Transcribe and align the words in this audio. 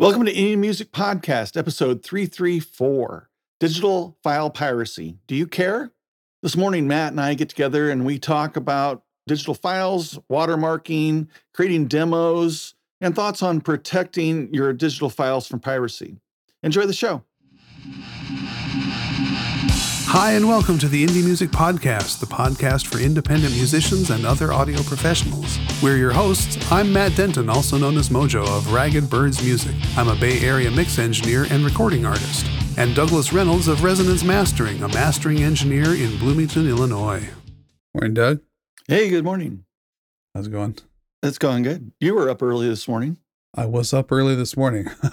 Welcome 0.00 0.26
to 0.26 0.32
Indie 0.32 0.56
Music 0.56 0.92
Podcast, 0.92 1.56
episode 1.56 2.04
334 2.04 3.28
Digital 3.58 4.16
File 4.22 4.48
Piracy. 4.48 5.18
Do 5.26 5.34
you 5.34 5.48
care? 5.48 5.90
This 6.40 6.56
morning, 6.56 6.86
Matt 6.86 7.10
and 7.10 7.20
I 7.20 7.34
get 7.34 7.48
together 7.48 7.90
and 7.90 8.06
we 8.06 8.20
talk 8.20 8.56
about 8.56 9.02
digital 9.26 9.54
files, 9.54 10.16
watermarking, 10.30 11.26
creating 11.52 11.88
demos, 11.88 12.74
and 13.00 13.16
thoughts 13.16 13.42
on 13.42 13.60
protecting 13.60 14.54
your 14.54 14.72
digital 14.72 15.10
files 15.10 15.48
from 15.48 15.58
piracy. 15.58 16.18
Enjoy 16.62 16.86
the 16.86 16.92
show. 16.92 17.24
Hi, 20.10 20.32
and 20.32 20.48
welcome 20.48 20.78
to 20.78 20.88
the 20.88 21.04
Indie 21.04 21.22
Music 21.24 21.50
Podcast, 21.50 22.18
the 22.20 22.26
podcast 22.26 22.86
for 22.86 22.98
independent 22.98 23.52
musicians 23.54 24.10
and 24.10 24.24
other 24.24 24.52
audio 24.52 24.82
professionals. 24.82 25.58
We're 25.82 25.96
your 25.98 26.12
hosts. 26.12 26.56
I'm 26.72 26.92
Matt 26.92 27.14
Denton, 27.16 27.48
also 27.50 27.76
known 27.76 27.96
as 27.98 28.08
Mojo 28.08 28.46
of 28.46 28.72
Ragged 28.72 29.10
Birds 29.10 29.42
Music. 29.42 29.74
I'm 29.96 30.08
a 30.08 30.16
Bay 30.16 30.40
Area 30.40 30.70
mix 30.70 30.98
engineer 30.98 31.46
and 31.50 31.64
recording 31.64 32.06
artist. 32.06 32.46
And 32.78 32.94
Douglas 32.94 33.32
Reynolds 33.32 33.68
of 33.68 33.84
Resonance 33.84 34.24
Mastering, 34.24 34.82
a 34.82 34.88
mastering 34.88 35.42
engineer 35.42 35.94
in 35.94 36.16
Bloomington, 36.18 36.66
Illinois. 36.68 37.28
Morning, 37.94 38.14
Doug. 38.14 38.40
Hey, 38.86 39.10
good 39.10 39.24
morning. 39.24 39.64
How's 40.34 40.46
it 40.46 40.50
going? 40.50 40.76
It's 41.22 41.38
going 41.38 41.62
good. 41.64 41.92
You 42.00 42.14
were 42.14 42.30
up 42.30 42.42
early 42.42 42.68
this 42.68 42.88
morning. 42.88 43.18
I 43.54 43.66
was 43.66 43.92
up 43.92 44.10
early 44.10 44.34
this 44.34 44.56
morning. 44.56 44.88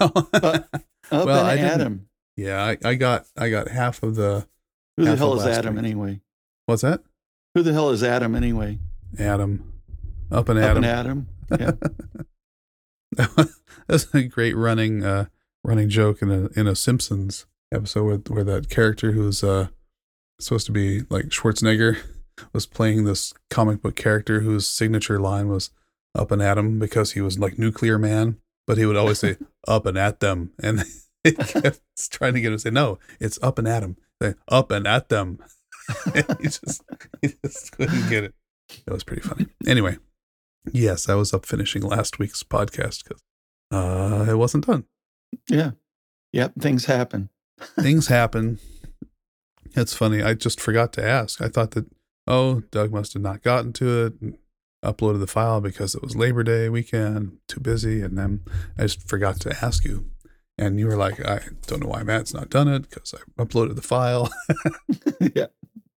Uh, 1.08 1.20
up 1.20 1.26
Well, 1.26 1.38
and 1.38 1.46
I 1.46 1.54
didn't- 1.56 1.70
Adam. 1.70 2.08
yeah, 2.36 2.64
I, 2.64 2.76
I 2.88 2.94
got 2.96 3.26
I 3.36 3.48
got 3.48 3.68
half 3.68 4.02
of 4.02 4.16
the. 4.16 4.48
Who 4.96 5.04
the 5.04 5.16
hell 5.16 5.38
is 5.38 5.46
Adam 5.46 5.74
week. 5.76 5.84
anyway? 5.84 6.20
What's 6.66 6.82
that? 6.82 7.02
Who 7.54 7.62
the 7.62 7.72
hell 7.72 7.90
is 7.90 8.02
Adam 8.02 8.34
anyway? 8.34 8.78
Adam. 9.18 9.72
Up 10.30 10.48
and 10.48 10.58
Up 10.58 10.64
Adam. 10.70 10.84
and 10.84 10.86
Adam. 10.86 11.28
Yeah. 11.58 11.72
That's 13.86 14.12
a 14.14 14.22
great 14.24 14.56
running 14.56 15.04
uh 15.04 15.26
running 15.64 15.88
joke 15.88 16.22
in 16.22 16.30
a 16.30 16.48
in 16.58 16.66
a 16.66 16.74
Simpsons 16.76 17.46
episode 17.72 18.04
where, 18.04 18.16
where 18.36 18.44
that 18.44 18.68
character 18.68 19.12
who's 19.12 19.42
uh 19.44 19.68
supposed 20.40 20.66
to 20.66 20.72
be 20.72 21.02
like 21.08 21.26
Schwarzenegger 21.26 21.98
was 22.52 22.66
playing 22.66 23.04
this 23.04 23.32
comic 23.48 23.80
book 23.82 23.96
character 23.96 24.40
whose 24.40 24.68
signature 24.68 25.18
line 25.20 25.48
was 25.48 25.70
up 26.14 26.30
and 26.30 26.42
at 26.42 26.58
'em 26.58 26.78
because 26.78 27.12
he 27.12 27.20
was 27.20 27.38
like 27.38 27.58
nuclear 27.58 27.98
man, 27.98 28.38
but 28.66 28.76
he 28.78 28.86
would 28.86 28.96
always 28.96 29.18
say 29.20 29.36
up 29.68 29.86
and 29.86 29.96
at 29.96 30.20
them 30.20 30.52
and 30.62 30.84
it 31.24 31.38
kept 31.38 31.80
trying 32.10 32.34
to 32.34 32.40
get 32.40 32.48
him 32.48 32.54
to 32.54 32.58
say 32.58 32.70
no, 32.70 32.98
it's 33.20 33.38
up 33.42 33.58
and 33.58 33.68
at 33.68 33.82
'em. 33.82 33.96
Say 34.22 34.34
up 34.48 34.70
and 34.70 34.86
at 34.86 35.08
them. 35.08 35.38
He 36.14 36.22
just 36.42 36.82
he 37.22 37.34
just 37.44 37.70
couldn't 37.70 38.08
get 38.08 38.24
it. 38.24 38.34
That 38.86 38.94
was 38.94 39.04
pretty 39.04 39.22
funny. 39.22 39.46
Anyway, 39.64 39.98
yes, 40.72 41.08
I 41.08 41.14
was 41.14 41.32
up 41.32 41.46
finishing 41.46 41.82
last 41.82 42.18
week's 42.18 42.42
podcast 42.42 43.04
because 43.04 43.22
uh, 43.70 44.26
it 44.28 44.34
wasn't 44.34 44.66
done. 44.66 44.84
yeah. 45.48 45.72
Yep. 46.32 46.54
Things 46.58 46.86
happen. 46.86 47.30
Things 47.80 48.08
happen. 48.08 48.58
It's 49.76 49.94
funny. 49.94 50.22
I 50.22 50.34
just 50.34 50.60
forgot 50.60 50.92
to 50.94 51.04
ask. 51.04 51.40
I 51.40 51.48
thought 51.48 51.70
that 51.72 51.86
oh, 52.26 52.60
Doug 52.70 52.92
must 52.92 53.12
have 53.12 53.22
not 53.22 53.42
gotten 53.42 53.72
to 53.74 54.06
it 54.06 54.14
and 54.20 54.38
uploaded 54.84 55.20
the 55.20 55.26
file 55.26 55.60
because 55.60 55.94
it 55.94 56.02
was 56.02 56.16
Labor 56.16 56.42
Day 56.42 56.68
weekend, 56.68 57.38
too 57.48 57.60
busy, 57.60 58.02
and 58.02 58.18
then 58.18 58.40
I 58.76 58.82
just 58.82 59.08
forgot 59.08 59.40
to 59.40 59.56
ask 59.64 59.84
you. 59.84 60.10
And 60.58 60.78
you 60.80 60.86
were 60.86 60.96
like, 60.96 61.24
I 61.24 61.40
don't 61.66 61.80
know 61.80 61.88
why 61.88 62.02
Matt's 62.02 62.32
not 62.32 62.48
done 62.48 62.66
it 62.68 62.88
because 62.88 63.14
I 63.14 63.42
uploaded 63.42 63.76
the 63.76 63.82
file, 63.82 64.32
yeah. 65.34 65.46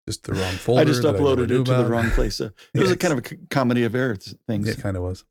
just 0.06 0.24
the 0.26 0.34
wrong 0.34 0.54
folder. 0.54 0.82
I 0.82 0.84
just 0.84 1.04
uploaded 1.04 1.48
knew 1.48 1.62
it 1.62 1.66
to 1.66 1.74
the 1.76 1.86
wrong 1.86 2.10
place. 2.12 2.42
Uh, 2.42 2.50
it 2.74 2.82
was 2.82 2.92
a 2.92 2.98
kind 2.98 3.14
of 3.18 3.20
a 3.20 3.36
comedy 3.50 3.84
of 3.84 3.96
errors 3.96 4.36
things. 4.48 4.68
It 4.68 4.82
kind 4.82 4.98
of 4.98 5.04
was. 5.04 5.24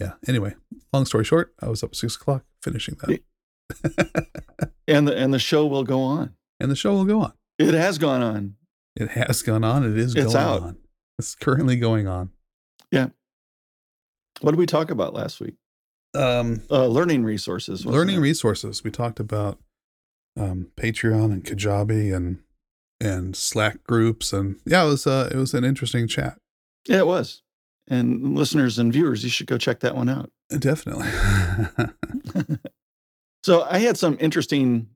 Yeah. 0.00 0.12
Anyway, 0.28 0.54
long 0.92 1.06
story 1.06 1.24
short, 1.24 1.54
I 1.60 1.68
was 1.68 1.82
up 1.82 1.90
at 1.90 1.96
six 1.96 2.14
o'clock 2.14 2.44
finishing 2.62 2.96
that, 3.02 4.28
and 4.86 5.08
the 5.08 5.16
and 5.16 5.34
the 5.34 5.40
show 5.40 5.66
will 5.66 5.82
go 5.82 6.00
on. 6.00 6.34
and 6.60 6.70
the 6.70 6.76
show 6.76 6.92
will 6.92 7.04
go 7.04 7.20
on. 7.20 7.32
It 7.58 7.74
has 7.74 7.98
gone 7.98 8.22
on. 8.22 8.54
It 8.94 9.08
has 9.08 9.42
gone 9.42 9.64
on. 9.64 9.84
It 9.84 9.98
is 9.98 10.14
It's 10.14 10.34
going 10.34 10.36
out. 10.36 10.62
on. 10.62 10.76
It's 11.18 11.34
currently 11.34 11.76
going 11.76 12.06
on. 12.06 12.30
Yeah. 12.92 13.08
What 14.40 14.52
did 14.52 14.58
we 14.58 14.66
talk 14.66 14.90
about 14.90 15.14
last 15.14 15.40
week? 15.40 15.54
Um, 16.14 16.62
Uh, 16.70 16.86
learning 16.86 17.24
resources. 17.24 17.86
learning 17.86 18.16
it? 18.16 18.20
resources. 18.20 18.84
We 18.84 18.90
talked 18.90 19.18
about 19.20 19.58
um, 20.36 20.70
Patreon 20.76 21.32
and 21.32 21.44
Kajabi 21.44 22.14
and 22.14 22.42
and 23.00 23.34
Slack 23.36 23.82
groups, 23.84 24.32
and 24.32 24.60
yeah, 24.64 24.84
it 24.84 24.88
was 24.88 25.06
uh, 25.06 25.28
it 25.32 25.36
was 25.36 25.54
an 25.54 25.64
interesting 25.64 26.06
chat. 26.08 26.38
yeah, 26.88 26.98
it 26.98 27.06
was. 27.06 27.42
And 27.88 28.36
listeners 28.36 28.78
and 28.78 28.92
viewers, 28.92 29.24
you 29.24 29.30
should 29.30 29.48
go 29.48 29.58
check 29.58 29.80
that 29.80 29.96
one 29.96 30.08
out. 30.08 30.30
Definitely. 30.50 31.08
So 33.44 33.62
I 33.68 33.78
had 33.78 33.98
some 33.98 34.16
interesting, 34.20 34.86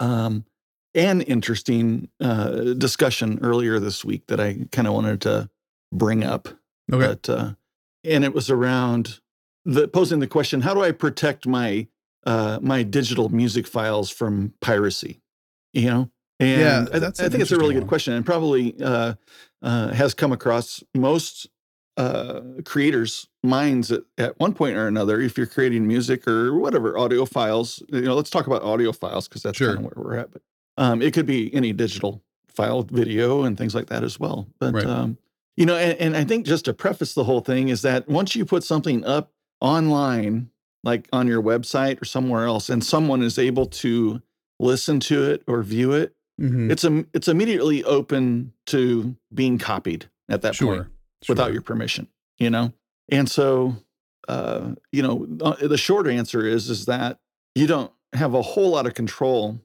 um, 0.00 0.44
an 0.94 1.22
interesting 1.22 2.10
uh, 2.20 2.74
discussion 2.74 3.38
earlier 3.42 3.78
this 3.80 4.04
week 4.04 4.26
that 4.26 4.38
I 4.38 4.66
kind 4.70 4.86
of 4.86 4.92
wanted 4.92 5.22
to 5.22 5.48
bring 5.94 6.22
up. 6.22 6.46
okay. 6.92 7.06
But 7.06 7.28
uh, 7.30 7.52
and 8.04 8.22
it 8.22 8.34
was 8.34 8.50
around 8.50 9.20
the 9.66 9.88
posing 9.88 10.20
the 10.20 10.26
question: 10.26 10.62
How 10.62 10.72
do 10.72 10.82
I 10.82 10.92
protect 10.92 11.46
my 11.46 11.88
uh, 12.24 12.58
my 12.62 12.82
digital 12.82 13.28
music 13.28 13.66
files 13.66 14.10
from 14.10 14.54
piracy? 14.60 15.20
You 15.74 15.86
know, 15.90 16.10
and 16.40 16.60
Yeah, 16.60 16.86
I, 16.94 16.98
that's 17.00 17.20
I 17.20 17.24
an 17.24 17.32
think 17.32 17.42
it's 17.42 17.50
a 17.52 17.56
really 17.56 17.70
interesting 17.74 17.80
good 17.82 17.88
question, 17.88 18.14
and 18.14 18.24
probably 18.24 18.74
uh, 18.82 19.14
uh, 19.62 19.88
has 19.92 20.14
come 20.14 20.32
across 20.32 20.82
most 20.94 21.48
uh, 21.98 22.40
creators' 22.64 23.28
minds 23.42 23.90
at, 23.90 24.02
at 24.16 24.38
one 24.38 24.54
point 24.54 24.76
or 24.76 24.86
another. 24.86 25.20
If 25.20 25.36
you're 25.36 25.46
creating 25.46 25.86
music 25.86 26.26
or 26.28 26.54
whatever 26.54 26.96
audio 26.96 27.24
files, 27.24 27.82
you 27.88 28.02
know, 28.02 28.14
let's 28.14 28.30
talk 28.30 28.46
about 28.46 28.62
audio 28.62 28.92
files 28.92 29.28
because 29.28 29.42
that's 29.42 29.58
Sure. 29.58 29.74
kind 29.74 29.86
of 29.86 29.96
where 29.96 30.04
we're 30.04 30.16
at. 30.18 30.30
But 30.30 30.42
um, 30.78 31.02
it 31.02 31.12
could 31.14 31.26
be 31.26 31.52
any 31.54 31.72
digital 31.72 32.22
file, 32.48 32.82
video, 32.82 33.42
and 33.42 33.58
things 33.58 33.74
like 33.74 33.86
that 33.86 34.04
as 34.04 34.20
well. 34.20 34.46
But 34.60 34.74
Right. 34.74 34.86
um, 34.86 35.18
you 35.56 35.64
know, 35.64 35.76
and, 35.76 35.98
and 35.98 36.16
I 36.16 36.24
think 36.24 36.44
just 36.46 36.66
to 36.66 36.74
preface 36.74 37.14
the 37.14 37.24
whole 37.24 37.40
thing 37.40 37.68
is 37.68 37.80
that 37.82 38.08
once 38.08 38.36
you 38.36 38.44
put 38.44 38.62
something 38.62 39.04
up 39.04 39.32
online, 39.66 40.50
like 40.84 41.08
on 41.12 41.26
your 41.26 41.42
website 41.42 42.00
or 42.00 42.04
somewhere 42.04 42.44
else, 42.46 42.68
and 42.70 42.82
someone 42.84 43.22
is 43.22 43.38
able 43.38 43.66
to 43.66 44.22
listen 44.60 45.00
to 45.00 45.22
it 45.30 45.42
or 45.46 45.62
view 45.62 45.92
it, 45.92 46.14
Mhm. 46.40 46.70
it's 46.70 46.84
a, 46.84 47.04
it's 47.12 47.28
immediately 47.28 47.82
open 47.84 48.52
to 48.66 49.16
being 49.34 49.58
copied 49.58 50.08
at 50.28 50.42
that 50.42 50.54
Sure. 50.54 50.76
point 50.76 50.88
without 51.28 51.52
your 51.52 51.62
permission. 51.62 52.06
You 52.38 52.50
know, 52.50 52.72
and 53.10 53.28
so 53.30 53.76
uh, 54.28 54.74
you 54.92 55.02
know, 55.02 55.24
uh, 55.40 55.54
the 55.68 55.78
short 55.78 56.06
answer 56.08 56.44
is 56.44 56.68
is 56.68 56.86
that 56.86 57.18
you 57.54 57.66
don't 57.68 57.92
have 58.12 58.34
a 58.34 58.42
whole 58.42 58.70
lot 58.70 58.84
of 58.86 58.94
control 58.94 59.60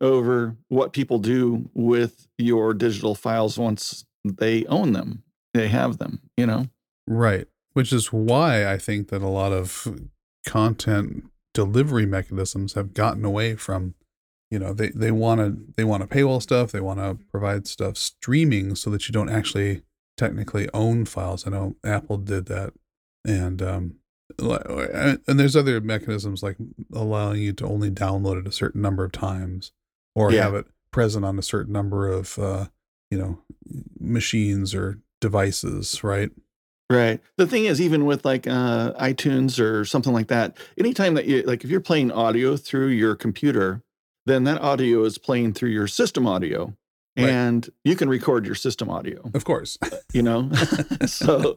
over 0.00 0.56
what 0.68 0.92
people 0.94 1.18
do 1.18 1.68
with 1.74 2.26
your 2.38 2.72
digital 2.74 3.14
files 3.14 3.58
once 3.58 4.04
they 4.24 4.64
own 4.66 4.92
them 4.92 5.22
they 5.54 5.68
have 5.68 5.96
them 5.98 6.20
you 6.36 6.44
know 6.46 6.66
Right. 7.06 7.46
Which 7.76 7.92
is 7.92 8.10
why 8.10 8.66
I 8.66 8.78
think 8.78 9.08
that 9.08 9.20
a 9.20 9.28
lot 9.28 9.52
of 9.52 9.86
content 10.46 11.24
delivery 11.52 12.06
mechanisms 12.06 12.72
have 12.72 12.94
gotten 12.94 13.22
away 13.22 13.54
from, 13.54 13.94
you 14.50 14.58
know, 14.58 14.72
they, 14.72 14.88
they 14.88 15.10
want 15.10 15.40
to 15.40 15.56
they 15.76 15.84
want 15.84 16.02
to 16.02 16.08
paywall 16.08 16.40
stuff. 16.40 16.72
They 16.72 16.80
want 16.80 17.00
to 17.00 17.18
provide 17.30 17.66
stuff 17.66 17.98
streaming 17.98 18.76
so 18.76 18.88
that 18.88 19.06
you 19.08 19.12
don't 19.12 19.28
actually 19.28 19.82
technically 20.16 20.70
own 20.72 21.04
files. 21.04 21.46
I 21.46 21.50
know 21.50 21.76
Apple 21.84 22.16
did 22.16 22.46
that, 22.46 22.72
and 23.26 23.60
um, 23.60 23.96
and 24.38 25.20
there's 25.26 25.54
other 25.56 25.78
mechanisms 25.82 26.42
like 26.42 26.56
allowing 26.94 27.42
you 27.42 27.52
to 27.54 27.66
only 27.66 27.90
download 27.90 28.40
it 28.40 28.46
a 28.48 28.52
certain 28.52 28.80
number 28.80 29.04
of 29.04 29.12
times 29.12 29.72
or 30.14 30.32
Yeah. 30.32 30.44
have 30.44 30.54
it 30.54 30.66
present 30.92 31.26
on 31.26 31.38
a 31.38 31.42
certain 31.42 31.74
number 31.74 32.08
of 32.08 32.38
uh, 32.38 32.68
you 33.10 33.18
know 33.18 33.40
machines 34.00 34.74
or 34.74 35.00
devices, 35.20 36.02
right? 36.02 36.30
Right 36.90 37.20
the 37.36 37.46
thing 37.46 37.64
is 37.64 37.80
even 37.80 38.04
with 38.06 38.24
like 38.24 38.46
uh 38.46 38.92
itunes 39.00 39.58
or 39.58 39.84
something 39.84 40.12
like 40.12 40.28
that 40.28 40.56
anytime 40.78 41.14
that 41.14 41.24
you 41.26 41.42
like 41.42 41.64
if 41.64 41.70
you're 41.70 41.80
playing 41.80 42.12
audio 42.12 42.56
through 42.56 42.88
your 42.88 43.14
computer 43.16 43.82
then 44.26 44.44
that 44.44 44.60
audio 44.60 45.04
is 45.04 45.18
playing 45.18 45.52
through 45.52 45.70
your 45.70 45.86
system 45.86 46.26
audio 46.26 46.74
Right. 47.18 47.30
and 47.30 47.70
you 47.82 47.96
can 47.96 48.10
record 48.10 48.44
your 48.44 48.54
system 48.54 48.90
audio 48.90 49.22
Of 49.32 49.44
course. 49.46 49.78
you 50.12 50.20
know 50.22 50.50
so 51.06 51.56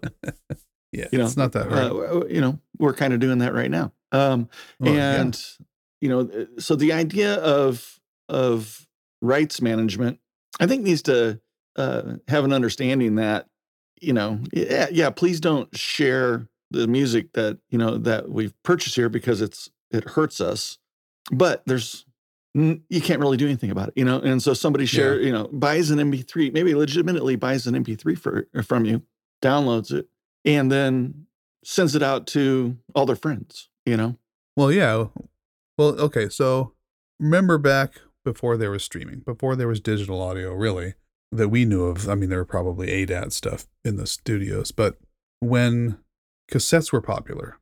yeah, 0.93 1.07
you 1.11 1.19
know, 1.19 1.25
it's 1.25 1.35
not 1.35 1.51
that 1.51 1.67
hard. 1.69 1.91
uh, 1.91 2.25
you 2.27 2.39
know 2.39 2.59
we're 2.77 2.93
kind 2.93 3.13
of 3.13 3.19
doing 3.19 3.39
that 3.39 3.53
right 3.53 3.69
now 3.69 3.91
um 4.13 4.47
Well, 4.79 4.93
yeah. 4.95 5.19
and 5.19 5.43
you 5.99 6.07
know 6.07 6.21
uh, 6.21 6.45
so 6.61 6.77
the 6.77 6.93
idea 6.93 7.35
of 7.35 7.99
of 8.29 8.87
rights 9.21 9.61
management 9.61 10.19
i 10.61 10.65
think 10.65 10.83
needs 10.83 11.01
to 11.03 11.41
uh, 11.75 12.13
have 12.29 12.45
an 12.45 12.53
understanding 12.53 13.15
that 13.15 13.47
you 14.01 14.13
know 14.13 14.39
yeah, 14.53 14.87
yeah 14.91 15.09
please 15.09 15.39
don't 15.39 15.75
share 15.77 16.47
the 16.71 16.87
music 16.87 17.33
that 17.33 17.57
you 17.69 17.77
know 17.77 17.97
that 17.97 18.29
we've 18.29 18.53
purchased 18.63 18.95
here 18.95 19.09
because 19.09 19.41
it's 19.41 19.69
it 19.91 20.03
hurts 20.09 20.39
us 20.41 20.77
but 21.31 21.63
there's 21.65 22.05
you 22.53 23.01
can't 23.01 23.19
really 23.19 23.37
do 23.37 23.45
anything 23.45 23.71
about 23.71 23.89
it 23.89 23.93
you 23.95 24.05
know 24.05 24.19
and 24.19 24.41
so 24.41 24.53
somebody 24.53 24.85
share 24.85 25.19
you 25.21 25.31
know 25.31 25.47
buys 25.51 25.91
an 25.91 25.99
mp3 25.99 26.51
maybe 26.53 26.73
legitimately 26.75 27.35
buys 27.35 27.67
an 27.67 27.75
mp3 27.83 28.17
for 28.17 28.47
uh, 28.55 28.61
from 28.61 28.85
you 28.85 29.01
downloads 29.41 29.91
it 29.91 30.07
and 30.45 30.71
then 30.71 31.25
sends 31.63 31.95
it 31.95 32.01
out 32.01 32.25
to 32.25 32.75
all 32.95 33.05
their 33.05 33.15
friends 33.15 33.69
you 33.85 33.95
know 33.97 34.15
Well, 34.55 34.71
yeah. 34.71 35.05
Well, 35.77 35.97
okay, 35.99 36.27
so 36.27 36.73
remember 37.19 37.57
back 37.57 38.01
before 38.25 38.57
there 38.57 38.71
was 38.71 38.83
streaming, 38.83 39.19
before 39.19 39.55
there 39.55 39.69
was 39.69 39.79
digital 39.79 40.21
audio, 40.21 40.53
really, 40.53 40.95
that 41.31 41.49
we 41.49 41.65
knew 41.65 41.83
of. 41.85 42.09
I 42.09 42.15
mean, 42.15 42.29
there 42.29 42.39
were 42.39 42.45
probably 42.45 42.87
ADAT 42.89 43.31
stuff 43.31 43.67
in 43.85 43.97
the 43.97 44.07
studios, 44.07 44.71
but 44.71 44.97
when 45.39 45.97
cassettes 46.51 46.91
were 46.91 47.01
popular 47.01 47.57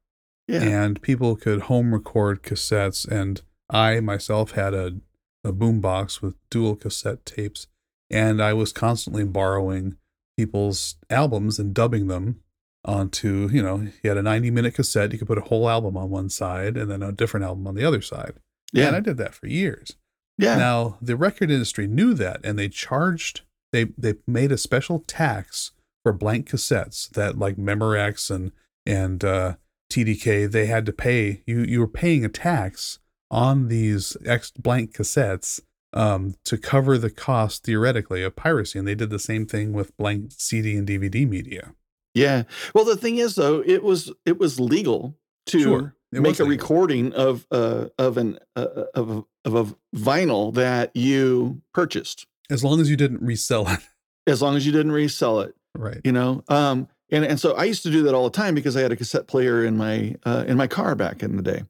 Yeah. 0.48 0.62
and 0.64 1.02
people 1.02 1.36
could 1.36 1.62
home 1.64 1.94
record 1.94 2.44
cassettes, 2.44 3.08
and 3.08 3.42
I 3.70 4.00
myself 4.00 4.52
had 4.52 4.74
a, 4.74 4.96
a 5.44 5.52
boombox 5.52 6.22
with 6.22 6.36
dual 6.50 6.76
cassette 6.76 7.26
tapes, 7.26 7.68
and 8.10 8.42
I 8.42 8.54
was 8.54 8.72
constantly 8.72 9.26
borrowing 9.26 9.98
people's 10.38 10.96
albums 11.10 11.60
and 11.60 11.74
dubbing 11.74 12.08
them 12.08 12.42
onto, 12.86 13.50
you 13.52 13.62
know, 13.62 13.82
you 14.02 14.10
had 14.10 14.18
a 14.18 14.22
90 14.24 14.50
minute 14.52 14.76
cassette, 14.76 15.12
you 15.12 15.18
could 15.20 15.28
put 15.28 15.38
a 15.38 15.42
whole 15.42 15.70
album 15.70 15.98
on 15.98 16.10
one 16.10 16.30
side 16.30 16.78
and 16.78 16.90
then 16.90 17.04
a 17.04 17.12
different 17.12 17.44
album 17.46 17.68
on 17.68 17.76
the 17.76 17.84
other 17.84 18.02
side. 18.02 18.36
yeah. 18.72 18.88
And 18.88 18.96
I 18.96 19.02
did 19.02 19.18
that 19.18 19.34
for 19.34 19.48
years. 19.48 19.98
yeah. 20.38 20.56
Now, 20.58 20.98
the 21.02 21.18
record 21.18 21.52
industry 21.52 21.86
knew 21.88 22.14
that 22.14 22.40
and 22.46 22.58
they 22.58 22.70
charged 22.70 23.42
they 23.72 23.86
they 23.98 24.16
made 24.26 24.52
a 24.52 24.58
special 24.58 25.04
tax 25.08 25.72
for 26.04 26.14
blank 26.14 26.50
cassettes 26.50 27.10
that 27.10 27.38
like 27.38 27.58
Memorex 27.58 28.30
and 28.30 28.52
and 28.86 29.24
uh 29.24 29.56
TDK 29.92 30.50
they 30.52 30.66
had 30.66 30.86
to 30.86 30.94
pay 30.94 31.44
you 31.46 31.62
you 31.62 31.80
were 31.80 31.88
paying 31.88 32.26
a 32.26 32.30
tax 32.30 33.00
on 33.30 33.68
these 33.68 34.16
X 34.26 34.52
blank 34.52 34.96
cassettes 34.96 35.60
um 35.94 36.36
to 36.44 36.58
cover 36.58 36.98
the 36.98 37.10
cost 37.10 37.64
theoretically 37.64 38.24
of 38.24 38.36
piracy 38.36 38.80
and 38.80 38.88
they 38.88 38.96
did 38.96 39.10
the 39.10 39.20
same 39.20 39.46
thing 39.46 39.74
with 39.74 39.96
blank 39.98 40.32
CD 40.38 40.76
and 40.78 40.88
DVD 40.88 41.28
media. 41.28 41.74
Yeah. 42.18 42.44
Well, 42.74 42.84
the 42.84 42.98
thing 42.98 43.18
is, 43.20 43.36
though, 43.36 43.64
it 43.66 43.84
was 43.84 44.12
it 44.26 44.40
was 44.40 44.60
legal 44.60 45.16
to 45.48 45.60
Sure, 45.60 45.96
it 46.12 46.22
make 46.22 46.40
a 46.40 46.46
recording 46.46 47.14
of 47.14 47.46
uh 47.52 47.88
of 48.00 48.18
an 48.18 48.40
uh, 48.56 48.86
of 48.96 49.26
of 49.46 49.54
a 49.56 49.76
vinyl 49.96 50.52
that 50.56 50.96
you 50.96 51.62
purchased, 51.74 52.26
As 52.50 52.64
long 52.64 52.80
as 52.80 52.90
you 52.90 52.96
didn't 52.98 53.22
resell 53.22 53.68
it. 53.68 53.80
as 54.28 54.42
long 54.42 54.56
as 54.56 54.66
you 54.66 54.72
didn't 54.72 54.92
resell 54.92 55.42
it. 55.42 55.56
Right. 55.76 56.02
You 56.04 56.12
know. 56.12 56.44
Um. 56.48 56.88
And 57.10 57.24
and 57.24 57.40
so 57.40 57.54
I 57.54 57.64
used 57.64 57.84
to 57.84 57.90
do 57.92 58.04
that 58.04 58.14
all 58.14 58.26
the 58.26 58.36
time 58.38 58.54
because 58.54 58.76
I 58.76 58.82
had 58.82 58.92
a 58.92 58.96
cassette 58.98 59.28
player 59.28 59.64
in 59.64 59.78
my 59.78 60.16
uh, 60.26 60.44
in 60.46 60.58
my 60.58 60.68
car 60.68 60.94
back 60.94 61.24
in 61.24 61.38
the 61.38 61.42
day, 61.42 61.64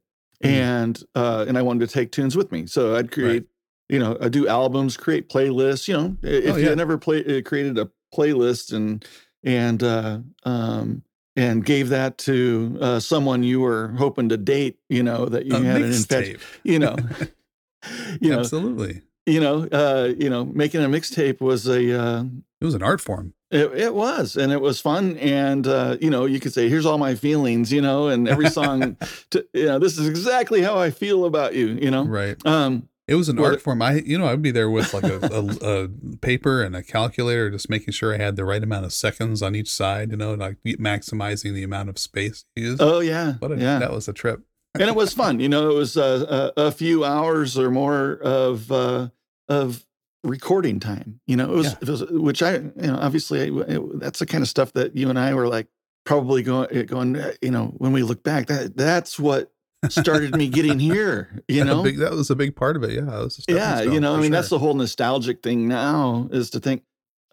Mhm. 0.44 0.50
and 0.50 1.03
uh, 1.13 1.45
and 1.47 1.57
I 1.59 1.62
wanted 1.62 1.88
to 1.88 1.94
take 1.94 2.12
tunes 2.12 2.35
with 2.35 2.51
me, 2.51 2.65
so 2.65 2.95
I'd 2.95 3.12
create. 3.12 3.45
You 3.88 4.00
know, 4.00 4.18
I 4.19 4.29
do 4.29 4.47
albums, 4.47 4.97
create 4.97 5.29
playlists. 5.29 5.88
You 5.88 5.94
know, 5.95 6.18
if 6.24 6.56
Oh, 6.56 6.57
yeah. 6.57 6.69
you 6.71 6.75
never 6.75 6.97
play, 6.97 7.24
uh, 7.24 7.41
created 7.44 7.77
a 7.77 7.89
playlist 8.13 8.74
and 8.74 9.06
and 9.44 9.83
uh, 9.83 10.19
um, 10.44 11.03
and 11.35 11.63
gave 11.63 11.89
that 11.89 12.18
to 12.19 12.77
uh, 12.81 13.00
someone 13.00 13.44
you 13.44 13.59
were 13.62 13.89
hoping 14.00 14.29
to 14.29 14.38
date, 14.38 14.79
you 14.89 15.03
know, 15.03 15.27
that 15.27 15.45
you 15.45 15.56
A 15.56 15.59
had 15.62 15.81
an 15.83 15.91
infection, 15.94 16.39
you 16.63 16.79
know, 16.79 16.95
you 18.19 18.31
know, 18.31 18.39
Absolutely. 18.39 19.03
You 19.27 19.39
know, 19.39 19.68
uh, 19.71 20.13
you 20.18 20.29
know, 20.29 20.45
making 20.45 20.83
a 20.83 20.88
mixtape 20.88 21.39
was 21.41 21.68
a, 21.68 22.00
uh, 22.01 22.24
It 22.62 22.65
was 22.65 22.74
an 22.74 22.81
art 22.81 23.01
form. 23.01 23.33
it, 23.51 23.71
it 23.74 23.94
was, 23.94 24.35
and 24.35 24.51
it 24.51 24.62
was 24.62 24.79
fun. 24.81 25.18
And, 25.18 25.68
uh, 25.68 25.97
you 26.01 26.09
know, 26.09 26.25
you 26.25 26.39
could 26.39 26.53
say, 26.53 26.68
here's 26.69 26.85
all 26.85 26.97
my 26.97 27.13
feelings, 27.15 27.71
you 27.71 27.81
know, 27.81 28.07
and 28.07 28.27
every 28.27 28.50
song, 28.50 28.97
to, 29.31 29.45
you 29.53 29.65
know, 29.65 29.79
this 29.79 29.97
is 29.97 30.07
exactly 30.07 30.62
how 30.62 30.77
I 30.79 30.89
feel 30.91 31.25
about 31.25 31.53
you, 31.56 31.68
you 31.68 31.91
know? 31.91 32.03
Right. 32.06 32.35
Um, 32.45 32.89
It 33.07 33.15
was 33.15 33.29
an 33.29 33.38
Well, 33.38 33.51
art 33.51 33.62
form. 33.62 33.81
I, 33.81 33.94
you 34.06 34.18
know, 34.18 34.27
I'd 34.27 34.41
be 34.41 34.51
there 34.51 34.69
with 34.69 34.94
like 34.94 35.03
a, 35.06 35.19
a, 35.31 35.83
a 35.83 35.88
paper 36.19 36.62
and 36.62 36.75
a 36.75 36.83
calculator, 36.83 37.50
just 37.50 37.69
making 37.69 37.94
sure 37.94 38.13
I 38.13 38.18
had 38.18 38.35
the 38.35 38.44
right 38.44 38.62
amount 38.63 38.83
of 38.85 38.91
seconds 38.91 39.41
on 39.41 39.56
each 39.56 39.69
side. 39.71 40.12
You 40.12 40.18
know, 40.18 40.33
like 40.33 40.57
maximizing 40.65 41.53
the 41.53 41.63
amount 41.63 41.88
of 41.89 41.97
space 42.00 42.44
used. 42.56 42.81
oh 42.81 43.00
yeah. 43.00 43.33
what 43.39 43.51
a, 43.53 43.56
yeah. 43.57 43.79
that 43.79 43.91
was 43.94 44.07
a 44.09 44.13
trip. 44.13 44.41
and 44.75 44.89
it 44.89 44.95
was 44.95 45.13
fun. 45.13 45.39
You 45.39 45.47
know, 45.47 45.69
it 45.69 45.74
was 45.74 45.95
uh, 45.95 46.51
a, 46.57 46.63
a 46.68 46.71
few 46.71 47.06
hours 47.06 47.57
or 47.57 47.71
more 47.71 48.19
of 48.21 48.69
uh, 48.71 49.07
of 49.49 49.85
recording 50.23 50.79
time. 50.79 51.19
You 51.27 51.38
know, 51.38 51.51
it 51.53 51.55
was, 51.55 51.67
Yeah. 51.67 51.75
it 51.81 51.89
was 51.89 52.03
which 52.09 52.41
I 52.44 52.55
you 52.55 52.71
know 52.75 52.97
obviously 52.99 53.39
it, 53.47 53.99
that's 53.99 54.19
the 54.19 54.25
kind 54.25 54.41
of 54.41 54.47
stuff 54.47 54.73
that 54.73 54.95
you 54.95 55.09
and 55.09 55.17
I 55.19 55.33
were 55.33 55.47
like 55.47 55.67
probably 56.05 56.44
going 56.44 56.85
going. 56.85 57.15
uh, 57.15 57.33
You 57.41 57.51
know, 57.51 57.73
when 57.77 57.91
we 57.91 58.03
look 58.03 58.23
back, 58.23 58.47
that 58.47 58.75
that's 58.77 59.17
what 59.19 59.51
started 59.89 60.35
me 60.35 60.47
getting 60.47 60.79
here. 60.79 61.44
You 61.47 61.63
know, 61.65 61.83
big, 61.83 61.97
that 61.99 62.11
was 62.11 62.29
a 62.29 62.35
big 62.35 62.55
part 62.55 62.75
of 62.75 62.83
it. 62.83 62.91
Yeah, 62.91 63.19
it 63.19 63.23
was 63.23 63.38
a 63.38 63.41
stepping 63.41 63.55
yeah. 63.61 63.81
You 63.81 63.99
know, 63.99 64.15
I 64.15 64.19
mean, 64.21 64.31
that's 64.31 64.49
the 64.49 64.59
whole 64.59 64.73
nostalgic 64.73 65.44
thing 65.44 65.67
now 65.67 66.27
is 66.31 66.50
to 66.51 66.59
think, 66.59 66.83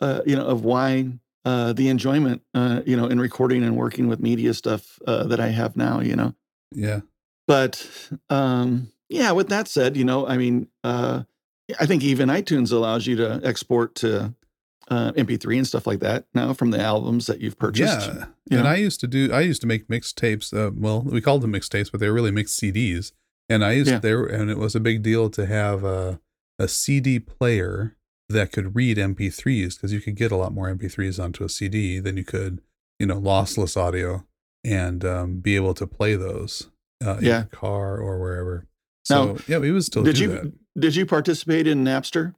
uh, 0.00 0.20
you 0.26 0.36
know, 0.36 0.46
of 0.46 0.64
why. 0.64 1.18
Uh, 1.46 1.74
the 1.74 1.88
enjoyment, 1.88 2.40
uh, 2.54 2.80
you 2.86 2.96
know, 2.96 3.04
in 3.06 3.20
recording 3.20 3.62
and 3.62 3.76
working 3.76 4.08
with 4.08 4.18
media 4.18 4.54
stuff 4.54 4.98
uh, 5.06 5.24
that 5.24 5.40
I 5.40 5.48
have 5.48 5.76
now, 5.76 6.00
you 6.00 6.16
know, 6.16 6.34
yeah, 6.72 7.00
but 7.46 7.86
um 8.30 8.90
yeah 9.10 9.30
with 9.32 9.50
that 9.50 9.68
said 9.68 9.94
you 9.94 10.04
know 10.06 10.26
i 10.26 10.38
mean 10.38 10.66
uh 10.82 11.22
i 11.80 11.86
think 11.86 12.02
even 12.02 12.28
itunes 12.28 12.72
allows 12.72 13.06
you 13.06 13.16
to 13.16 13.40
export 13.44 13.94
to 13.94 14.34
uh 14.88 15.12
mp3 15.12 15.56
and 15.58 15.66
stuff 15.66 15.86
like 15.86 16.00
that 16.00 16.26
now 16.34 16.52
from 16.52 16.70
the 16.70 16.80
albums 16.80 17.26
that 17.26 17.40
you've 17.40 17.58
purchased 17.58 18.06
yeah. 18.08 18.26
you 18.50 18.56
And 18.58 18.64
know? 18.64 18.70
I 18.70 18.76
used 18.76 19.00
to 19.00 19.06
do. 19.06 19.32
I 19.32 19.40
used 19.40 19.62
to 19.62 19.66
make 19.66 19.88
mixtapes. 19.88 20.52
Uh, 20.52 20.70
well, 20.76 21.00
we 21.02 21.22
called 21.22 21.40
them 21.40 21.52
mixtapes, 21.54 21.90
but 21.90 21.98
they 22.00 22.08
were 22.08 22.12
really 22.14 22.30
mixed 22.30 22.60
CDs. 22.60 23.12
And 23.48 23.64
I 23.64 23.72
used 23.72 23.90
Yeah. 23.90 23.98
there, 24.00 24.24
and 24.26 24.50
it 24.50 24.58
was 24.58 24.74
a 24.74 24.80
big 24.80 25.02
deal 25.02 25.30
to 25.30 25.46
have 25.46 25.82
a 25.84 26.20
a 26.58 26.68
CD 26.68 27.18
player 27.18 27.96
that 28.28 28.52
could 28.52 28.74
read 28.76 28.98
MP3s 28.98 29.74
because 29.76 29.92
you 29.94 30.00
could 30.02 30.14
get 30.16 30.30
a 30.30 30.36
lot 30.36 30.52
more 30.52 30.68
MP3s 30.68 31.18
onto 31.22 31.42
a 31.44 31.48
CD 31.48 31.98
than 32.00 32.16
you 32.18 32.24
could, 32.24 32.60
you 33.00 33.06
know, 33.06 33.18
lossless 33.20 33.76
audio, 33.78 34.26
and 34.62 35.02
um, 35.04 35.40
be 35.40 35.56
able 35.56 35.72
to 35.74 35.86
play 35.86 36.14
those 36.16 36.70
uh, 37.04 37.16
in 37.16 37.24
Yeah. 37.24 37.36
your 37.38 37.44
car 37.46 37.96
or 37.98 38.18
wherever. 38.20 38.66
So 39.04 39.24
Now, 39.34 39.36
yeah, 39.46 39.58
we 39.58 39.70
was 39.70 39.86
still 39.86 40.02
did 40.02 40.18
you 40.18 40.28
that. 40.28 40.52
did 40.78 40.96
you 40.96 41.06
participate 41.06 41.66
in 41.66 41.84
napster 41.84 42.34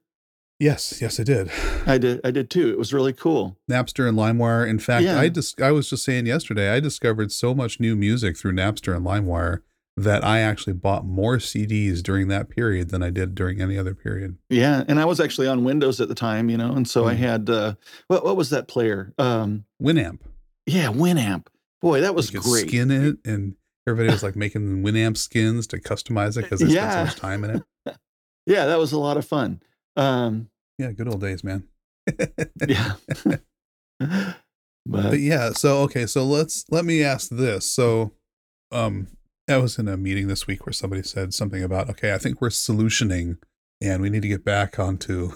Yes, 0.59 1.01
yes, 1.03 1.21
I 1.21 1.23
did. 1.25 1.51
i 1.87 1.99
did 1.99 2.21
i 2.25 2.31
did 2.31 2.49
too 2.51 2.71
it 2.71 2.79
was 2.79 2.93
really 2.95 3.13
cool 3.13 3.59
Napster 3.71 4.09
and 4.09 4.17
LimeWire. 4.17 4.67
In 4.69 4.79
fact, 4.79 5.05
Yeah. 5.05 5.21
I 5.21 5.29
just 5.29 5.61
I 5.61 5.71
was 5.71 5.91
just 5.91 6.05
saying 6.05 6.27
yesterday, 6.27 6.71
I 6.71 6.81
discovered 6.81 7.31
so 7.33 7.55
much 7.55 7.79
new 7.79 7.95
music 7.95 8.37
through 8.39 8.53
Napster 8.53 8.97
and 8.97 9.05
LimeWire 9.05 9.59
that 9.99 10.23
I 10.25 10.41
actually 10.41 10.75
bought 10.75 11.07
more 11.07 11.37
CDs 11.39 12.03
during 12.03 12.29
that 12.29 12.49
period 12.51 12.91
than 12.91 13.03
I 13.03 13.09
did 13.11 13.35
during 13.35 13.61
any 13.63 13.77
other 13.79 13.95
period. 13.95 14.37
yeah 14.51 14.85
and 14.89 14.99
i 15.01 15.05
was 15.05 15.21
actually 15.21 15.47
on 15.49 15.63
windows 15.65 16.01
at 16.01 16.09
the 16.09 16.15
time 16.15 16.49
you 16.51 16.57
know 16.57 16.73
and 16.73 16.87
so 16.89 17.07
i 17.07 17.15
Mm. 17.15 17.19
had 17.19 17.51
uh 17.51 17.75
what, 18.09 18.25
what 18.25 18.37
was 18.37 18.51
that 18.51 18.67
player 18.69 19.13
um 19.19 19.65
Winamp. 19.83 20.21
yeah 20.67 20.89
winamp 20.89 21.47
boy 21.83 22.01
that 22.03 22.15
was 22.15 22.33
you 22.33 22.41
could 22.41 22.49
great 22.51 22.69
skin 22.69 22.91
it, 22.91 23.17
and 23.25 23.55
everybody 23.87 24.11
was 24.11 24.23
like 24.23 24.37
making 24.37 24.83
Winamp 24.83 25.17
skins 25.17 25.67
to 25.69 25.79
customize 25.79 26.37
it 26.37 26.43
because 26.43 26.61
they 26.61 26.69
Yeah. 26.69 26.89
spent 26.91 26.93
so 26.93 27.01
much 27.01 27.17
time 27.17 27.45
in 27.45 27.51
it. 27.51 27.63
yeah 28.47 28.67
that 28.67 28.79
was 28.79 28.93
a 28.93 28.99
lot 28.99 29.17
of 29.17 29.25
fun 29.27 29.61
um 29.97 30.49
Yeah, 30.79 30.93
good 30.93 31.09
old 31.09 31.21
days, 31.21 31.43
man. 31.45 31.65
yeah 32.69 32.95
but 34.01 34.37
But 34.87 35.21
yeah, 35.21 35.51
so 35.51 35.79
okay, 35.83 36.07
so 36.07 36.25
let's 36.25 36.65
let 36.71 36.85
me 36.85 37.03
ask 37.03 37.31
this. 37.31 37.71
So 37.71 38.13
um 38.73 39.09
I 39.49 39.59
was 39.59 39.79
in 39.79 39.87
a 39.89 39.97
meeting 39.97 40.27
this 40.29 40.47
week 40.47 40.67
where 40.67 40.73
somebody 40.73 41.03
said 41.05 41.33
something 41.33 41.63
about, 41.63 41.89
okay, 41.91 42.13
I 42.13 42.19
think 42.19 42.41
we're 42.41 42.49
solutioning 42.49 43.39
and 43.81 44.03
we 44.03 44.11
need 44.11 44.23
to 44.23 44.29
get 44.29 44.45
back 44.45 44.79
onto 44.79 45.33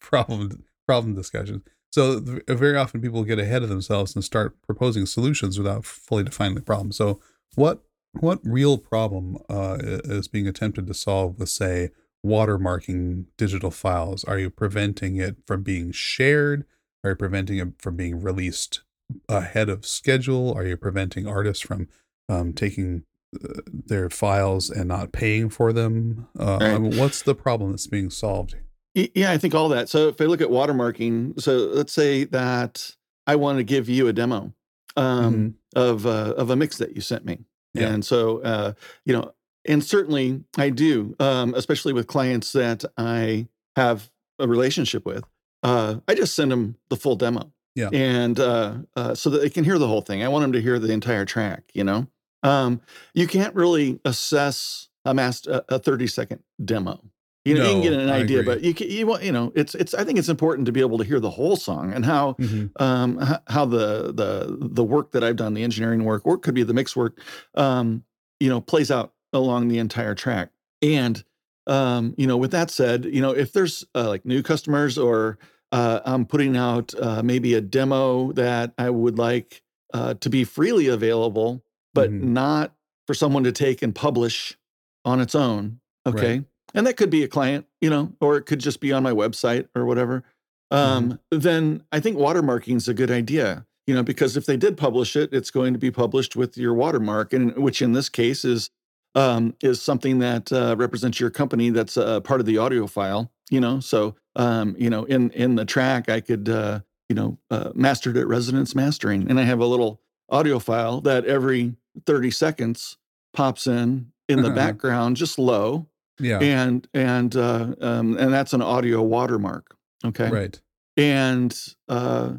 problem 0.00 0.64
problem 0.86 1.14
discussions. 1.14 1.62
So 1.92 2.20
very 2.48 2.76
often 2.76 3.00
people 3.00 3.24
get 3.24 3.38
ahead 3.40 3.62
of 3.62 3.68
themselves 3.68 4.14
and 4.14 4.24
start 4.24 4.56
proposing 4.62 5.06
solutions 5.06 5.58
without 5.58 5.84
fully 5.84 6.22
defining 6.24 6.54
the 6.54 6.62
problem. 6.62 6.92
So 6.92 7.20
what 7.54 7.82
what 8.12 8.40
real 8.42 8.76
problem 8.76 9.38
uh, 9.48 9.78
is 9.80 10.28
being 10.28 10.48
attempted 10.48 10.86
to 10.86 10.94
solve 10.94 11.38
with 11.38 11.48
say 11.48 11.90
watermarking 12.26 13.26
digital 13.36 13.70
files? 13.70 14.24
Are 14.24 14.38
you 14.38 14.50
preventing 14.50 15.16
it 15.16 15.36
from 15.46 15.62
being 15.62 15.92
shared? 15.92 16.64
Are 17.04 17.10
you 17.10 17.16
preventing 17.16 17.58
it 17.58 17.68
from 17.78 17.96
being 17.96 18.20
released 18.20 18.82
ahead 19.28 19.68
of 19.68 19.86
schedule? 19.86 20.52
Are 20.52 20.66
you 20.66 20.76
preventing 20.76 21.26
artists 21.26 21.62
from 21.62 21.88
um, 22.28 22.52
taking 22.52 23.04
uh, 23.42 23.60
their 23.66 24.10
files 24.10 24.70
and 24.70 24.88
not 24.88 25.12
paying 25.12 25.48
for 25.48 25.72
them? 25.72 26.28
Uh, 26.38 26.58
Right. 26.60 26.74
I 26.74 26.78
mean, 26.78 26.96
what's 26.96 27.22
the 27.22 27.34
problem 27.34 27.70
that's 27.70 27.86
being 27.86 28.10
solved? 28.10 28.56
Yeah, 28.94 29.30
I 29.30 29.38
think 29.38 29.54
all 29.54 29.68
that. 29.68 29.88
So 29.88 30.08
if 30.08 30.20
I 30.20 30.24
look 30.24 30.40
at 30.40 30.48
watermarking, 30.48 31.40
so 31.40 31.70
let's 31.72 31.92
say 31.92 32.24
that 32.24 32.96
I 33.26 33.36
want 33.36 33.58
to 33.58 33.64
give 33.64 33.88
you 33.88 34.08
a 34.08 34.12
demo 34.12 34.52
um, 34.96 35.54
of 35.76 36.06
uh, 36.06 36.34
of 36.36 36.50
a 36.50 36.56
mix 36.56 36.78
that 36.78 36.94
you 36.94 37.00
sent 37.00 37.24
me, 37.24 37.44
Yeah. 37.74 37.88
and 37.88 38.04
so 38.04 38.38
uh, 38.42 38.72
you 39.04 39.12
know, 39.12 39.32
and 39.66 39.84
certainly 39.84 40.42
I 40.58 40.70
do, 40.70 41.14
um, 41.20 41.54
especially 41.54 41.92
with 41.92 42.06
clients 42.06 42.52
that 42.52 42.84
I 42.96 43.48
have 43.76 44.10
a 44.38 44.48
relationship 44.48 45.04
with. 45.06 45.24
Uh, 45.62 45.96
I 46.08 46.14
just 46.14 46.34
send 46.34 46.50
them 46.50 46.76
the 46.88 46.96
full 46.96 47.16
demo, 47.16 47.52
Yeah. 47.74 47.90
and 47.92 48.38
uh, 48.40 48.78
uh, 48.96 49.14
so 49.14 49.30
that 49.30 49.42
they 49.42 49.50
can 49.50 49.64
hear 49.64 49.78
the 49.78 49.86
whole 49.88 50.00
thing. 50.02 50.22
I 50.22 50.28
want 50.28 50.42
them 50.42 50.52
to 50.52 50.60
hear 50.62 50.78
the 50.78 50.92
entire 50.92 51.24
track. 51.26 51.64
You 51.74 51.84
know, 51.84 52.06
um, 52.42 52.80
you 53.14 53.26
can't 53.26 53.54
really 53.54 54.00
assess 54.04 54.88
a 55.04 55.14
master 55.14 55.62
a 55.68 55.78
thirty 55.78 56.06
second 56.06 56.42
demo. 56.64 57.00
You 57.46 57.54
know, 57.54 57.64
you 57.64 57.72
can 57.72 57.80
get 57.80 57.92
an 57.94 58.10
idea, 58.10 58.42
but 58.42 58.60
you 58.62 58.74
can, 58.74 58.90
you 58.90 59.06
want 59.06 59.22
you 59.22 59.32
know 59.32 59.50
it's 59.54 59.74
it's 59.74 59.94
I 59.94 60.04
think 60.04 60.18
it's 60.18 60.28
important 60.28 60.66
to 60.66 60.72
be 60.72 60.80
able 60.80 60.98
to 60.98 61.04
hear 61.04 61.18
the 61.20 61.30
whole 61.30 61.56
song 61.56 61.92
and 61.92 62.04
how 62.04 62.36
Mhm. 62.38 62.70
um 62.78 63.16
how 63.48 63.64
the 63.64 64.12
the 64.12 64.58
the 64.60 64.84
work 64.84 65.12
that 65.12 65.24
I've 65.24 65.36
done, 65.36 65.54
the 65.54 65.62
engineering 65.62 66.04
work, 66.04 66.26
or 66.26 66.34
it 66.34 66.40
could 66.42 66.54
be 66.54 66.62
the 66.64 66.74
mix 66.74 66.94
work, 66.94 67.18
um, 67.54 68.04
you 68.40 68.48
know, 68.50 68.60
plays 68.60 68.90
out 68.90 69.14
along 69.32 69.68
the 69.68 69.78
entire 69.78 70.14
track. 70.14 70.50
And 70.82 71.24
um, 71.66 72.14
you 72.18 72.26
know, 72.26 72.36
with 72.36 72.50
that 72.52 72.70
said, 72.70 73.06
you 73.06 73.22
know, 73.22 73.30
if 73.30 73.52
there's 73.52 73.84
uh, 73.94 74.08
like 74.08 74.26
new 74.26 74.42
customers 74.42 74.98
or 74.98 75.38
uh, 75.72 76.00
I'm 76.04 76.26
putting 76.26 76.56
out 76.58 76.92
uh, 77.00 77.22
maybe 77.22 77.54
a 77.54 77.60
demo 77.62 78.32
that 78.32 78.74
I 78.76 78.90
would 78.90 79.18
like 79.18 79.62
uh, 79.94 80.14
to 80.14 80.28
be 80.28 80.44
freely 80.44 80.88
available, 80.88 81.64
but 81.94 82.10
Mhm. 82.10 82.20
not 82.20 82.74
for 83.06 83.14
someone 83.14 83.44
to 83.44 83.52
take 83.52 83.80
and 83.82 83.94
publish 83.94 84.58
on 85.04 85.20
its 85.20 85.34
own. 85.34 85.80
Okay. 86.06 86.36
Right. 86.38 86.44
And 86.74 86.86
that 86.86 86.96
could 86.96 87.10
be 87.10 87.22
a 87.22 87.28
client, 87.28 87.66
you 87.80 87.90
know, 87.90 88.12
or 88.20 88.36
it 88.36 88.42
could 88.42 88.60
just 88.60 88.80
be 88.80 88.92
on 88.92 89.02
my 89.02 89.12
website 89.12 89.68
or 89.74 89.84
whatever. 89.84 90.24
Um, 90.70 91.18
Then 91.30 91.82
I 91.90 92.00
think 92.00 92.16
watermarking 92.16 92.76
is 92.76 92.88
a 92.88 92.94
good 92.94 93.10
idea, 93.10 93.66
you 93.86 93.94
know, 93.94 94.02
because 94.02 94.36
if 94.36 94.46
they 94.46 94.56
did 94.56 94.76
publish 94.76 95.16
it, 95.16 95.32
it's 95.32 95.50
going 95.50 95.72
to 95.72 95.78
be 95.78 95.90
published 95.90 96.36
with 96.36 96.56
your 96.56 96.74
watermark, 96.74 97.32
and 97.32 97.56
which 97.56 97.82
in 97.82 97.92
this 97.92 98.08
case 98.08 98.44
is 98.44 98.70
um, 99.16 99.56
is 99.60 99.82
something 99.82 100.20
that 100.20 100.52
uh, 100.52 100.76
represents 100.78 101.18
your 101.18 101.30
company 101.30 101.70
that's 101.70 101.96
uh, 101.96 102.20
part 102.20 102.38
of 102.38 102.46
the 102.46 102.58
audio 102.58 102.86
file, 102.86 103.32
you 103.50 103.60
know. 103.60 103.80
So, 103.80 104.14
um, 104.36 104.76
you 104.78 104.88
know, 104.88 105.04
in 105.04 105.30
in 105.30 105.56
the 105.56 105.64
track, 105.64 106.08
I 106.08 106.20
could, 106.20 106.48
uh, 106.48 106.80
you 107.08 107.16
know, 107.16 107.38
uh, 107.50 107.72
mastered 107.74 108.16
at 108.16 108.28
Resonance 108.28 108.76
Mastering, 108.76 109.28
and 109.28 109.40
I 109.40 109.42
have 109.42 109.58
a 109.58 109.66
little 109.66 110.00
audio 110.28 110.60
file 110.60 111.00
that 111.00 111.24
every 111.24 111.74
30 112.06 112.30
seconds 112.30 112.96
pops 113.34 113.66
in 113.66 114.12
in 114.28 114.42
the 114.42 114.50
background, 114.50 115.16
just 115.16 115.36
low, 115.40 115.88
Yeah. 116.20 116.38
and 116.40 116.86
and 116.94 117.34
uh, 117.36 117.74
um, 117.80 118.16
and 118.18 118.32
that's 118.32 118.52
an 118.52 118.62
audio 118.62 119.02
watermark. 119.02 119.74
Okay, 120.04 120.30
Right. 120.30 120.60
and 120.96 121.56
uh, 121.88 122.34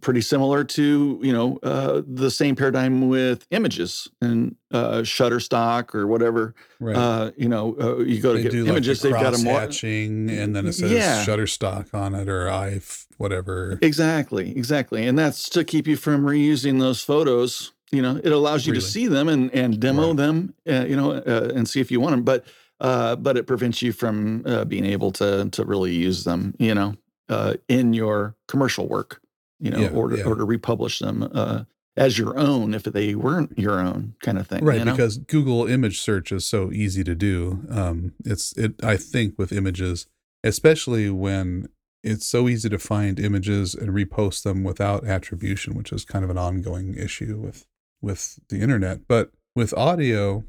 pretty 0.00 0.20
similar 0.20 0.62
to 0.62 1.18
you 1.22 1.32
know 1.32 1.58
uh, 1.62 2.02
the 2.06 2.30
same 2.30 2.54
paradigm 2.56 3.08
with 3.08 3.46
images 3.50 4.08
and 4.20 4.54
uh, 4.72 4.98
Shutterstock 4.98 5.94
or 5.94 6.06
whatever. 6.06 6.54
Right. 6.78 6.94
Uh, 6.96 7.30
you 7.36 7.48
know, 7.48 7.76
uh, 7.80 7.98
you 7.98 8.20
go 8.20 8.32
to 8.36 8.42
they 8.42 8.48
get 8.48 8.54
images, 8.54 9.02
like 9.02 9.12
they've 9.14 9.18
the 9.24 9.30
got 9.30 9.40
a 9.40 9.42
more 9.44 9.58
hatching, 9.60 10.30
and 10.30 10.54
then 10.54 10.66
it 10.66 10.74
says 10.74 10.92
Yeah. 10.92 11.24
Shutterstock 11.24 11.92
on 11.94 12.14
it 12.14 12.28
or 12.28 12.48
I 12.50 12.80
whatever. 13.18 13.78
exactly, 13.82 14.56
exactly, 14.56 15.06
and 15.06 15.18
that's 15.18 15.48
to 15.50 15.64
keep 15.64 15.86
you 15.88 15.96
from 15.96 16.24
reusing 16.24 16.78
those 16.78 17.02
photos. 17.02 17.72
You 17.92 18.02
know, 18.02 18.20
it 18.22 18.30
allows 18.30 18.66
you 18.68 18.72
Really? 18.72 18.84
to 18.84 18.88
see 18.88 19.08
them 19.08 19.28
and 19.28 19.52
and 19.52 19.80
demo 19.80 20.08
Right. 20.08 20.16
them. 20.16 20.54
Uh, 20.68 20.84
you 20.88 20.94
know, 20.94 21.10
uh, 21.12 21.50
and 21.54 21.68
see 21.68 21.80
if 21.80 21.90
you 21.90 22.00
want 22.00 22.12
them, 22.12 22.22
but. 22.22 22.44
Uh, 22.80 23.14
but 23.16 23.36
it 23.36 23.46
prevents 23.46 23.82
you 23.82 23.92
from 23.92 24.42
uh, 24.46 24.64
being 24.64 24.86
able 24.86 25.10
to 25.12 25.48
to 25.50 25.64
really 25.64 25.94
use 25.94 26.24
them, 26.24 26.54
you 26.58 26.74
know, 26.74 26.94
uh, 27.28 27.54
in 27.68 27.92
your 27.92 28.34
commercial 28.48 28.88
work, 28.88 29.20
you 29.58 29.70
know, 29.70 29.78
Yeah, 29.80 29.90
or 29.90 30.08
to, 30.08 30.16
yeah. 30.18 30.24
or 30.24 30.34
to 30.36 30.44
republish 30.44 30.98
them 30.98 31.28
uh, 31.34 31.64
as 31.96 32.16
your 32.18 32.38
own 32.38 32.72
if 32.72 32.84
they 32.84 33.14
weren't 33.14 33.58
your 33.58 33.80
own 33.80 34.14
kind 34.22 34.38
of 34.38 34.46
thing, 34.46 34.64
Right, 34.64 34.78
you 34.78 34.84
know? 34.86 34.92
because 34.92 35.18
Google 35.18 35.66
image 35.66 36.00
search 36.00 36.32
is 36.32 36.46
so 36.46 36.72
easy 36.72 37.04
to 37.04 37.14
do. 37.14 37.64
Um, 37.68 38.12
it's 38.24 38.56
it. 38.56 38.82
I 38.82 38.96
think 38.96 39.34
with 39.38 39.52
images, 39.52 40.06
especially 40.42 41.10
when 41.10 41.68
it's 42.02 42.26
so 42.26 42.48
easy 42.48 42.70
to 42.70 42.78
find 42.78 43.20
images 43.20 43.74
and 43.74 43.90
repost 43.90 44.42
them 44.42 44.64
without 44.64 45.06
attribution, 45.06 45.74
which 45.74 45.92
is 45.92 46.06
kind 46.06 46.24
of 46.24 46.30
an 46.30 46.38
ongoing 46.38 46.94
issue 46.94 47.36
with 47.38 47.66
with 48.00 48.38
the 48.48 48.60
internet. 48.62 49.06
But 49.06 49.32
with 49.54 49.74
audio, 49.74 50.44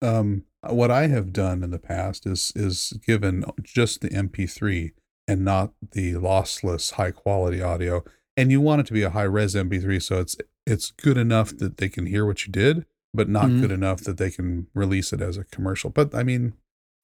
um, 0.00 0.44
what 0.72 0.90
I 0.90 1.06
have 1.08 1.32
done 1.32 1.62
in 1.62 1.70
the 1.70 1.78
past 1.78 2.26
is 2.26 2.52
is 2.56 2.92
given 3.06 3.44
just 3.62 4.00
the 4.00 4.08
MP3 4.10 4.92
and 5.28 5.44
not 5.44 5.72
the 5.92 6.14
lossless 6.14 6.92
high 6.92 7.10
quality 7.10 7.60
audio. 7.62 8.04
And 8.36 8.50
you 8.50 8.60
want 8.60 8.80
it 8.80 8.86
to 8.88 8.92
be 8.92 9.02
a 9.02 9.10
high 9.10 9.22
res 9.24 9.54
MP3, 9.54 10.02
so 10.02 10.20
it's 10.20 10.36
it's 10.66 10.90
good 10.90 11.16
enough 11.16 11.56
that 11.58 11.76
they 11.78 11.88
can 11.88 12.06
hear 12.06 12.26
what 12.26 12.46
you 12.46 12.52
did, 12.52 12.86
but 13.14 13.28
not 13.28 13.46
Mhm. 13.46 13.60
good 13.62 13.70
enough 13.72 14.00
that 14.02 14.18
they 14.18 14.30
can 14.30 14.66
release 14.74 15.12
it 15.12 15.20
as 15.20 15.36
a 15.38 15.44
commercial. 15.44 15.90
But 15.90 16.14
I 16.14 16.22
mean, 16.22 16.54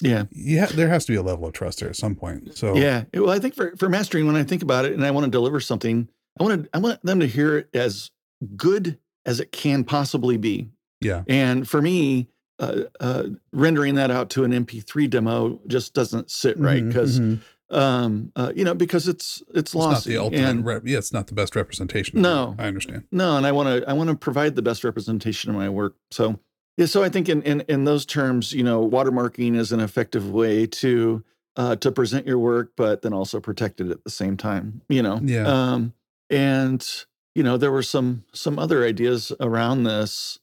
yeah. 0.02 0.24
yeah, 0.32 0.66
there 0.66 0.88
has 0.88 1.04
to 1.06 1.12
be 1.12 1.16
a 1.16 1.22
level 1.22 1.46
of 1.46 1.52
trust 1.52 1.78
there 1.80 1.88
at 1.88 1.96
some 1.96 2.14
point. 2.16 2.56
So 2.56 2.76
Yeah. 2.76 3.04
Well, 3.14 3.30
I 3.30 3.38
think 3.38 3.54
for, 3.54 3.74
for 3.76 3.88
mastering, 3.88 4.26
when 4.26 4.34
I 4.36 4.42
think 4.42 4.62
about 4.62 4.84
it 4.84 4.92
and 4.94 5.04
I 5.04 5.10
want 5.12 5.24
to 5.26 5.30
deliver 5.30 5.60
something, 5.60 6.08
I 6.40 6.42
want 6.42 6.64
to, 6.64 6.70
I 6.74 6.78
want 6.78 7.02
them 7.02 7.20
to 7.20 7.26
hear 7.26 7.56
it 7.58 7.68
as 7.72 8.10
good 8.56 8.98
as 9.24 9.38
it 9.38 9.52
can 9.52 9.84
possibly 9.84 10.36
be. 10.36 10.68
yeah, 11.00 11.22
And 11.28 11.68
for 11.68 11.80
me, 11.80 12.28
uh, 12.58 12.82
uh, 13.00 13.24
rendering 13.52 13.94
that 13.96 14.10
out 14.10 14.30
to 14.30 14.44
an 14.44 14.52
MP3 14.52 15.08
demo 15.08 15.60
just 15.66 15.94
doesn't 15.94 16.30
sit 16.30 16.58
right 16.58 16.86
because, 16.86 17.18
mhm. 17.18 17.40
um, 17.70 18.32
uh, 18.36 18.52
you 18.54 18.64
know, 18.64 18.74
because 18.74 19.08
it's 19.08 19.42
it's 19.48 19.58
it's 19.58 19.74
not 19.74 19.80
lossy. 19.80 20.10
the 20.10 20.18
ultimate. 20.18 20.48
and 20.48 20.64
rep- 20.64 20.82
yeah, 20.86 20.98
it's 20.98 21.12
not 21.12 21.26
the 21.26 21.34
best 21.34 21.56
representation. 21.56 22.20
No. 22.20 22.54
I 22.58 22.66
understand. 22.66 23.04
no, 23.10 23.36
and 23.36 23.46
I 23.46 23.52
want 23.52 23.68
to 23.68 23.88
I 23.88 23.92
want 23.94 24.10
to 24.10 24.16
provide 24.16 24.56
the 24.56 24.62
best 24.62 24.84
representation 24.84 25.50
of 25.50 25.56
my 25.56 25.68
work. 25.68 25.96
So 26.10 26.38
yeah, 26.76 26.86
so 26.86 27.02
I 27.02 27.08
think 27.08 27.28
in 27.28 27.42
in 27.42 27.60
in 27.68 27.84
those 27.84 28.06
terms, 28.06 28.52
you 28.52 28.62
know, 28.62 28.88
watermarking 28.88 29.56
is 29.56 29.72
an 29.72 29.80
effective 29.80 30.30
way 30.30 30.66
to 30.66 31.24
uh, 31.56 31.76
to 31.76 31.92
present 31.92 32.26
your 32.26 32.38
work, 32.38 32.72
but 32.76 33.02
then 33.02 33.12
also 33.12 33.40
protect 33.40 33.80
it 33.80 33.90
at 33.90 34.04
the 34.04 34.10
same 34.10 34.36
time. 34.36 34.82
You 34.88 35.02
know, 35.02 35.20
Yeah. 35.22 35.46
Um, 35.46 35.92
and 36.30 36.86
you 37.34 37.42
know, 37.42 37.56
there 37.56 37.72
were 37.72 37.82
some 37.82 38.24
some 38.32 38.58
other 38.58 38.84
ideas 38.84 39.32
around 39.40 39.84
this. 39.84 40.38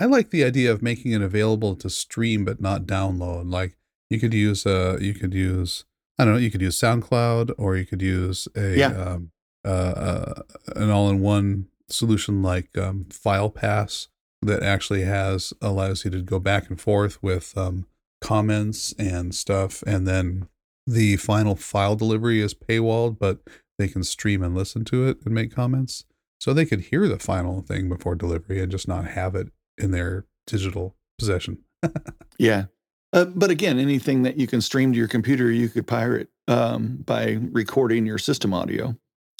I 0.00 0.04
like 0.06 0.30
the 0.30 0.44
idea 0.44 0.70
of 0.72 0.82
making 0.82 1.12
it 1.12 1.22
available 1.22 1.74
to 1.76 1.90
stream 1.90 2.44
but 2.44 2.60
not 2.60 2.86
download. 2.86 3.50
Like 3.50 3.76
you 4.10 4.18
could 4.20 4.34
use 4.34 4.66
uh 4.66 4.98
you 5.00 5.14
could 5.14 5.34
use 5.34 5.84
I 6.18 6.24
don't 6.24 6.34
know, 6.34 6.40
you 6.40 6.50
could 6.50 6.62
use 6.62 6.78
SoundCloud 6.80 7.52
or 7.58 7.76
you 7.76 7.84
could 7.86 8.02
use 8.02 8.48
a 8.56 8.76
Yeah. 8.78 8.88
um 8.88 9.30
uh, 9.64 9.68
uh 9.68 10.42
an 10.76 10.90
all-in-one 10.90 11.66
solution 11.88 12.42
like 12.42 12.76
um 12.78 13.06
FilePass 13.10 14.08
that 14.42 14.62
actually 14.62 15.02
has 15.02 15.52
allows 15.60 16.04
you 16.04 16.10
to 16.10 16.22
go 16.22 16.38
back 16.38 16.68
and 16.68 16.80
forth 16.80 17.22
with 17.22 17.56
um 17.56 17.86
comments 18.20 18.94
and 18.98 19.34
stuff 19.34 19.82
and 19.86 20.06
then 20.06 20.48
the 20.86 21.16
final 21.16 21.54
file 21.54 21.96
delivery 21.96 22.40
is 22.40 22.54
paywalled 22.54 23.18
but 23.18 23.40
they 23.78 23.88
can 23.88 24.02
stream 24.02 24.42
and 24.42 24.54
listen 24.54 24.84
to 24.84 25.06
it 25.06 25.18
and 25.24 25.34
make 25.34 25.54
comments 25.54 26.04
so 26.40 26.52
they 26.54 26.64
could 26.64 26.80
hear 26.80 27.06
the 27.08 27.18
final 27.18 27.60
thing 27.62 27.88
before 27.88 28.14
delivery 28.14 28.60
and 28.60 28.70
just 28.72 28.88
not 28.88 29.06
have 29.08 29.34
it 29.34 29.48
in 29.78 29.90
their 29.90 30.24
digital 30.46 30.96
possession. 31.18 31.58
Yeah. 32.38 32.64
Uh, 33.14 33.24
but 33.24 33.50
again, 33.50 33.78
anything 33.78 34.22
that 34.24 34.36
you 34.36 34.46
can 34.46 34.60
stream 34.60 34.92
to 34.92 34.98
your 34.98 35.08
computer, 35.08 35.50
you 35.50 35.70
could 35.70 35.86
pirate 35.86 36.28
um, 36.48 36.98
by 37.06 37.38
recording 37.52 38.04
your 38.04 38.18
system 38.18 38.52
audio. 38.52 38.94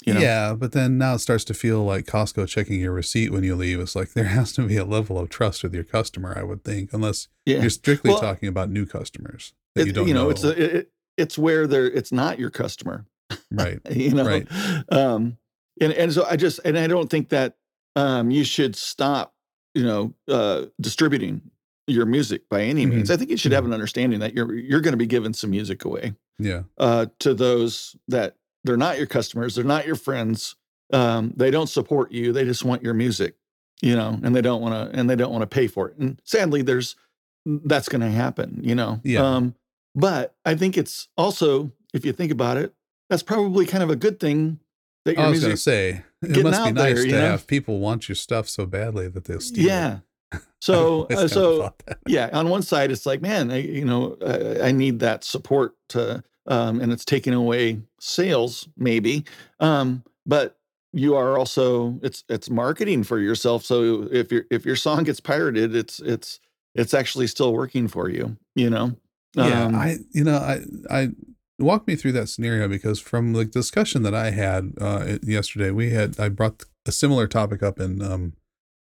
You 0.07 0.15
know? 0.15 0.21
Yeah, 0.21 0.55
but 0.55 0.73
then 0.73 0.97
now 0.97 1.15
it 1.15 1.19
starts 1.19 1.45
to 1.45 1.55
feel 1.55 1.83
like 1.85 2.07
Costco 2.07 2.49
checking 2.49 2.81
your 2.81 2.93
receipt 2.93 3.33
when 3.33 3.45
you 3.45 3.55
leave. 3.55 3.81
It's 3.81 3.95
like 3.97 4.15
there 4.15 4.25
has 4.39 4.53
to 4.55 4.67
be 4.67 4.77
a 4.79 4.85
level 4.85 5.19
of 5.19 5.29
trust 5.29 5.63
with 5.63 5.75
your 5.75 5.85
customer, 5.85 6.35
I 6.39 6.43
would 6.43 6.65
think, 6.65 6.93
unless 6.95 7.29
Yeah. 7.45 7.61
you're 7.61 7.69
strictly 7.71 8.11
Well, 8.13 8.21
talking 8.21 8.49
about 8.49 8.71
new 8.71 8.87
customers 8.87 9.53
that 9.75 9.83
It- 9.83 9.87
you 9.89 9.93
don't 9.93 10.09
know, 10.09 10.25
know. 10.25 10.31
it's 10.31 10.45
a, 10.45 10.77
it, 10.79 10.91
it's 11.19 11.37
where 11.37 11.67
they're 11.67 11.91
it's 11.91 12.13
not 12.13 12.39
your 12.39 12.51
customer. 12.51 13.05
right. 13.51 13.81
you 13.91 14.15
know 14.15 14.25
Right. 14.25 14.47
um 14.93 15.37
and 15.81 15.93
and 15.93 16.13
so 16.15 16.25
i 16.31 16.37
just 16.37 16.61
and 16.65 16.79
i 16.79 16.87
don't 16.87 17.11
think 17.11 17.29
that 17.31 17.57
um 17.97 18.31
you 18.31 18.45
should 18.45 18.77
stop 18.77 19.35
you 19.77 19.85
know 19.85 20.13
uh 20.29 20.65
distributing 20.81 21.43
your 21.87 22.07
music 22.07 22.49
by 22.49 22.63
any 22.63 22.85
means 22.87 23.11
i 23.11 23.17
think 23.17 23.31
you 23.31 23.37
should 23.37 23.53
have 23.53 23.65
an 23.65 23.73
understanding 23.73 24.19
that 24.21 24.35
you're 24.35 24.53
you're 24.55 24.81
going 24.81 24.93
to 24.93 24.99
be 24.99 25.07
giving 25.07 25.33
some 25.35 25.51
music 25.51 25.85
away 25.85 26.15
Yeah. 26.39 26.63
uh 26.79 27.07
to 27.21 27.35
those 27.35 27.95
that 28.09 28.37
they're 28.65 28.77
not 28.77 28.97
your 28.99 29.07
customers 29.07 29.55
they're 29.55 29.65
not 29.65 29.87
your 29.87 29.95
friends 29.97 30.57
um 30.93 31.33
they 31.37 31.51
don't 31.51 31.69
support 31.69 32.11
you 32.11 32.33
they 32.33 32.45
just 32.45 32.65
want 32.65 32.83
your 32.83 32.95
music 32.95 33.35
you 33.83 33.95
know 33.95 34.19
and 34.23 34.35
they 34.35 34.41
don't 34.43 34.63
want 34.63 34.75
to 34.93 34.99
and 34.99 35.09
they 35.11 35.17
don't 35.17 35.31
want 35.33 35.43
to 35.43 35.47
pay 35.59 35.67
for 35.69 35.89
it 35.91 35.97
and 35.99 36.21
sadly 36.25 36.63
there's 36.63 36.97
that's 37.45 37.89
going 37.89 38.01
to 38.01 38.11
happen 38.11 38.61
you 38.65 38.75
know 38.75 39.01
Yeah. 39.05 39.21
um 39.37 39.55
but 39.95 40.35
i 40.45 40.55
think 40.55 40.77
it's 40.79 41.09
also 41.17 41.71
if 41.95 42.05
you 42.05 42.13
think 42.13 42.33
about 42.33 42.57
it 42.57 42.73
that's 43.11 43.23
probably 43.23 43.67
kind 43.67 43.85
of 43.85 43.91
a 43.91 43.97
good 43.97 44.19
thing 44.19 44.59
that 45.07 45.17
your 45.17 45.27
I 45.27 45.31
was 45.31 45.41
going 45.41 45.53
to 45.53 45.57
say, 45.57 46.03
it 46.23 46.43
must 46.43 46.65
be 46.65 46.73
nice 46.73 46.95
there, 46.95 47.03
to 47.03 47.09
you 47.09 47.13
know? 47.13 47.21
have 47.21 47.47
people 47.47 47.79
want 47.81 48.09
your 48.09 48.17
stuff 48.17 48.49
so 48.49 48.67
badly 48.67 49.09
that 49.09 49.25
they'll 49.25 49.41
steal 49.41 49.65
it. 49.65 49.69
yeah 49.69 49.99
I 50.33 50.39
so 50.61 51.05
uh, 51.05 51.29
so 51.29 51.73
yeah 52.09 52.29
on 52.33 52.49
one 52.49 52.63
side 52.63 52.91
it's 52.91 53.07
like 53.07 53.23
man 53.23 53.51
I, 53.51 53.59
you 53.59 53.85
know 53.85 54.17
I, 54.27 54.69
I 54.69 54.73
need 54.73 54.99
that 55.01 55.23
support 55.25 55.77
to 55.91 56.23
um 56.47 56.81
and 56.81 56.93
it's 56.93 57.05
taking 57.05 57.33
away 57.33 57.81
sales 58.01 58.69
maybe 58.77 59.25
um 59.61 60.03
but 60.27 60.59
you 60.93 61.15
are 61.15 61.39
also 61.39 61.99
it's 62.03 62.25
it's 62.29 62.51
marketing 62.51 63.05
for 63.05 63.19
yourself 63.21 63.65
so 63.65 64.09
if 64.11 64.33
your 64.33 64.45
if 64.51 64.67
your 64.67 64.77
song 64.77 65.05
gets 65.05 65.21
pirated 65.21 65.77
it's 65.77 66.01
it's 66.01 66.41
it's 66.75 66.93
actually 66.95 67.29
still 67.29 67.53
working 67.53 67.87
for 67.87 68.09
you 68.11 68.37
you 68.57 68.69
know 68.69 68.97
Yeah, 69.35 69.67
Um, 69.67 69.75
I 69.77 69.99
you 70.11 70.25
know 70.25 70.39
I 70.39 70.61
I 70.91 71.11
walk 71.59 71.87
me 71.87 71.97
through 71.97 72.13
that 72.13 72.29
scenario 72.29 72.69
because 72.69 73.01
from 73.01 73.33
the 73.33 73.45
discussion 73.45 74.03
that 74.03 74.15
I 74.15 74.31
had 74.31 74.75
uh, 74.81 75.19
yesterday, 75.23 75.71
we 75.71 75.91
had 75.91 76.19
I 76.21 76.29
brought 76.29 76.65
a 76.87 76.93
similar 76.93 77.27
topic 77.27 77.63
up 77.63 77.81
in 77.81 78.03
um, 78.03 78.35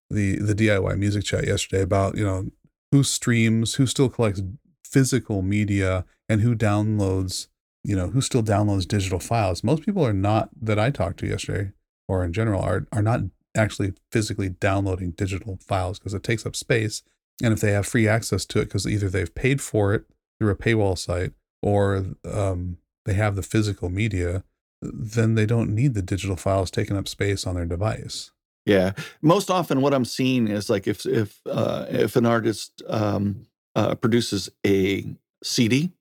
the 0.10 0.38
the 0.38 0.56
DIY 0.56 0.98
music 0.98 1.24
chat 1.24 1.48
yesterday 1.48 1.82
about 1.82 2.18
you 2.18 2.26
know 2.26 2.52
who 2.92 3.04
streams, 3.04 3.76
who 3.76 3.86
still 3.88 4.10
collects 4.10 4.42
physical 4.84 5.42
media, 5.42 6.06
and 6.30 6.42
who 6.42 6.56
downloads 6.56 7.48
you 7.84 7.96
know 7.96 8.08
who 8.08 8.22
still 8.22 8.44
downloads 8.44 8.88
digital 8.88 9.20
files. 9.20 9.64
Most 9.64 9.84
people 9.84 10.06
are 10.06 10.14
not 10.14 10.50
that 10.62 10.80
I 10.80 10.90
talked 10.92 11.20
to 11.20 11.28
yesterday, 11.28 11.72
or 12.08 12.24
in 12.24 12.34
general, 12.34 12.62
are 12.62 12.88
are 12.92 13.02
not 13.02 13.22
actually 13.56 13.94
physically 14.12 14.50
downloading 14.50 15.12
digital 15.12 15.58
files 15.66 15.98
because 15.98 16.14
it 16.14 16.24
takes 16.24 16.46
up 16.46 16.56
space 16.56 17.04
And 17.42 17.54
if 17.54 17.62
they 17.62 17.72
have 17.72 17.86
free 17.86 18.08
access 18.08 18.46
to 18.48 18.60
it 18.60 18.66
because 18.66 18.86
either 18.86 19.10
they've 19.10 19.34
paid 19.34 19.62
for 19.62 19.94
it 19.94 20.06
through 20.40 20.52
a 20.52 20.56
paywall 20.56 20.98
site 20.98 21.32
or 21.66 22.06
um, 22.32 22.78
they 23.06 23.16
have 23.16 23.36
the 23.36 23.42
physical 23.42 23.90
media, 23.90 24.44
then 24.84 25.34
they 25.34 25.48
don't 25.48 25.74
need 25.74 25.96
the 25.96 26.02
digital 26.04 26.36
files 26.36 26.70
taking 26.70 26.96
up 26.96 27.08
space 27.08 27.48
on 27.48 27.56
their 27.56 27.66
device. 27.66 28.30
Yeah, 28.68 28.92
most 29.22 29.50
often 29.50 29.82
what 29.82 29.94
I'm 29.94 30.06
seeing 30.06 30.48
is 30.48 30.70
like 30.70 30.88
if 30.88 31.06
if 31.08 31.42
uh, 31.50 31.86
if 31.90 32.16
an 32.16 32.26
artist 32.28 32.84
um, 32.88 33.48
uh, 33.76 33.96
produces 33.96 34.50
a 34.66 35.06
CD, 35.44 35.92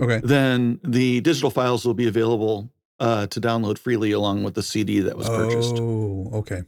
Okay. 0.00 0.20
then 0.22 0.78
the 0.84 1.20
digital 1.22 1.50
files 1.50 1.86
will 1.86 1.94
be 1.94 2.06
available 2.06 2.70
uh, 3.00 3.26
to 3.28 3.40
download 3.40 3.78
freely 3.78 4.12
along 4.12 4.42
with 4.44 4.54
the 4.54 4.62
CD 4.62 5.00
that 5.00 5.16
was 5.16 5.28
purchased. 5.28 5.76
Oh, 5.78 6.30
okay. 6.34 6.64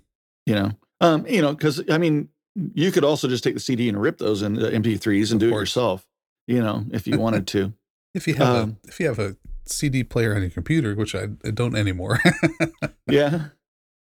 You 0.47 0.55
know, 0.55 0.71
um, 1.01 1.27
you 1.27 1.43
know, 1.43 1.53
because 1.53 1.83
I 1.91 1.99
mean, 1.99 2.29
you 2.55 2.91
could 2.91 3.05
also 3.05 3.29
just 3.29 3.45
take 3.45 3.55
the 3.55 3.61
CD 3.61 3.89
and 3.89 4.01
rip 4.01 4.17
those 4.19 4.41
into 4.43 4.63
MP3s 4.63 5.33
and 5.33 5.43
Of 5.43 5.49
do 5.49 5.55
it 5.55 5.59
yourself. 5.61 6.07
You 6.47 6.63
know, 6.63 6.85
if 6.91 7.07
you 7.07 7.19
wanted 7.19 7.47
to. 7.49 7.73
If 8.17 8.27
you 8.27 8.35
have 8.35 8.57
Um, 8.57 8.77
a 8.85 8.89
if 8.89 8.99
you 9.01 9.07
have 9.07 9.19
a 9.19 9.37
CD 9.67 10.03
player 10.05 10.35
on 10.35 10.41
your 10.43 10.51
computer, 10.51 10.95
which 10.95 11.15
I, 11.15 11.29
I 11.45 11.51
don't 11.51 11.77
anymore. 11.77 12.19
yeah, 13.11 13.49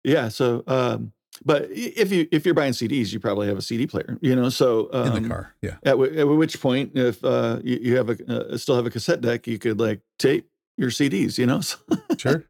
yeah. 0.05 0.29
So, 0.29 0.63
um, 0.67 1.13
but 1.45 1.69
if 1.71 2.11
you 2.13 2.27
if 2.33 2.45
you're 2.45 2.55
buying 2.55 2.73
CDs, 2.73 3.13
you 3.13 3.21
probably 3.21 3.47
have 3.47 3.57
a 3.59 3.63
CD 3.63 3.87
player. 3.87 4.19
You 4.21 4.35
know, 4.37 4.49
so 4.49 4.89
um, 4.93 5.17
in 5.17 5.23
the 5.23 5.29
car, 5.29 5.55
yeah. 5.63 5.77
At, 5.85 5.93
w- 5.93 6.19
at 6.19 6.25
which 6.25 6.61
point, 6.61 6.93
if 6.95 7.23
uh, 7.25 7.61
you, 7.63 7.79
you 7.81 7.97
have 7.97 8.11
a 8.11 8.17
uh, 8.53 8.57
still 8.57 8.77
have 8.77 8.87
a 8.87 8.91
cassette 8.91 9.21
deck, 9.21 9.47
you 9.47 9.59
could 9.59 9.79
like 9.81 10.01
tape 10.19 10.49
your 10.77 10.91
CDs. 10.91 11.39
You 11.39 11.47
know, 11.47 11.61
So- 11.63 11.79
Sure. 12.19 12.45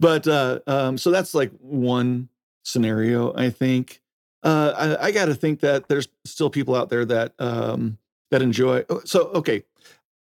but 0.00 0.26
uh, 0.28 0.60
um, 0.66 0.98
so 0.98 1.10
that's 1.10 1.34
like 1.34 1.50
one 1.60 2.28
scenario. 2.64 3.34
I 3.34 3.50
think 3.50 4.00
uh, 4.42 4.96
I, 5.00 5.06
I 5.06 5.10
got 5.12 5.26
to 5.26 5.34
think 5.34 5.60
that 5.60 5.88
there's 5.88 6.08
still 6.24 6.50
people 6.50 6.74
out 6.74 6.90
there 6.90 7.04
that 7.04 7.34
um, 7.38 7.98
that 8.30 8.40
enjoy. 8.42 8.84
oh, 8.88 9.00
So 9.04 9.28
okay, 9.34 9.64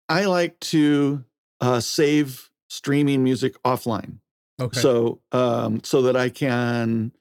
I 0.09 0.25
like 0.25 0.59
to 0.61 1.23
uh, 1.61 1.79
save 1.79 2.49
streaming 2.69 3.23
music 3.23 3.61
offline, 3.63 4.19
Okay. 4.59 4.79
so 4.79 5.21
um, 5.31 5.83
so 5.83 6.03
that 6.03 6.15
I 6.15 6.29
can. 6.29 7.11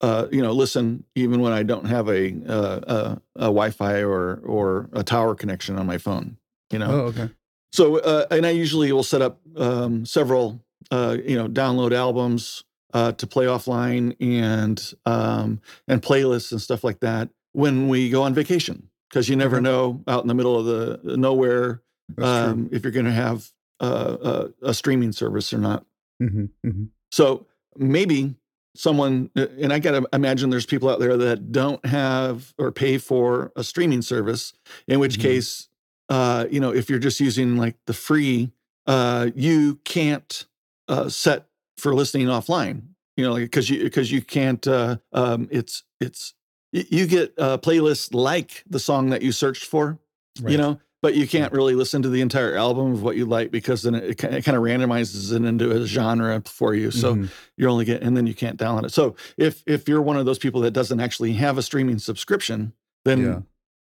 Uh, 0.00 0.26
you 0.32 0.42
know, 0.42 0.50
listen 0.50 1.04
even 1.14 1.40
when 1.40 1.52
I 1.52 1.62
don't 1.62 1.84
have 1.84 2.08
a, 2.08 2.34
uh, 2.48 2.80
a 2.82 3.22
a 3.36 3.44
Wi-Fi 3.44 4.02
or 4.02 4.40
or 4.44 4.90
a 4.92 5.04
tower 5.04 5.36
connection 5.36 5.78
on 5.78 5.86
my 5.86 5.96
phone. 5.96 6.38
You 6.72 6.80
know, 6.80 6.90
oh, 6.90 7.00
okay. 7.02 7.30
so, 7.72 7.98
uh, 8.00 8.26
and 8.32 8.44
I 8.44 8.50
usually 8.50 8.90
will 8.90 9.04
set 9.04 9.22
up 9.22 9.38
um, 9.56 10.04
several, 10.04 10.60
uh, 10.90 11.18
you 11.24 11.36
know, 11.36 11.46
download 11.46 11.92
albums 11.92 12.64
uh, 12.92 13.12
to 13.12 13.26
play 13.28 13.44
offline 13.46 14.16
and 14.20 14.92
um, 15.06 15.60
and 15.86 16.02
playlists 16.02 16.50
and 16.50 16.60
stuff 16.60 16.82
like 16.82 16.98
that 16.98 17.28
when 17.52 17.86
we 17.88 18.10
go 18.10 18.24
on 18.24 18.34
vacation 18.34 18.88
because 19.08 19.28
you 19.28 19.36
never 19.36 19.60
know 19.60 20.02
out 20.08 20.22
in 20.22 20.26
the 20.26 20.34
middle 20.34 20.58
of 20.58 20.64
the 20.64 21.16
nowhere 21.16 21.80
um, 22.20 22.68
if 22.72 22.82
you're 22.82 22.92
going 22.92 23.06
to 23.06 23.12
have 23.12 23.48
uh, 23.80 24.48
a, 24.62 24.68
a 24.70 24.74
streaming 24.74 25.12
service 25.12 25.52
or 25.52 25.58
not. 25.58 25.84
true. 26.20 26.28
hmm 26.62 26.68
hmm 26.70 26.84
So 27.10 27.46
maybe 27.76 28.36
someone, 28.76 29.30
uh, 29.36 29.46
and 29.60 29.72
I 29.72 29.78
got 29.78 29.92
to 29.92 30.08
imagine 30.12 30.50
there's 30.50 30.66
people 30.66 30.88
out 30.88 30.98
there 31.00 31.16
that 31.16 31.52
don't 31.52 31.84
have 31.86 32.54
or 32.58 32.72
pay 32.72 32.98
for 32.98 33.52
a 33.56 33.64
streaming 33.64 34.02
service, 34.02 34.52
in 34.86 34.98
which 35.00 35.18
Mhm. 35.18 35.22
case, 35.22 35.68
uh, 36.08 36.46
you 36.50 36.60
know, 36.60 36.72
if 36.72 36.88
you're 36.88 36.98
just 36.98 37.20
using 37.20 37.56
like 37.56 37.76
the 37.86 37.92
free, 37.92 38.52
uh, 38.86 39.30
you 39.34 39.76
can't 39.84 40.46
uh, 40.88 41.08
set 41.08 41.46
for 41.76 41.94
listening 41.94 42.26
offline, 42.28 42.82
you 43.16 43.24
know, 43.24 43.34
because 43.36 43.68
you 43.70 43.82
because 43.82 44.10
you 44.12 44.22
can't. 44.22 44.66
Uh, 44.66 44.96
um, 45.12 45.48
it's 45.50 45.84
it's 46.00 46.34
you 46.72 47.06
get 47.06 47.34
uh, 47.38 47.58
playlists 47.58 48.14
like 48.14 48.64
the 48.68 48.78
song 48.80 49.10
that 49.10 49.22
you 49.22 49.32
searched 49.32 49.64
for, 49.64 49.98
Right. 50.40 50.52
you 50.52 50.58
know 50.58 50.80
but 51.02 51.14
you 51.16 51.26
can't 51.26 51.52
really 51.52 51.74
listen 51.74 52.00
to 52.02 52.08
the 52.08 52.20
entire 52.20 52.54
album 52.56 52.92
of 52.92 53.02
what 53.02 53.16
you 53.16 53.26
like 53.26 53.50
because 53.50 53.82
then 53.82 53.94
it, 53.94 54.04
it 54.24 54.44
kind 54.44 54.56
of 54.56 54.62
randomizes 54.62 55.32
it 55.34 55.44
into 55.44 55.70
a 55.72 55.84
genre 55.86 56.40
for 56.46 56.74
you 56.74 56.90
so 56.90 57.16
Mhm. 57.16 57.28
you're 57.56 57.68
only 57.70 57.84
get 57.84 58.02
and 58.02 58.16
then 58.16 58.26
you 58.26 58.34
can't 58.34 58.58
download 58.58 58.84
it 58.84 58.92
so 58.92 59.14
if 59.36 59.62
if 59.66 59.88
you're 59.88 60.00
one 60.02 60.16
of 60.16 60.24
those 60.26 60.38
people 60.38 60.60
that 60.62 60.70
doesn't 60.70 61.00
actually 61.00 61.32
have 61.34 61.58
a 61.58 61.62
streaming 61.62 61.98
subscription 61.98 62.72
then 63.04 63.20
Yeah. 63.20 63.40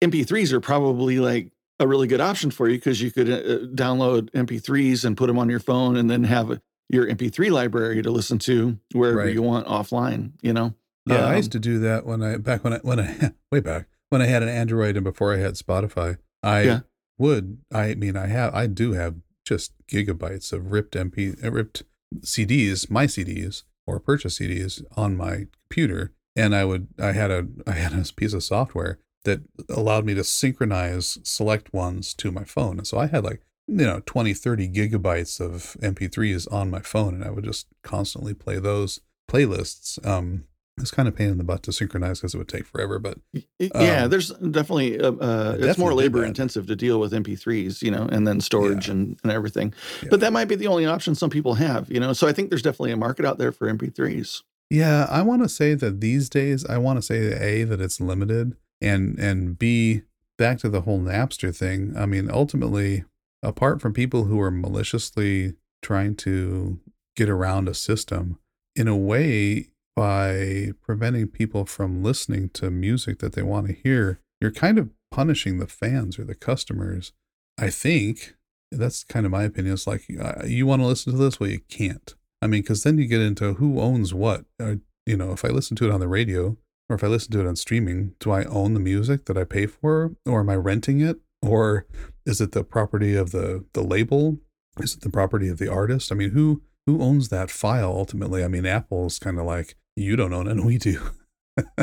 mp3s 0.07 0.51
are 0.53 0.59
probably 0.61 1.19
like 1.19 1.51
a 1.81 1.87
really 1.87 2.07
good 2.07 2.21
option 2.21 2.51
for 2.51 2.67
you 2.67 2.77
because 2.77 3.01
you 3.01 3.11
could 3.11 3.29
uh, 3.29 3.65
download 3.75 4.29
mp3s 4.31 5.05
and 5.05 5.15
put 5.17 5.27
them 5.27 5.37
on 5.37 5.49
your 5.49 5.59
phone 5.59 5.95
and 5.97 6.09
then 6.09 6.23
have 6.23 6.51
a, 6.51 6.61
your 6.89 7.05
mp3 7.07 7.51
library 7.51 8.01
to 8.01 8.11
listen 8.11 8.37
to 8.39 8.77
wherever 8.93 9.19
Right. 9.19 9.33
you 9.33 9.41
want 9.41 9.67
offline 9.67 10.31
you 10.41 10.53
know 10.53 10.73
Yeah, 11.05 11.25
I 11.25 11.31
Um, 11.31 11.37
used 11.37 11.51
to 11.53 11.59
do 11.59 11.79
that 11.79 12.05
when 12.05 12.21
I 12.21 12.37
back 12.37 12.63
when 12.63 12.73
I 12.73 12.77
when 12.79 12.99
I 12.99 13.31
way 13.51 13.59
back 13.59 13.87
when 14.09 14.21
I 14.21 14.25
had 14.25 14.41
an 14.43 14.49
Android 14.49 14.95
and 14.97 15.03
before 15.03 15.33
I 15.33 15.37
had 15.37 15.53
Spotify. 15.55 16.17
I 16.43 16.61
Yeah. 16.63 16.79
Would 17.19 17.59
I 17.71 17.93
mean 17.93 18.17
I 18.17 18.27
have 18.27 18.53
I 18.55 18.65
do 18.65 18.93
have 18.93 19.15
just 19.45 19.73
gigabytes 19.87 20.51
of 20.51 20.71
ripped 20.71 20.95
MP 20.95 21.43
uh, 21.43 21.51
ripped 21.51 21.83
CDs, 22.21 22.89
my 22.89 23.05
CDs 23.05 23.63
or 23.85 23.99
purchase 23.99 24.39
CDs 24.39 24.83
on 24.97 25.15
my 25.15 25.45
computer, 25.69 26.13
and 26.35 26.55
I 26.55 26.65
would 26.65 26.87
I 26.99 27.11
had 27.11 27.29
a 27.29 27.47
I 27.67 27.73
had 27.73 27.93
a 27.93 28.13
piece 28.13 28.33
of 28.33 28.43
software 28.43 28.99
that 29.25 29.41
allowed 29.69 30.05
me 30.05 30.15
to 30.15 30.23
synchronize 30.23 31.19
select 31.23 31.73
ones 31.73 32.15
to 32.15 32.31
my 32.31 32.43
phone, 32.43 32.79
and 32.79 32.87
so 32.87 32.97
I 32.97 33.05
had 33.05 33.23
like 33.23 33.41
you 33.67 33.85
know 33.85 34.01
20 34.07 34.33
30 34.33 34.67
gigabytes 34.69 35.39
of 35.39 35.77
mp3s 35.79 36.51
on 36.51 36.71
my 36.71 36.79
phone 36.79 37.13
and 37.13 37.23
i 37.23 37.29
would 37.29 37.43
just 37.43 37.67
constantly 37.83 38.33
play 38.33 38.57
those 38.57 38.99
playlists. 39.29 40.03
Um 40.05 40.45
it's 40.81 40.91
kind 40.91 41.07
of 41.07 41.15
pain 41.15 41.29
in 41.29 41.37
the 41.37 41.43
butt 41.43 41.63
to 41.63 41.71
synchronize 41.71 42.19
because 42.19 42.33
it 42.33 42.37
would 42.37 42.47
take 42.47 42.65
forever, 42.65 42.99
but 42.99 43.17
Y- 43.33 43.43
Yeah, 43.59 44.03
Um, 44.03 44.09
there's 44.09 44.29
definitely 44.31 44.99
uh, 44.99 45.11
uh, 45.13 45.57
it's 45.59 45.77
more 45.77 45.93
labor 45.93 46.23
intensive 46.25 46.67
to 46.67 46.75
deal 46.75 46.99
with 46.99 47.11
MP3s, 47.13 47.81
you 47.81 47.91
know, 47.91 48.07
and 48.11 48.27
then 48.27 48.39
storage 48.41 48.87
Yeah. 48.87 48.93
and, 48.93 49.17
and 49.23 49.31
everything. 49.31 49.73
Yeah. 50.03 50.09
But 50.11 50.19
that 50.21 50.33
might 50.33 50.45
be 50.47 50.55
the 50.55 50.67
only 50.67 50.85
option 50.85 51.15
some 51.15 51.29
people 51.29 51.55
have, 51.55 51.91
you 51.91 51.99
know. 51.99 52.13
So 52.13 52.27
I 52.27 52.33
think 52.33 52.49
there's 52.49 52.61
definitely 52.61 52.91
a 52.91 52.97
market 52.97 53.25
out 53.25 53.37
there 53.37 53.51
for 53.51 53.67
MP3s. 53.67 54.41
yeah, 54.69 55.07
I 55.09 55.21
want 55.23 55.41
to 55.43 55.49
say 55.49 55.73
that 55.75 55.99
these 56.01 56.29
days, 56.29 56.65
I 56.65 56.77
want 56.77 56.97
to 56.97 57.01
say 57.01 57.17
a 57.33 57.63
that 57.65 57.81
it's 57.81 57.99
limited, 57.99 58.55
and 58.81 59.17
and 59.19 59.57
b 59.57 60.03
back 60.37 60.59
to 60.59 60.69
the 60.69 60.81
whole 60.81 60.99
Napster 60.99 61.53
thing. 61.55 61.93
I 61.97 62.05
mean, 62.05 62.29
ultimately, 62.31 63.03
apart 63.43 63.81
from 63.81 63.93
people 63.93 64.25
who 64.25 64.39
are 64.39 64.51
maliciously 64.51 65.53
trying 65.81 66.15
to 66.15 66.79
get 67.15 67.29
around 67.29 67.67
a 67.67 67.73
system, 67.73 68.39
in 68.75 68.87
a 68.87 68.95
way, 68.95 69.67
by 69.99 70.71
preventing 70.81 71.27
people 71.27 71.65
from 71.65 72.01
listening 72.01 72.47
to 72.47 72.71
music 72.71 73.19
that 73.19 73.33
they 73.33 73.41
want 73.41 73.67
to 73.67 73.73
hear, 73.73 74.21
you're 74.39 74.49
kind 74.49 74.77
of 74.77 74.89
punishing 75.11 75.59
the 75.59 75.67
fans 75.67 76.17
or 76.17 76.23
the 76.23 76.35
customers. 76.35 77.11
I 77.57 77.69
think 77.69 78.35
that's 78.71 79.03
kind 79.03 79.25
of 79.25 79.33
my 79.33 79.43
opinion. 79.43 79.73
It's 79.73 79.85
like 79.85 80.05
uh, 80.17 80.45
you 80.45 80.65
want 80.65 80.81
to 80.81 80.85
listen 80.85 81.11
to 81.11 81.19
this, 81.19 81.37
well, 81.37 81.49
you 81.49 81.59
can't. 81.67 82.15
I 82.41 82.47
mean, 82.47 82.61
because 82.61 82.83
then 82.83 82.97
you 82.97 83.07
get 83.07 83.19
into 83.19 83.55
who 83.55 83.81
owns 83.81 84.13
what. 84.13 84.45
Uh, 84.57 84.75
you 85.05 85.17
know, 85.17 85.33
if 85.33 85.43
I 85.43 85.49
listen 85.49 85.75
to 85.75 85.89
it 85.89 85.91
on 85.91 85.99
the 85.99 86.07
radio 86.07 86.55
or 86.87 86.95
if 86.95 87.03
I 87.03 87.07
listen 87.07 87.33
to 87.33 87.41
it 87.41 87.47
on 87.47 87.57
streaming, 87.57 88.13
do 88.21 88.31
I 88.31 88.45
own 88.45 88.75
the 88.75 88.79
music 88.79 89.25
that 89.25 89.37
I 89.37 89.43
pay 89.43 89.65
for, 89.65 90.13
or 90.25 90.39
am 90.39 90.49
I 90.49 90.55
renting 90.55 91.01
it, 91.01 91.17
or 91.41 91.87
is 92.25 92.39
it 92.39 92.53
the 92.53 92.63
property 92.63 93.17
of 93.17 93.31
the 93.31 93.65
the 93.73 93.83
label? 93.83 94.37
Is 94.79 94.95
it 94.95 95.01
the 95.01 95.09
property 95.09 95.49
of 95.49 95.57
the 95.57 95.69
artist? 95.69 96.09
I 96.09 96.15
mean, 96.15 96.29
who 96.29 96.61
who 96.85 97.01
owns 97.01 97.27
that 97.27 97.51
file 97.51 97.91
ultimately? 97.91 98.45
I 98.45 98.47
mean, 98.47 98.65
Apple's 98.65 99.19
kind 99.19 99.37
of 99.37 99.45
like 99.45 99.75
you 99.99 100.15
don't 100.15 100.33
own 100.33 100.47
it, 100.47 100.51
and 100.51 100.65
we 100.65 100.77
do. 100.77 100.99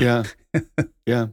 Yeah, 0.00 0.24
yeah, 1.06 1.26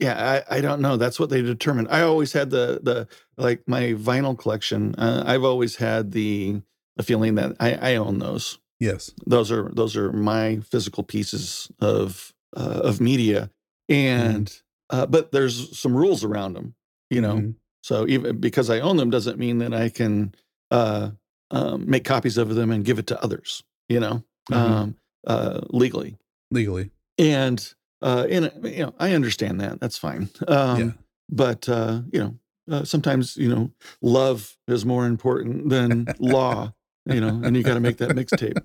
yeah. 0.00 0.42
I, 0.48 0.56
I 0.56 0.60
don't 0.60 0.80
know. 0.80 0.96
That's 0.96 1.18
what 1.20 1.30
they 1.30 1.42
determined. 1.42 1.88
I 1.90 2.02
always 2.02 2.32
had 2.32 2.50
the 2.50 2.80
the 2.82 3.08
like 3.36 3.62
my 3.66 3.94
vinyl 3.94 4.36
collection. 4.38 4.94
Uh, 4.96 5.22
I've 5.26 5.44
always 5.44 5.76
had 5.76 6.12
the 6.12 6.60
the 6.96 7.02
feeling 7.02 7.36
that 7.36 7.56
I, 7.60 7.74
I 7.74 7.96
own 7.96 8.18
those. 8.18 8.58
Yes. 8.80 9.12
Those 9.26 9.50
are 9.52 9.70
those 9.74 9.96
are 9.96 10.12
my 10.12 10.58
physical 10.70 11.02
pieces 11.04 11.70
of 11.80 12.32
uh, 12.56 12.80
of 12.84 13.00
media, 13.00 13.50
and 13.88 14.52
uh, 14.90 15.06
but 15.06 15.32
there's 15.32 15.78
some 15.78 15.96
rules 15.96 16.24
around 16.24 16.54
them, 16.54 16.74
you 17.10 17.20
know. 17.20 17.36
Mhm. 17.36 17.54
So 17.82 18.06
even 18.08 18.38
because 18.40 18.70
I 18.70 18.80
own 18.80 18.96
them 18.96 19.10
doesn't 19.10 19.38
mean 19.38 19.58
that 19.58 19.74
I 19.74 19.88
can 19.90 20.34
uh, 20.70 21.10
um, 21.50 21.84
make 21.88 22.04
copies 22.04 22.38
of 22.38 22.54
them 22.54 22.70
and 22.70 22.84
give 22.84 22.98
it 22.98 23.06
to 23.08 23.22
others, 23.22 23.62
you 23.88 24.00
know, 24.00 24.24
Mhm. 24.50 24.56
um, 24.56 24.96
uh, 25.26 25.60
legally. 25.70 26.16
Legally. 26.50 26.90
And 27.18 27.74
uh, 28.02 28.26
and 28.28 28.50
you 28.62 28.86
know, 28.86 28.94
I 28.98 29.14
understand 29.14 29.60
that. 29.60 29.80
That's 29.80 29.98
fine. 29.98 30.28
Um, 30.46 30.80
yeah. 30.80 30.90
But 31.30 31.68
uh, 31.68 32.02
you 32.12 32.20
know, 32.20 32.38
uh, 32.70 32.84
sometimes 32.84 33.36
you 33.36 33.48
know, 33.48 33.70
love 34.02 34.56
is 34.68 34.84
more 34.84 35.06
important 35.06 35.68
than 35.68 36.06
law. 36.18 36.74
You 37.06 37.20
know, 37.20 37.42
and 37.44 37.54
you 37.54 37.62
got 37.62 37.74
to 37.74 37.80
make 37.80 37.98
that 37.98 38.10
mixtape. 38.10 38.58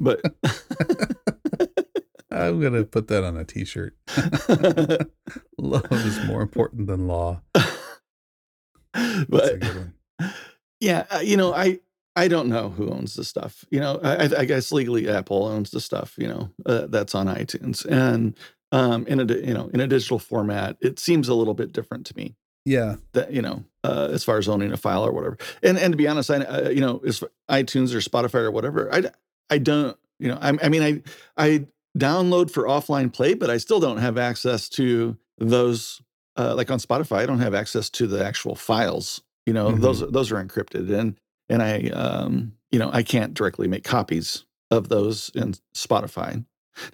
But 0.00 0.22
I'm 2.30 2.60
gonna 2.60 2.84
put 2.84 3.08
that 3.08 3.24
on 3.24 3.36
a 3.36 3.44
T-shirt. 3.44 3.94
Love 5.58 5.92
is 5.92 6.24
more 6.24 6.40
important 6.40 6.86
than 6.86 7.06
law. 7.06 7.42
That's 8.94 9.22
a 9.22 9.26
but 9.28 9.60
good 9.60 9.76
one. 9.76 9.94
yeah, 10.80 11.04
uh, 11.10 11.18
you 11.18 11.36
know, 11.36 11.52
I 11.52 11.80
I 12.14 12.28
don't 12.28 12.48
know 12.48 12.68
who 12.70 12.90
owns 12.90 13.14
the 13.14 13.24
stuff. 13.24 13.64
You 13.70 13.80
know, 13.80 13.98
I, 14.02 14.24
I- 14.40 14.44
guess 14.44 14.70
legally 14.72 15.08
Apple 15.08 15.46
owns 15.46 15.70
the 15.70 15.80
stuff. 15.80 16.14
You 16.18 16.28
know, 16.28 16.50
uh, 16.66 16.86
that's 16.88 17.14
on 17.14 17.26
iTunes, 17.26 17.84
and 17.86 18.36
um, 18.70 19.06
in 19.06 19.18
a 19.20 19.24
you 19.34 19.54
know 19.54 19.70
in 19.72 19.80
a 19.80 19.86
digital 19.86 20.18
format, 20.18 20.76
it 20.80 20.98
seems 20.98 21.28
a 21.28 21.34
little 21.34 21.54
bit 21.54 21.72
different 21.72 22.06
to 22.06 22.16
me. 22.16 22.34
Yeah. 22.64 22.96
That 23.14 23.32
you 23.32 23.42
know, 23.42 23.64
uh, 23.82 24.08
as 24.12 24.22
far 24.24 24.38
as 24.38 24.48
owning 24.48 24.72
a 24.72 24.76
file 24.76 25.04
or 25.04 25.12
whatever. 25.12 25.36
And 25.62 25.78
and 25.78 25.92
to 25.92 25.96
be 25.96 26.06
honest, 26.06 26.30
I 26.30 26.36
uh, 26.44 26.68
you 26.68 26.80
know, 26.80 27.00
as 27.06 27.24
iTunes 27.50 27.94
or 27.94 27.98
Spotify 27.98 28.42
or 28.42 28.50
whatever, 28.50 28.92
I 28.94 29.04
I 29.50 29.58
don't 29.58 29.96
you 30.20 30.28
know, 30.28 30.38
I, 30.40 30.52
I 30.62 30.68
mean, 30.68 30.82
I 30.82 31.02
I 31.36 31.66
download 31.98 32.50
for 32.50 32.64
offline 32.64 33.12
play, 33.12 33.34
but 33.34 33.50
I 33.50 33.56
still 33.58 33.80
don't 33.80 33.98
have 33.98 34.16
access 34.18 34.68
to 34.70 35.16
those. 35.38 36.00
Uh, 36.36 36.54
like 36.56 36.70
on 36.70 36.78
Spotify, 36.78 37.18
I 37.18 37.26
don't 37.26 37.40
have 37.40 37.52
access 37.54 37.90
to 37.90 38.06
the 38.06 38.24
actual 38.24 38.54
files. 38.54 39.20
You 39.44 39.52
know, 39.52 39.70
Mhm. 39.70 39.80
those 39.80 40.00
those 40.12 40.30
are 40.32 40.42
encrypted, 40.42 40.90
and 40.98 41.18
and 41.52 41.62
I 41.62 41.88
um, 41.90 42.54
you 42.72 42.78
know 42.80 42.90
I 42.92 43.02
can't 43.02 43.34
directly 43.34 43.68
make 43.68 43.84
copies 43.84 44.44
of 44.70 44.88
those 44.88 45.30
in 45.34 45.54
Spotify. 45.74 46.44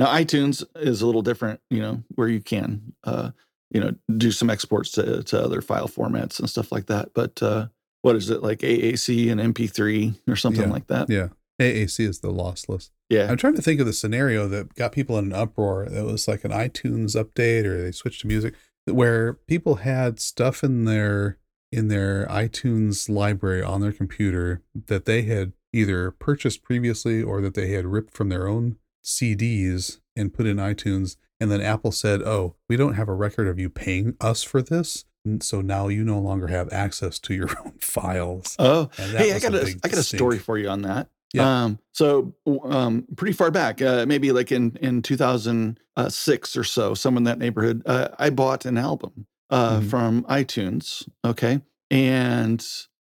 Now 0.01 0.07
iTunes 0.07 0.64
is 0.77 1.01
a 1.01 1.07
little 1.07 1.23
different, 1.23 1.61
you 1.71 1.81
know, 1.81 2.03
where 2.16 2.29
you 2.29 2.40
can 2.40 2.92
uh, 3.05 3.31
you 3.71 3.81
know 3.81 3.94
do 4.16 4.31
some 4.33 4.51
exports 4.51 4.90
to 4.92 5.23
to 5.23 5.40
other 5.42 5.61
file 5.62 5.88
formats 5.88 6.38
and 6.40 6.51
stuff 6.51 6.73
like 6.73 6.87
that. 6.87 7.14
But 7.14 7.42
uh, 7.42 7.68
what 8.03 8.16
is 8.16 8.29
it 8.31 8.42
like 8.42 8.59
AAC 8.61 9.31
and 9.31 9.40
MP3 9.55 10.18
or 10.29 10.37
something 10.37 10.64
Yeah. 10.68 10.73
like 10.73 10.87
that? 10.88 11.09
Yeah. 11.09 11.29
AAC 11.61 12.07
is 12.07 12.21
the 12.21 12.33
lossless. 12.33 12.90
Yeah, 13.09 13.29
I'm 13.31 13.37
trying 13.37 13.57
to 13.57 13.62
think 13.62 13.81
of 13.81 13.87
the 13.87 13.92
scenario 13.92 14.47
that 14.49 14.75
got 14.75 14.92
people 14.92 15.18
in 15.18 15.27
an 15.27 15.33
uproar. 15.33 15.88
That 15.88 16.05
was 16.05 16.29
like 16.29 16.44
an 16.44 16.53
iTunes 16.53 17.16
update 17.21 17.64
or 17.64 17.83
they 17.83 17.90
switched 17.92 18.21
to 18.21 18.27
music 18.29 18.55
where 18.87 19.35
people 19.35 19.77
had 19.77 20.21
stuff 20.21 20.62
in 20.62 20.85
their 20.85 21.37
in 21.70 21.88
their 21.88 22.26
iTunes 22.26 23.09
library 23.09 23.62
on 23.62 23.81
their 23.81 23.92
computer 23.92 24.62
that 24.87 25.04
they 25.04 25.22
had 25.22 25.52
either 25.72 26.11
purchased 26.11 26.62
previously 26.62 27.22
or 27.22 27.40
that 27.40 27.54
they 27.54 27.68
had 27.68 27.87
ripped 27.87 28.14
from 28.14 28.31
their 28.31 28.48
own 28.48 28.76
CDs 29.04 30.00
and 30.16 30.33
put 30.33 30.46
in 30.46 30.57
iTunes 30.57 31.16
and 31.40 31.50
then 31.50 31.61
Apple 31.61 31.92
said, 31.92 32.22
"Oh, 32.22 32.57
we 32.68 32.76
don't 32.76 32.94
have 32.94 33.09
a 33.09 33.14
record 33.14 33.46
of 33.48 33.59
you 33.59 33.70
paying 33.70 34.16
us 34.20 34.42
for 34.42 34.62
this." 34.62 35.04
and 35.24 35.42
So 35.42 35.61
now 35.61 35.88
you 35.88 36.04
no 36.04 36.18
longer 36.18 36.48
have 36.48 36.72
access 36.72 37.18
to 37.20 37.35
your 37.35 37.48
own 37.64 37.74
files. 37.81 38.57
Oh, 38.59 38.90
hey, 38.96 39.33
I 39.33 39.38
got 39.38 39.54
a, 39.54 39.74
got 39.74 39.92
a 39.92 40.02
story 40.02 40.38
for 40.38 40.59
you 40.59 40.68
on 40.68 40.83
that. 40.83 41.09
Yeah. 41.35 41.64
Um, 41.64 41.78
so 41.92 42.35
um, 42.64 43.07
pretty 43.16 43.35
far 43.35 43.50
back, 43.50 43.83
uh, 43.83 44.07
maybe 44.09 44.33
like 44.33 44.50
in 44.50 44.76
in 44.81 45.02
2006 45.02 46.57
or 46.57 46.64
so, 46.64 46.94
somewhere 46.94 47.18
in 47.18 47.24
that 47.24 47.38
neighborhood, 47.38 47.83
uh, 47.87 48.09
I 48.18 48.31
bought 48.31 48.64
an 48.64 48.78
album 48.78 49.26
uh, 49.50 49.80
Mhm. 49.80 49.90
from 49.90 50.22
iTunes. 50.24 51.08
Okay, 51.24 51.61
and 51.90 52.64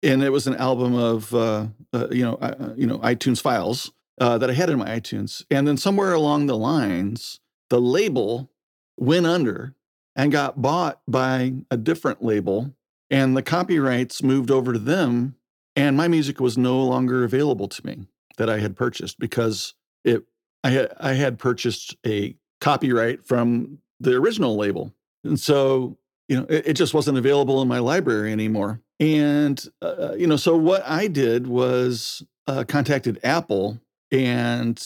and 0.02 0.22
it 0.22 0.30
was 0.30 0.46
an 0.46 0.56
album 0.56 0.94
of 0.94 1.34
uh, 1.34 1.66
uh, 1.92 2.08
you 2.10 2.22
know 2.24 2.34
uh, 2.34 2.74
you 2.76 2.86
know 2.86 2.98
iTunes 2.98 3.40
files 3.40 3.92
uh, 4.20 4.38
that 4.38 4.50
I 4.50 4.52
had 4.54 4.70
in 4.70 4.78
my 4.78 4.98
iTunes, 5.00 5.44
and 5.50 5.66
then 5.66 5.76
somewhere 5.76 6.12
along 6.12 6.46
the 6.46 6.56
lines, 6.56 7.40
the 7.70 7.80
label 7.80 8.50
went 8.98 9.26
under 9.26 9.74
and 10.16 10.30
got 10.30 10.62
bought 10.62 11.00
by 11.08 11.54
a 11.70 11.76
different 11.76 12.22
label, 12.22 12.74
and 13.10 13.36
the 13.36 13.42
copyrights 13.42 14.22
moved 14.22 14.50
over 14.50 14.72
to 14.72 14.78
them 14.78 15.34
and 15.76 15.96
my 15.96 16.06
music 16.06 16.38
was 16.38 16.56
no 16.56 16.80
longer 16.84 17.24
available 17.24 17.66
to 17.66 17.84
me 17.84 18.06
that 18.36 18.48
I 18.48 18.60
had 18.60 18.76
purchased 18.76 19.18
because 19.18 19.74
it 20.04 20.22
I 20.62 20.70
had 20.70 20.92
I 21.00 21.14
had 21.14 21.38
purchased 21.38 21.96
a 22.06 22.36
copyright 22.60 23.26
from 23.26 23.78
the 23.98 24.14
original 24.14 24.56
label, 24.56 24.94
and 25.24 25.38
so 25.40 25.98
you 26.28 26.36
know 26.36 26.46
it, 26.48 26.68
it 26.68 26.72
just 26.74 26.94
wasn't 26.94 27.18
available 27.18 27.60
in 27.62 27.68
my 27.68 27.78
library 27.78 28.32
anymore. 28.32 28.80
And 29.00 29.62
uh, 29.82 30.14
you 30.16 30.26
know, 30.26 30.36
so 30.36 30.56
what 30.56 30.82
I 30.86 31.08
did 31.08 31.46
was 31.46 32.22
uh, 32.46 32.64
contacted 32.66 33.20
Apple, 33.22 33.80
and 34.10 34.82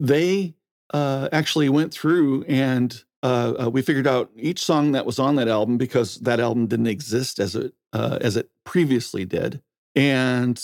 they 0.00 0.54
uh, 0.92 1.28
actually 1.32 1.68
went 1.68 1.92
through 1.92 2.44
and 2.44 3.04
uh, 3.22 3.54
uh, 3.64 3.70
we 3.70 3.80
figured 3.80 4.06
out 4.06 4.30
each 4.36 4.62
song 4.62 4.92
that 4.92 5.06
was 5.06 5.18
on 5.18 5.36
that 5.36 5.48
album 5.48 5.78
because 5.78 6.16
that 6.18 6.40
album 6.40 6.66
didn't 6.66 6.88
exist 6.88 7.38
as 7.38 7.56
it 7.56 7.72
uh, 7.92 8.18
as 8.20 8.36
it 8.36 8.50
previously 8.64 9.24
did 9.24 9.62
and 9.94 10.62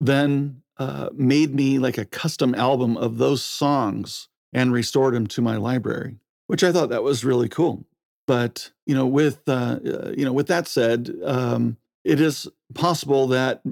then 0.00 0.62
uh, 0.78 1.10
made 1.12 1.54
me 1.54 1.78
like 1.78 1.96
a 1.96 2.04
custom 2.04 2.54
album 2.54 2.96
of 2.96 3.18
those 3.18 3.42
songs 3.42 4.28
and 4.52 4.72
restored 4.72 5.14
them 5.14 5.26
to 5.28 5.40
my 5.40 5.56
library, 5.56 6.18
which 6.46 6.64
I 6.64 6.72
thought 6.72 6.88
that 6.88 7.02
was 7.02 7.24
really 7.24 7.48
cool. 7.48 7.86
But 8.26 8.70
you 8.86 8.94
know, 8.94 9.06
with 9.06 9.42
uh, 9.48 9.78
uh, 9.84 10.12
you 10.16 10.24
know, 10.24 10.32
with 10.32 10.46
that 10.48 10.66
said, 10.66 11.14
um, 11.24 11.76
it 12.04 12.20
is 12.20 12.48
possible 12.74 13.26
that 13.28 13.62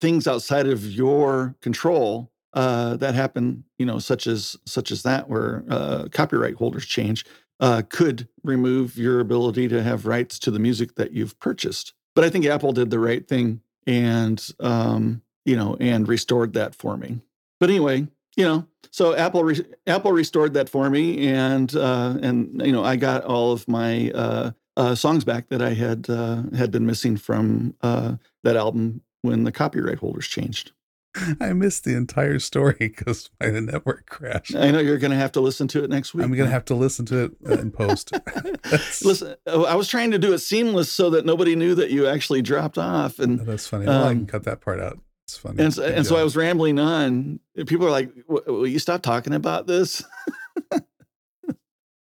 things 0.00 0.26
outside 0.26 0.66
of 0.66 0.84
your 0.84 1.54
control 1.60 2.30
uh, 2.52 2.96
that 2.96 3.14
happen, 3.14 3.64
you 3.78 3.86
know, 3.86 3.98
such 3.98 4.26
as 4.26 4.56
such 4.66 4.90
as 4.90 5.02
that, 5.02 5.28
where 5.28 5.64
uh, 5.68 6.08
copyright 6.10 6.54
holders 6.54 6.86
change, 6.86 7.24
uh, 7.60 7.82
could 7.88 8.28
remove 8.42 8.96
your 8.96 9.20
ability 9.20 9.68
to 9.68 9.82
have 9.82 10.06
rights 10.06 10.38
to 10.40 10.50
the 10.50 10.58
music 10.58 10.96
that 10.96 11.12
you've 11.12 11.38
purchased. 11.38 11.92
But 12.14 12.24
I 12.24 12.30
think 12.30 12.46
Apple 12.46 12.72
did 12.72 12.90
the 12.90 12.98
right 12.98 13.26
thing 13.26 13.60
and 13.86 14.44
um, 14.58 15.22
you 15.44 15.56
know 15.56 15.76
and 15.80 16.08
restored 16.08 16.54
that 16.54 16.74
for 16.74 16.96
me. 16.96 17.20
But 17.60 17.70
anyway, 17.70 18.08
you 18.40 18.46
know, 18.46 18.66
so 18.90 19.14
Apple 19.14 19.44
re- 19.44 19.64
Apple 19.86 20.12
restored 20.12 20.54
that 20.54 20.68
for 20.68 20.88
me, 20.90 21.28
and 21.28 21.74
uh, 21.76 22.16
and 22.22 22.60
you 22.64 22.72
know 22.72 22.82
I 22.82 22.96
got 22.96 23.24
all 23.24 23.52
of 23.52 23.68
my 23.68 24.10
uh, 24.12 24.50
uh, 24.76 24.94
songs 24.94 25.24
back 25.24 25.48
that 25.50 25.62
I 25.62 25.74
had 25.74 26.08
uh, 26.08 26.42
had 26.56 26.70
been 26.70 26.86
missing 26.86 27.16
from 27.16 27.74
uh, 27.82 28.16
that 28.42 28.56
album 28.56 29.02
when 29.22 29.44
the 29.44 29.52
copyright 29.52 29.98
holders 29.98 30.26
changed. 30.26 30.72
I 31.40 31.52
missed 31.52 31.82
the 31.84 31.96
entire 31.96 32.38
story 32.38 32.76
because 32.78 33.30
my 33.40 33.48
network 33.50 34.06
crashed. 34.08 34.54
I 34.54 34.70
know 34.70 34.78
you're 34.78 34.96
going 34.98 35.10
to 35.10 35.16
have 35.16 35.32
to 35.32 35.40
listen 35.40 35.66
to 35.68 35.82
it 35.82 35.90
next 35.90 36.14
week. 36.14 36.24
I'm 36.24 36.32
gonna 36.32 36.50
have 36.50 36.64
to 36.66 36.74
listen 36.76 37.04
to 37.06 37.24
it 37.24 37.32
uh, 37.48 37.58
in 37.58 37.70
post. 37.72 38.12
Listen, 39.04 39.34
uh, 39.46 39.62
I 39.62 39.74
was 39.74 39.88
trying 39.88 40.12
to 40.12 40.18
do 40.18 40.32
it 40.32 40.38
seamless 40.38 40.90
so 40.92 41.10
that 41.10 41.26
nobody 41.26 41.56
knew 41.56 41.74
that 41.74 41.90
you 41.90 42.06
actually 42.06 42.42
dropped 42.42 42.78
off, 42.78 43.18
and 43.18 43.40
That's 43.40 43.66
funny. 43.66 43.86
Well, 43.86 44.04
I 44.04 44.10
Um, 44.10 44.18
can 44.18 44.26
cut 44.26 44.44
that 44.44 44.60
part 44.60 44.80
out. 44.80 44.98
It's 45.30 45.38
funny. 45.38 45.62
and 45.62 45.72
so, 45.72 45.84
and 45.84 46.04
so 46.06 46.16
I 46.16 46.24
was 46.24 46.36
rambling 46.36 46.78
on. 46.78 47.38
People 47.66 47.86
are 47.86 47.90
like, 47.90 48.10
"Will 48.26 48.66
you 48.66 48.78
stop 48.78 49.02
talking 49.02 49.32
about 49.32 49.66
this?" 49.66 50.02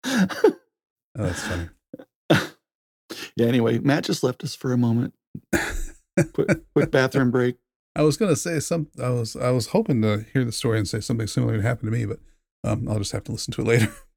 Oh, 0.07 0.53
that's 1.15 1.43
funny. 1.43 1.69
yeah. 3.37 3.47
Anyway, 3.47 3.79
Matt 3.79 4.05
just 4.05 4.23
left 4.23 4.43
us 4.45 4.55
for 4.55 4.73
a 4.73 4.77
moment. 4.77 5.15
Quick, 6.33 6.49
quick 6.75 6.91
bathroom 6.91 7.31
break. 7.33 7.57
I 7.97 8.03
was 8.03 8.17
gonna 8.17 8.37
say 8.37 8.61
some. 8.61 8.89
I 9.03 9.11
was 9.11 9.37
I 9.37 9.51
was 9.51 9.69
hoping 9.69 10.03
to 10.03 10.25
hear 10.33 10.45
the 10.45 10.53
story 10.53 10.79
and 10.79 10.89
say 10.89 11.01
something 11.01 11.27
similar 11.27 11.61
happened 11.63 11.93
to 11.93 11.97
me, 11.97 12.05
but 12.05 12.19
um, 12.65 12.89
I'll 12.89 12.99
just 12.99 13.13
have 13.13 13.25
to 13.25 13.33
listen 13.33 13.53
to 13.55 13.63
it 13.63 13.67
later. 13.67 13.93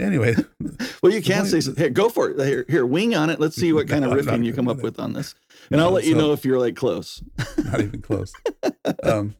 anyway, 0.00 0.34
Well, 1.02 1.12
you 1.12 1.22
can 1.22 1.44
say 1.46 1.60
here. 1.76 1.90
Go 1.90 2.08
for 2.08 2.30
it. 2.30 2.46
Here, 2.46 2.64
here, 2.68 2.86
wing 2.86 3.14
on 3.14 3.30
it. 3.30 3.38
Let's 3.40 3.56
see 3.56 3.72
what 3.74 3.88
kind 3.88 4.04
of 4.04 4.10
No, 4.10 4.18
I'm 4.18 4.24
riffing 4.24 4.44
you 4.44 4.52
come 4.52 4.68
up 4.68 4.78
with 4.82 4.98
on 4.98 5.12
this, 5.12 5.34
and 5.70 5.80
I'll 5.80 5.88
No, 5.90 5.94
let 5.94 6.04
you 6.04 6.14
know 6.14 6.32
if 6.32 6.44
you're 6.44 6.58
like 6.58 6.76
close. 6.76 7.22
not 7.64 7.80
even 7.80 8.02
close. 8.02 8.32
Um, 9.04 9.34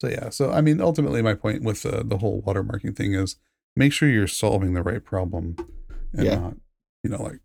so 0.00 0.08
yeah. 0.08 0.30
So 0.30 0.50
I 0.50 0.60
mean, 0.60 0.80
ultimately, 0.80 1.22
my 1.22 1.34
point 1.34 1.62
with 1.62 1.82
the 1.82 2.02
the 2.04 2.18
whole 2.18 2.42
watermarking 2.42 2.96
thing 2.96 3.14
is 3.14 3.36
make 3.76 3.92
sure 3.92 4.08
you're 4.08 4.26
solving 4.26 4.72
the 4.74 4.82
right 4.82 5.04
problem, 5.04 5.56
and 6.12 6.24
Yeah. 6.26 6.34
not 6.36 6.56
you 7.04 7.10
know 7.10 7.22
like 7.22 7.40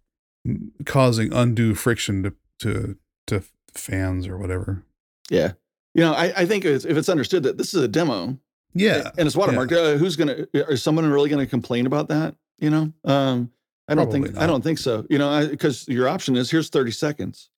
causing 0.86 1.34
undue 1.34 1.74
friction 1.76 2.24
to 2.24 2.34
to 2.60 2.98
to 3.28 3.44
fans 3.74 4.28
or 4.28 4.38
whatever. 4.38 4.84
Yeah. 5.30 5.54
You 5.94 6.02
know, 6.04 6.14
I, 6.14 6.34
I 6.42 6.46
think 6.46 6.66
if 6.66 6.86
it's 6.86 7.10
understood 7.10 7.44
that 7.44 7.58
this 7.58 7.74
is 7.74 7.82
a 7.82 7.88
demo 7.88 8.38
Yeah, 8.76 9.10
and 9.18 9.26
it's 9.26 9.36
watermarked, 9.36 9.72
uh, 9.72 9.98
who's 9.98 10.16
gonna? 10.16 10.46
Is 10.54 10.84
someone 10.84 11.10
really 11.10 11.30
gonna 11.30 11.48
complain 11.48 11.86
about 11.86 12.10
that? 12.10 12.36
You 12.60 12.70
know, 12.70 12.94
um, 13.06 13.52
I 13.88 13.96
don't 13.96 14.06
Probably 14.06 14.30
think 14.30 14.38
I 14.38 14.48
don't 14.48 14.64
think 14.64 14.80
so. 14.80 15.06
You 15.10 15.18
know, 15.18 15.48
because 15.48 15.88
your 15.88 16.08
option 16.08 16.36
is 16.36 16.50
here's 16.52 16.70
30 16.70 16.92
seconds. 16.92 17.50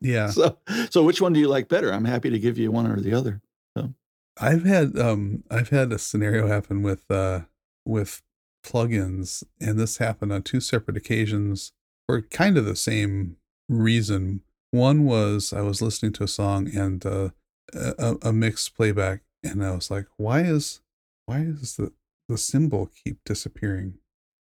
yeah. 0.00 0.30
So, 0.30 0.58
so 0.90 1.02
which 1.02 1.20
one 1.20 1.32
do 1.32 1.40
you 1.40 1.48
like 1.48 1.68
better? 1.68 1.92
I'm 1.92 2.04
happy 2.04 2.30
to 2.30 2.38
give 2.38 2.58
you 2.58 2.70
one 2.70 2.86
or 2.86 3.00
the 3.00 3.14
other. 3.14 3.40
So, 3.76 3.94
I've 4.40 4.64
had 4.64 4.98
um 4.98 5.44
I've 5.50 5.70
had 5.70 5.92
a 5.92 5.98
scenario 5.98 6.48
happen 6.48 6.82
with 6.82 7.10
uh 7.10 7.42
with 7.84 8.22
plugins 8.66 9.44
and 9.60 9.78
this 9.78 9.98
happened 9.98 10.32
on 10.32 10.42
two 10.42 10.60
separate 10.60 10.96
occasions 10.96 11.72
for 12.06 12.22
kind 12.22 12.56
of 12.56 12.64
the 12.64 12.76
same 12.76 13.36
reason. 13.68 14.40
One 14.70 15.04
was 15.04 15.52
I 15.52 15.60
was 15.60 15.80
listening 15.80 16.12
to 16.14 16.24
a 16.24 16.28
song 16.28 16.68
and 16.74 17.04
uh 17.06 17.30
a, 17.72 18.16
a 18.22 18.32
mixed 18.32 18.74
playback 18.74 19.20
and 19.44 19.64
I 19.64 19.72
was 19.72 19.90
like, 19.90 20.06
why 20.16 20.40
is 20.40 20.80
why 21.26 21.40
is 21.40 21.76
the 21.76 21.92
the 22.28 22.38
cymbal 22.38 22.90
keep 23.04 23.18
disappearing? 23.24 23.94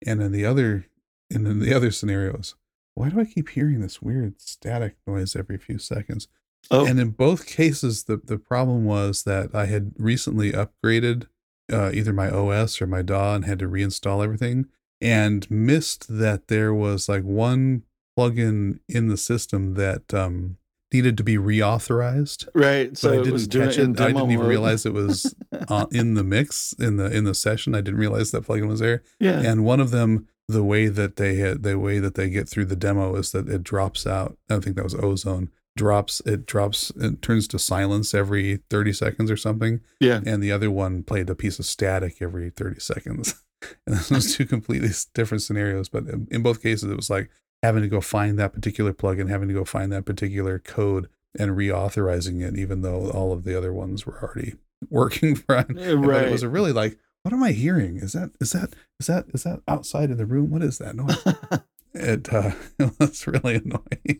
And 0.06 0.22
in 0.22 0.32
the 0.32 0.46
other 0.46 0.88
and 1.30 1.48
in 1.48 1.60
the 1.60 1.74
other 1.74 1.92
scenarios, 1.92 2.56
why 2.96 3.10
do 3.10 3.20
I 3.20 3.26
keep 3.26 3.50
hearing 3.50 3.82
this 3.82 4.02
weird 4.02 4.42
static 4.42 4.96
noise 5.08 5.36
every 5.36 5.58
few 5.58 5.78
seconds? 5.78 6.28
Oh, 6.72 6.86
And 6.86 7.00
in 7.00 7.10
both 7.10 7.46
cases, 7.46 8.04
the, 8.04 8.18
the 8.18 8.38
problem 8.38 8.86
was 8.86 9.24
that 9.24 9.54
I 9.54 9.66
had 9.66 9.94
recently 9.98 10.54
upgraded 10.54 11.28
uh, 11.72 11.92
either 11.92 12.14
my 12.14 12.30
OS 12.30 12.82
or 12.82 12.88
my 12.88 13.02
DAW 13.02 13.36
and 13.36 13.46
had 13.46 13.60
to 13.60 13.68
reinstall 13.68 14.24
everything 14.24 14.68
and 15.02 15.50
missed 15.52 16.18
that 16.20 16.48
there 16.48 16.74
was 16.74 17.10
like 17.10 17.24
one 17.24 17.84
plugin 18.18 18.80
in 18.88 19.08
the 19.08 19.18
system 19.18 19.74
that 19.74 20.14
um, 20.14 20.58
needed 20.94 21.18
to 21.18 21.24
be 21.24 21.38
reauthorized. 21.38 22.48
right. 22.54 22.96
So 22.98 23.20
I 23.20 23.24
didn't 23.24 23.50
catch 23.52 23.78
it. 23.78 24.00
I 24.00 24.08
didn't 24.08 24.18
even 24.32 24.38
mode. 24.38 24.48
realize 24.48 24.86
it 24.86 24.94
was 24.94 25.34
uh, 25.68 25.88
in 25.92 26.14
the 26.14 26.24
mix 26.24 26.74
in 26.80 26.98
the 26.98 27.06
in 27.16 27.24
the 27.24 27.34
session. 27.36 27.76
I 27.76 27.82
didn't 27.82 28.00
realize 28.00 28.32
that 28.32 28.46
plugin 28.46 28.68
was 28.68 28.80
there 28.80 29.04
Yeah. 29.20 29.40
and 29.42 29.66
one 29.66 29.80
of 29.80 29.92
them 29.92 30.28
the 30.48 30.64
way 30.64 30.88
that 30.88 31.16
they 31.16 31.36
had 31.36 31.64
the 31.64 31.80
way 31.80 32.00
that 32.00 32.16
they 32.16 32.30
get 32.30 32.48
through 32.50 32.66
the 32.66 32.76
demo 32.76 33.16
is 33.16 33.32
that 33.32 33.48
it 33.50 33.64
drops 33.64 34.06
out. 34.06 34.38
I 34.50 34.60
think 34.60 34.76
that 34.76 34.84
was 34.84 34.96
ozone 34.96 35.50
drops 35.76 36.22
it 36.28 36.46
drops 36.46 36.92
it 36.98 37.20
turns 37.24 37.48
to 37.48 37.58
silence 37.58 38.14
every 38.14 38.58
30 38.70 38.94
seconds 38.94 39.32
or 39.32 39.38
something 39.38 39.82
Yeah. 40.00 40.22
and 40.24 40.44
the 40.44 40.52
other 40.52 40.70
one 40.70 41.02
played 41.02 41.28
a 41.32 41.34
piece 41.36 41.58
of 41.58 41.66
static 41.66 42.18
every 42.22 42.52
30 42.52 42.80
seconds 42.80 43.42
and 43.88 43.96
those 43.98 44.36
two 44.38 44.46
completely 44.46 44.90
different 45.16 45.42
scenarios 45.42 45.90
but 45.90 46.04
in 46.30 46.44
both 46.44 46.62
cases 46.62 46.92
it 46.92 46.96
was 46.96 47.10
like 47.10 47.32
having 47.64 47.82
to 47.82 47.88
go 47.90 48.00
find 48.02 48.38
that 48.38 48.54
particular 48.54 48.94
plugin 48.94 49.28
having 49.30 49.48
to 49.48 49.54
go 49.56 49.66
find 49.66 49.92
that 49.92 50.06
particular 50.06 50.60
code 50.60 51.10
and 51.40 51.52
reauthorizing 51.58 52.48
it 52.48 52.56
even 52.60 52.82
though 52.82 53.10
all 53.10 53.32
of 53.34 53.44
the 53.44 53.58
other 53.58 53.74
ones 53.74 54.06
were 54.06 54.22
already 54.22 54.54
working 54.92 55.42
Uh, 55.50 55.64
but 55.68 55.76
Right. 55.98 56.28
it 56.28 56.32
was 56.32 56.46
really 56.46 56.72
like 56.74 57.00
what 57.24 57.34
am 57.34 57.42
i 57.42 57.54
hearing? 57.54 57.96
Is 57.98 58.12
that 58.14 58.32
is 58.42 58.52
that 58.52 58.74
is 59.00 59.08
that 59.08 59.26
is 59.34 59.44
that 59.44 59.62
outside 59.68 60.12
of 60.12 60.18
the 60.18 60.26
room? 60.26 60.52
What 60.52 60.62
is 60.62 60.78
that 60.78 60.96
noise? 60.96 61.24
It 61.96 62.34
uh 62.34 62.52
it 62.80 62.92
was 63.00 63.26
really 63.28 63.56
annoying. 63.56 64.20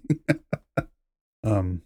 Um 1.44 1.82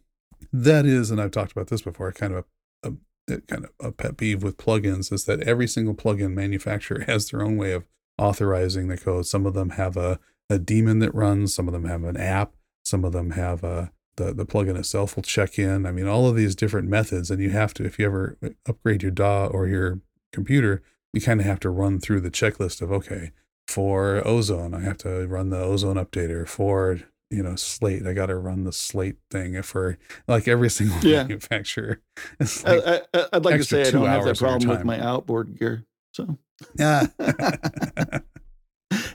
that 0.53 0.85
is 0.85 1.11
and 1.11 1.19
i've 1.21 1.31
talked 1.31 1.51
about 1.51 1.67
this 1.67 1.81
before 1.81 2.11
kind 2.11 2.33
of 2.33 2.45
a, 2.83 2.89
a, 2.89 3.33
a 3.35 3.41
kind 3.41 3.65
of 3.65 3.71
a 3.79 3.91
pet 3.91 4.17
peeve 4.17 4.43
with 4.43 4.57
plugins 4.57 5.11
is 5.11 5.25
that 5.25 5.41
every 5.41 5.67
single 5.67 5.95
plugin 5.95 6.33
manufacturer 6.33 7.01
has 7.07 7.29
their 7.29 7.41
own 7.41 7.57
way 7.57 7.71
of 7.73 7.85
authorizing 8.19 8.87
the 8.87 8.97
code. 8.97 9.25
Some 9.27 9.45
of 9.45 9.53
them 9.53 9.71
have 9.71 9.95
a, 9.97 10.19
a 10.49 10.57
daemon 10.59 10.99
that 10.99 11.13
runs. 11.13 11.53
Some 11.53 11.67
of 11.67 11.73
them 11.73 11.85
have 11.85 12.03
an 12.03 12.17
app. 12.17 12.55
Some 12.85 13.03
of 13.03 13.11
them 13.13 13.31
have 13.31 13.63
a 13.63 13.91
the, 14.15 14.33
the 14.33 14.45
plugin 14.47 14.75
itself 14.77 15.15
will 15.15 15.23
check 15.23 15.59
in. 15.59 15.85
I 15.85 15.91
mean 15.91 16.07
all 16.07 16.27
of 16.27 16.35
these 16.35 16.55
different 16.55 16.87
methods 16.89 17.29
and 17.29 17.39
you 17.41 17.51
have 17.51 17.73
to 17.75 17.85
if 17.85 17.99
you 17.99 18.05
ever 18.05 18.37
upgrade 18.67 19.03
your 19.03 19.11
daw 19.11 19.45
or 19.47 19.67
your 19.67 19.99
computer 20.33 20.81
you 21.13 21.21
kind 21.21 21.39
of 21.39 21.45
have 21.45 21.59
to 21.61 21.69
run 21.69 21.99
through 21.99 22.21
the 22.21 22.31
checklist 22.31 22.81
of 22.81 22.91
okay 22.91 23.31
for 23.67 24.25
ozone 24.27 24.73
i 24.73 24.79
have 24.81 24.97
to 24.97 25.25
run 25.27 25.49
the 25.49 25.57
ozone 25.59 25.95
updater. 25.97 26.47
For 26.47 26.99
you 27.29 27.43
know 27.43 27.55
slate 27.55 28.05
i 28.07 28.13
got 28.13 28.25
to 28.27 28.35
run 28.35 28.63
the 28.63 28.71
slate 28.73 29.17
thing 29.31 29.53
If 29.55 29.65
for 29.67 29.97
like 30.27 30.47
every 30.47 30.69
single 30.77 30.97
Yeah. 31.01 31.23
manufacturer. 31.23 32.01
It's 32.39 32.65
I, 32.65 32.75
like, 32.77 33.03
I, 33.13 33.25
I'd 33.33 33.45
like 33.45 33.57
to 33.57 33.63
say 33.63 33.87
I 33.87 33.91
don't 33.91 34.05
have 34.07 34.23
that 34.23 34.29
hours 34.29 34.41
of 34.41 34.41
your 34.41 34.49
problem 34.59 34.69
with 34.77 34.85
my 34.85 34.99
outboard 34.99 35.57
gear. 35.59 35.85
So, 36.13 36.37
yeah 36.79 37.07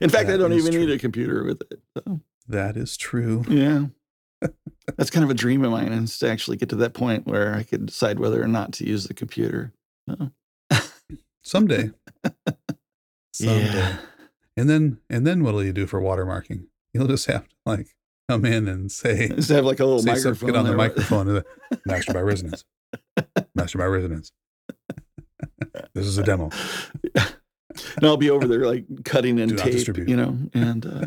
in 0.03 0.11
fact, 0.11 0.29
I 0.29 0.37
don't 0.37 0.53
even 0.53 0.75
need 0.75 0.91
a 0.91 0.99
computer 0.99 1.45
with 1.45 1.63
it. 1.71 1.81
So, 1.97 2.21
that 2.49 2.77
is 2.77 2.97
true. 2.97 3.45
Yeah. 3.49 3.87
That's 4.97 5.11
kind 5.11 5.23
of 5.23 5.31
a 5.31 5.35
dream 5.35 5.65
of 5.65 5.71
mine 5.71 5.93
is 5.93 6.19
to 6.19 6.29
actually 6.29 6.57
get 6.57 6.69
to 6.71 6.77
that 6.77 6.93
point 6.95 7.27
where 7.29 7.55
I 7.55 7.63
could 7.63 7.87
decide 7.87 8.19
whether 8.19 8.43
or 8.43 8.49
not 8.49 8.73
to 8.75 8.85
use 8.87 9.05
the 9.05 9.15
computer. 9.15 9.73
So, 10.11 10.31
someday. 11.45 11.93
Someday. 13.33 13.65
Yeah. 13.73 13.97
and 14.57 14.69
then 14.69 14.99
and 15.09 15.25
then 15.27 15.45
what'll 15.45 15.63
you 15.63 15.73
do 15.73 15.87
for 15.87 16.01
watermarking? 16.01 16.65
You'll 16.93 17.07
just 17.07 17.27
have 17.27 17.47
to 17.49 17.55
like 17.65 17.87
come 18.29 18.45
in 18.45 18.67
and 18.69 18.91
say 18.91 19.29
Just 19.37 19.51
have 19.51 19.65
like 19.65 19.79
a 19.81 19.85
little 19.87 20.03
microphone. 20.05 20.49
get 20.51 20.57
on 20.59 20.65
the 20.67 20.75
microphone 20.77 21.43
master 21.87 22.13
by 22.13 22.21
resonance 22.21 22.65
master 23.55 23.79
by 23.79 23.85
resonance 23.85 24.33
this 25.95 26.07
is 26.07 26.19
a 26.19 26.23
demo 26.23 26.51
and 27.97 28.05
I'll 28.07 28.17
be 28.17 28.31
over 28.31 28.47
there 28.47 28.67
like 28.67 28.85
cutting 29.05 29.41
and 29.41 29.57
tape, 29.59 29.97
you 29.97 30.17
know, 30.17 30.39
and 30.55 30.87
uh, 30.87 31.07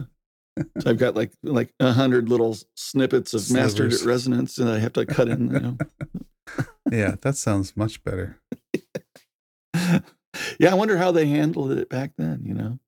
so 0.80 0.90
I've 0.90 0.98
got 0.98 1.16
like 1.16 1.32
like 1.44 1.74
a 1.80 1.92
hundred 1.94 2.30
little 2.30 2.58
snippets 2.76 3.34
of 3.34 3.50
mastered 3.52 3.92
Slivers. 3.92 4.06
resonance, 4.06 4.58
and 4.58 4.70
I 4.70 4.80
have 4.80 4.94
to 4.94 5.06
cut 5.06 5.28
in. 5.28 5.52
You 5.52 5.60
know, 5.60 5.78
yeah 6.92 7.16
that 7.22 7.36
sounds 7.36 7.76
much 7.76 8.04
better 8.04 8.40
yeah, 10.60 10.72
I 10.72 10.74
wonder 10.76 10.98
how 10.98 11.12
they 11.12 11.26
handled 11.28 11.72
it 11.72 11.90
back 11.90 12.12
then. 12.18 12.42
You 12.46 12.54
know, 12.54 12.80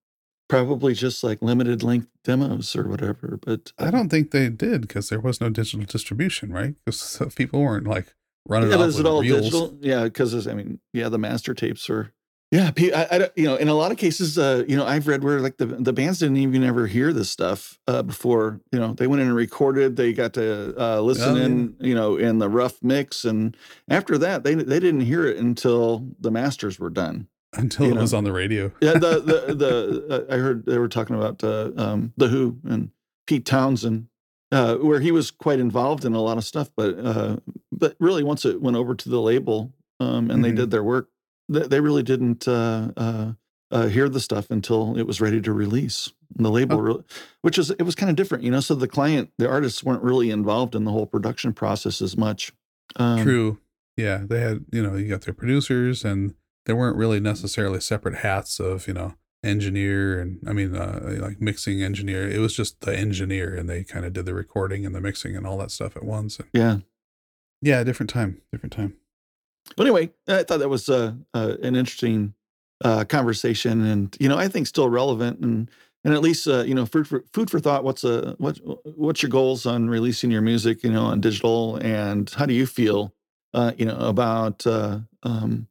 probably 0.50 0.94
just 0.94 1.24
like 1.24 1.42
limited 1.42 1.84
length 1.84 2.08
demos 2.24 2.76
or 2.76 2.88
whatever. 2.88 3.40
But 3.44 3.72
uh, 3.78 3.86
I 3.86 3.92
don't 3.92 4.10
think 4.10 4.32
they 4.32 4.50
did 4.50 4.82
because 4.82 5.10
there 5.10 5.20
was 5.20 5.42
no 5.42 5.50
digital 5.50 5.86
distribution, 5.86 6.52
right? 6.52 6.76
Because 6.86 7.22
people 7.36 7.62
weren't 7.62 7.88
like 7.88 8.13
running 8.48 8.70
Yeah, 8.70 8.76
off 8.76 8.82
but 8.82 8.88
is 8.90 8.96
with 8.98 9.06
it 9.06 9.10
all 9.10 9.22
reels. 9.22 9.40
digital? 9.42 9.78
Yeah, 9.82 10.04
because 10.06 10.48
I 10.48 10.54
mean, 10.54 10.80
yeah, 10.94 11.10
the 11.10 11.18
master 11.20 11.54
tapes 11.54 11.90
are. 11.90 12.13
Yeah, 12.49 12.71
I, 12.77 13.07
I 13.12 13.29
you 13.36 13.43
know, 13.43 13.55
in 13.57 13.67
a 13.67 13.73
lot 13.73 13.91
of 13.91 13.97
cases, 13.97 14.38
uh, 14.38 14.63
you 14.69 14.77
know, 14.77 14.86
I've 14.86 15.05
read 15.07 15.21
where 15.21 15.41
like 15.41 15.57
the 15.57 15.65
the 15.65 15.91
bands 15.91 16.19
didn't 16.19 16.38
even 16.38 16.63
ever 16.63 16.88
hear 16.88 17.12
this 17.12 17.29
stuff 17.29 17.77
uh, 17.88 18.03
before. 18.03 18.62
You 18.71 18.79
know, 18.79 18.93
they 18.93 19.05
went 19.05 19.21
in 19.21 19.27
and 19.27 19.36
recorded. 19.36 19.97
They 19.97 20.13
got 20.13 20.31
to 20.36 20.73
uh, 20.81 21.01
listen 21.01 21.36
Oh, 21.36 21.39
yeah. 21.39 21.45
in, 21.45 21.75
you 21.81 21.93
know, 21.93 22.15
in 22.15 22.39
the 22.39 22.47
rough 22.47 22.81
mix, 22.81 23.25
and 23.25 23.57
after 23.89 24.17
that, 24.19 24.43
they 24.45 24.53
they 24.55 24.79
didn't 24.79 25.01
hear 25.01 25.25
it 25.25 25.36
until 25.38 26.07
the 26.21 26.31
masters 26.31 26.79
were 26.79 26.89
done. 26.89 27.27
until 27.53 27.88
it 27.88 27.95
know. 27.95 28.01
was 28.01 28.13
on 28.13 28.23
the 28.23 28.31
radio. 28.31 28.71
Yeah, 28.79 28.93
the 28.93 29.19
the 29.19 29.53
the 30.07 30.25
uh, 30.29 30.33
I 30.33 30.38
heard 30.38 30.65
they 30.65 30.77
were 30.77 30.88
talking 30.88 31.17
about 31.17 31.43
uh, 31.43 31.71
um, 31.75 32.13
the 32.15 32.29
Who 32.29 32.60
and 32.63 32.91
Pete 33.25 33.45
Townshend, 33.45 34.07
uh, 34.53 34.75
where 34.75 35.01
he 35.01 35.12
was 35.12 35.31
quite 35.31 35.60
involved 35.60 36.05
in 36.05 36.13
a 36.13 36.21
lot 36.21 36.38
of 36.38 36.45
stuff. 36.45 36.69
But 36.77 36.97
uh, 36.97 37.38
but 37.73 37.97
really, 37.99 38.23
once 38.23 38.45
it 38.45 38.62
went 38.62 38.77
over 38.77 38.95
to 38.95 39.10
the 39.10 39.19
label 39.19 39.73
um, 39.99 40.31
and 40.31 40.45
they 40.45 40.51
Mhm. 40.53 40.55
did 40.55 40.71
their 40.71 40.83
work, 40.83 41.10
they, 41.49 41.62
they 41.67 41.79
really 41.79 42.03
didn't 42.03 42.47
uh, 42.47 42.91
uh, 42.97 43.31
uh, 43.71 43.88
hear 43.88 44.10
the 44.10 44.19
stuff 44.19 44.49
until 44.49 44.97
it 44.97 45.03
was 45.07 45.19
ready 45.21 45.41
to 45.41 45.51
release. 45.53 46.12
And 46.36 46.45
the 46.45 46.51
label, 46.51 46.77
Oh. 46.77 46.81
really, 46.81 47.03
which 47.41 47.57
is 47.57 47.69
it 47.71 47.83
was 47.83 47.95
kind 47.95 48.10
of 48.10 48.15
different, 48.15 48.43
you 48.43 48.51
know. 48.51 48.60
So 48.60 48.75
the 48.75 48.88
client, 48.88 49.31
the 49.38 49.49
artists 49.49 49.83
weren't 49.83 50.03
really 50.03 50.29
involved 50.31 50.75
in 50.75 50.83
the 50.83 50.91
whole 50.91 51.05
production 51.05 51.53
process 51.53 52.01
as 52.01 52.17
much. 52.17 52.51
Um, 52.97 53.23
True. 53.23 53.60
Yeah, 53.95 54.23
they 54.27 54.41
had 54.41 54.65
you 54.71 54.83
know 54.83 54.95
you 54.95 55.07
got 55.10 55.21
their 55.21 55.33
producers, 55.33 56.03
and 56.05 56.36
there 56.65 56.75
weren't 56.75 56.97
really 56.97 57.19
necessarily 57.19 57.79
separate 57.81 58.15
hats 58.15 58.60
of 58.60 58.88
you 58.88 58.93
know 58.93 59.15
engineer 59.43 60.19
and 60.19 60.39
I 60.47 60.51
mean 60.53 60.75
uh, 60.75 61.17
like 61.21 61.39
mixing 61.39 61.81
engineer. 61.81 62.29
It 62.29 62.39
was 62.39 62.55
just 62.55 62.81
the 62.81 62.95
engineer, 62.97 63.55
and 63.55 63.69
they 63.69 63.83
kind 63.83 64.05
of 64.05 64.13
did 64.13 64.25
the 64.25 64.33
recording 64.33 64.86
and 64.86 64.93
the 64.93 65.01
mixing 65.01 65.36
and 65.36 65.47
all 65.47 65.57
that 65.60 65.71
stuff 65.71 65.95
at 65.95 66.03
once. 66.03 66.39
And 66.39 66.47
Yeah. 66.53 66.77
yeah, 67.62 67.83
different 67.83 68.10
time, 68.10 68.41
different 68.51 68.73
time. 68.73 68.95
But 69.75 69.86
anyway, 69.86 70.12
I 70.27 70.43
thought 70.43 70.60
that 70.60 70.69
was 70.69 70.89
uh, 70.89 71.13
uh, 71.34 71.56
an 71.62 71.75
interesting 71.75 72.34
uh, 72.84 73.03
conversation, 73.06 73.86
and 73.86 74.15
you 74.19 74.30
know, 74.30 74.38
I 74.38 74.47
think 74.47 74.67
still 74.67 74.89
relevant, 74.89 75.39
and 75.39 75.69
and 76.03 76.13
at 76.13 76.21
least 76.21 76.47
uh, 76.47 76.63
you 76.63 76.75
know, 76.75 76.86
food 76.86 77.08
for 77.08 77.23
food 77.34 77.49
for 77.49 77.60
thought. 77.60 77.84
What's 77.84 78.03
uh 78.03 78.36
what 78.38 78.60
what's 78.84 79.21
your 79.21 79.30
goals 79.30 79.65
on 79.65 79.89
releasing 79.89 80.32
your 80.32 80.41
music, 80.41 80.84
you 80.84 80.91
know, 80.91 81.06
on 81.06 81.21
digital, 81.21 81.77
and 81.77 82.30
how 82.30 82.45
do 82.45 82.53
you 82.53 82.65
feel, 82.65 83.13
uh, 83.53 83.73
you 83.77 83.86
know, 83.86 83.97
about 83.97 84.65
uh, 84.65 84.99
um, 85.23 85.67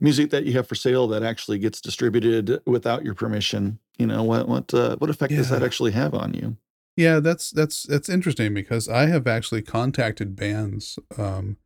music 0.00 0.30
that 0.30 0.44
you 0.44 0.52
have 0.54 0.66
for 0.66 0.74
sale 0.74 1.06
that 1.08 1.22
actually 1.22 1.58
gets 1.58 1.80
distributed 1.80 2.60
without 2.66 3.04
your 3.04 3.14
permission? 3.14 3.78
You 3.98 4.06
know, 4.06 4.22
what 4.22 4.48
what 4.48 4.72
uh, 4.74 4.96
what 4.96 5.10
effect 5.10 5.32
does 5.32 5.50
that 5.50 5.62
actually 5.62 5.92
have 5.92 6.14
on 6.14 6.34
you? 6.34 6.56
Yeah, 6.96 7.20
that's 7.20 7.50
that's 7.50 7.82
that's 7.82 8.08
interesting 8.08 8.54
because 8.54 8.88
I 8.88 9.06
have 9.06 9.26
actually 9.26 9.62
contacted 9.62 10.34
bands 10.34 10.98
um, 11.18 11.58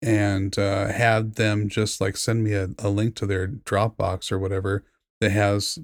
and 0.00 0.58
uh, 0.58 0.88
had 0.88 1.34
them 1.34 1.68
just 1.68 2.00
like 2.00 2.16
send 2.16 2.44
me 2.44 2.52
a, 2.52 2.70
a 2.78 2.88
link 2.88 3.14
to 3.16 3.26
their 3.26 3.48
Dropbox 3.48 4.30
or 4.30 4.38
whatever 4.38 4.84
that 5.20 5.30
has 5.30 5.78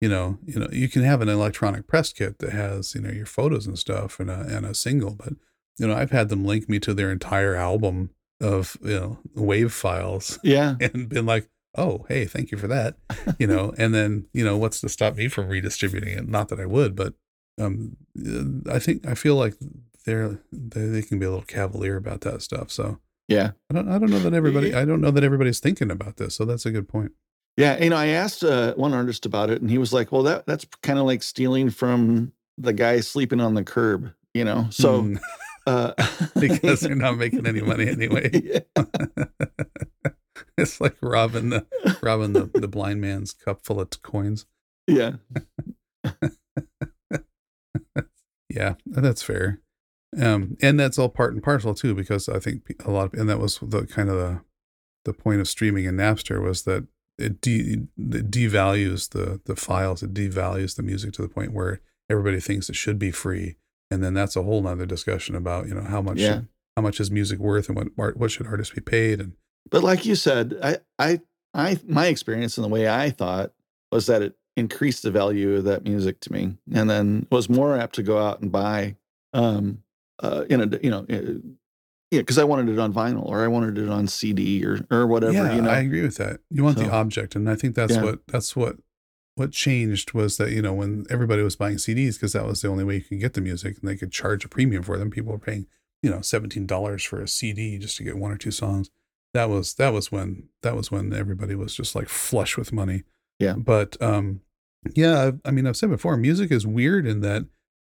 you 0.00 0.08
know 0.08 0.38
you 0.44 0.58
know 0.58 0.68
you 0.72 0.88
can 0.88 1.02
have 1.02 1.20
an 1.20 1.28
electronic 1.28 1.86
press 1.86 2.12
kit 2.12 2.38
that 2.38 2.52
has 2.52 2.94
you 2.94 3.00
know 3.00 3.10
your 3.10 3.26
photos 3.26 3.66
and 3.66 3.78
stuff 3.78 4.18
and 4.18 4.30
a 4.30 4.40
and 4.48 4.66
a 4.66 4.74
single, 4.74 5.14
but 5.14 5.34
you 5.78 5.86
know 5.86 5.94
I've 5.94 6.10
had 6.10 6.28
them 6.28 6.44
link 6.44 6.68
me 6.68 6.80
to 6.80 6.94
their 6.94 7.10
entire 7.10 7.54
album 7.54 8.10
of 8.40 8.76
you 8.82 8.98
know 8.98 9.18
wave 9.34 9.72
files 9.72 10.38
Yeah, 10.42 10.76
and 10.80 11.08
been 11.08 11.26
like, 11.26 11.48
oh, 11.76 12.06
hey, 12.08 12.24
thank 12.24 12.50
you 12.50 12.58
for 12.58 12.68
that, 12.68 12.96
you 13.38 13.46
know, 13.46 13.74
and 13.78 13.94
then 13.94 14.26
you 14.32 14.44
know 14.44 14.56
what's 14.56 14.80
to 14.80 14.88
stop 14.88 15.16
me 15.16 15.28
from 15.28 15.48
redistributing 15.48 16.16
it? 16.16 16.28
Not 16.28 16.48
that 16.48 16.60
I 16.60 16.66
would, 16.66 16.96
but 16.96 17.14
um, 17.60 17.96
I 18.70 18.78
think 18.78 19.06
I 19.06 19.14
feel 19.14 19.36
like 19.36 19.54
they're 20.06 20.40
they, 20.50 20.86
they 20.86 21.02
can 21.02 21.18
be 21.18 21.26
a 21.26 21.30
little 21.30 21.44
cavalier 21.44 21.96
about 21.96 22.22
that 22.22 22.42
stuff. 22.42 22.70
So 22.70 22.98
yeah. 23.30 23.52
I 23.70 23.74
don't 23.74 23.88
I 23.88 23.98
don't 23.98 24.10
know 24.10 24.18
that 24.18 24.34
everybody 24.34 24.74
I 24.74 24.84
don't 24.84 25.00
know 25.00 25.10
that 25.10 25.24
everybody's 25.24 25.60
thinking 25.60 25.90
about 25.90 26.16
this. 26.18 26.34
So 26.34 26.44
that's 26.44 26.66
a 26.66 26.70
good 26.70 26.88
point. 26.88 27.12
Yeah, 27.56 27.82
you 27.82 27.88
know, 27.90 27.96
I 27.96 28.08
asked 28.08 28.44
uh, 28.44 28.74
one 28.74 28.92
artist 28.94 29.24
about 29.26 29.50
it, 29.50 29.60
and 29.62 29.70
he 29.70 29.78
was 29.78 29.92
like, 29.92 30.12
"Well, 30.12 30.22
that 30.24 30.46
that's 30.46 30.66
kind 30.82 30.98
of 30.98 31.04
like 31.06 31.22
stealing 31.22 31.70
from 31.70 32.32
the 32.58 32.72
guy 32.72 33.00
sleeping 33.00 33.40
on 33.40 33.54
the 33.54 33.64
curb." 33.64 34.12
You 34.34 34.44
know, 34.44 34.66
so 34.70 35.02
Mm, 35.02 35.20
uh, 35.66 35.92
because 36.40 36.80
they're 36.80 36.94
not 36.94 37.16
making 37.16 37.46
any 37.46 37.60
money 37.62 37.88
anyway. 37.88 38.30
Yeah. 38.44 38.60
it's 40.58 40.80
like 40.80 40.96
robbing 41.02 41.50
the 41.50 41.66
robbing 42.02 42.32
the, 42.34 42.50
the 42.54 42.68
blind 42.68 43.00
man's 43.00 43.32
cup 43.32 43.64
full 43.64 43.80
of 43.80 43.90
coins. 44.02 44.46
yeah, 44.86 45.12
Yeah, 48.48 48.74
that's 48.86 49.22
fair. 49.22 49.60
Um, 50.18 50.56
and 50.60 50.78
that's 50.78 50.98
all 50.98 51.08
part 51.08 51.34
and 51.34 51.42
parcel 51.42 51.74
too, 51.74 51.94
because 51.94 52.28
I 52.28 52.38
think 52.38 52.62
a 52.84 52.90
lot 52.90 53.06
of, 53.06 53.14
and 53.20 53.28
that 53.28 53.38
was 53.38 53.58
the 53.62 53.86
kind 53.86 54.08
of 54.08 54.16
the, 54.16 54.40
the 55.04 55.12
point 55.12 55.40
of 55.40 55.48
streaming 55.48 55.84
in 55.84 55.96
Napster 55.96 56.42
was 56.42 56.62
that 56.64 56.86
it, 57.18 57.40
de, 57.40 57.86
it 57.96 58.30
devalues 58.30 59.10
the, 59.10 59.40
the 59.44 59.54
files, 59.56 60.02
it 60.02 60.12
devalues 60.12 60.74
the 60.76 60.82
music 60.82 61.12
to 61.14 61.22
the 61.22 61.28
point 61.28 61.52
where 61.52 61.80
everybody 62.10 62.40
thinks 62.40 62.68
it 62.68 62.76
should 62.76 62.98
be 62.98 63.10
free. 63.12 63.56
And 63.90 64.02
then 64.02 64.14
that's 64.14 64.36
a 64.36 64.42
whole 64.42 64.62
nother 64.62 64.86
discussion 64.86 65.34
about, 65.36 65.68
you 65.68 65.74
know, 65.74 65.82
how 65.82 66.00
much, 66.02 66.18
Yeah. 66.18 66.34
should- 66.34 66.48
how 66.76 66.82
much 66.82 67.00
is 67.00 67.10
music 67.10 67.38
worth 67.40 67.68
and 67.68 67.76
what, 67.76 67.88
art- 67.98 68.16
what 68.16 68.30
should 68.30 68.46
artists 68.46 68.74
be 68.74 68.80
paid? 68.80 69.20
And 69.20 69.32
but 69.70 69.82
like 69.82 70.06
you 70.06 70.14
said, 70.14 70.56
I, 70.62 70.78
I, 70.98 71.20
I, 71.52 71.78
my 71.86 72.06
experience 72.06 72.56
and 72.56 72.64
the 72.64 72.68
way 72.68 72.88
I 72.88 73.10
thought 73.10 73.52
was 73.92 74.06
that 74.06 74.22
it 74.22 74.36
increased 74.56 75.02
the 75.02 75.10
value 75.10 75.56
of 75.56 75.64
that 75.64 75.82
music 75.84 76.20
to 76.20 76.32
me, 76.32 76.56
and 76.72 76.88
then 76.88 77.26
was 77.30 77.48
more 77.48 77.76
apt 77.76 77.96
to 77.96 78.02
go 78.04 78.18
out 78.18 78.40
and 78.40 78.50
buy 78.52 78.96
um, 79.32 79.82
uh, 80.22 80.44
in 80.50 80.60
a 80.60 80.78
you 80.82 80.90
know. 80.90 81.06
Uh, 81.10 81.38
yeah, 82.10 82.22
because 82.22 82.38
I 82.38 82.44
wanted 82.44 82.68
it 82.68 82.78
on 82.80 82.92
vinyl 82.92 83.24
or 83.24 83.44
I 83.44 83.46
wanted 83.48 83.78
it 83.78 83.88
on 83.88 84.08
CD 84.08 84.64
or 84.64 84.80
or 84.90 85.06
whatever. 85.06 85.32
Yeah, 85.32 85.54
you 85.54 85.62
know, 85.62 85.70
I 85.70 85.78
agree 85.78 86.02
with 86.02 86.16
that. 86.16 86.40
You 86.50 86.64
want 86.64 86.76
the 86.76 86.90
object, 86.90 87.36
and 87.36 87.48
I 87.48 87.54
think 87.54 87.76
that's 87.76 87.94
Yeah. 87.94 88.02
what 88.02 88.26
that's 88.26 88.56
what 88.56 88.78
what 89.36 89.52
changed 89.52 90.12
was 90.12 90.36
that 90.38 90.50
you 90.50 90.60
know 90.60 90.74
when 90.74 91.06
everybody 91.08 91.42
was 91.42 91.54
buying 91.54 91.76
CDs 91.76 92.14
because 92.14 92.32
that 92.32 92.44
was 92.44 92.62
the 92.62 92.68
only 92.68 92.82
way 92.82 92.96
you 92.96 93.00
could 93.02 93.20
get 93.20 93.34
the 93.34 93.40
music, 93.40 93.78
and 93.78 93.88
they 93.88 93.96
could 93.96 94.10
charge 94.10 94.44
a 94.44 94.48
premium 94.48 94.82
for 94.82 94.98
them. 94.98 95.08
People 95.10 95.30
were 95.32 95.38
paying 95.38 95.66
you 96.02 96.10
know 96.10 96.20
seventeen 96.20 96.66
dollars 96.66 97.04
for 97.04 97.20
a 97.22 97.28
CD 97.28 97.78
just 97.78 97.96
to 97.98 98.02
get 98.04 98.18
one 98.18 98.32
or 98.32 98.36
two 98.36 98.50
songs. 98.50 98.90
That 99.32 99.48
was 99.48 99.74
that 99.74 99.92
was 99.92 100.10
when 100.10 100.48
that 100.62 100.74
was 100.74 100.90
when 100.90 101.12
everybody 101.12 101.54
was 101.54 101.76
just 101.76 101.94
like 101.94 102.08
flush 102.08 102.56
with 102.56 102.72
money. 102.72 103.04
Yeah. 103.38 103.54
but 103.54 103.96
um, 104.02 104.40
yeah, 104.96 105.30
I 105.44 105.52
mean 105.52 105.66
I've 105.68 105.76
said 105.76 105.90
before, 105.90 106.16
music 106.16 106.50
is 106.50 106.66
weird 106.66 107.06
in 107.06 107.20
that 107.20 107.46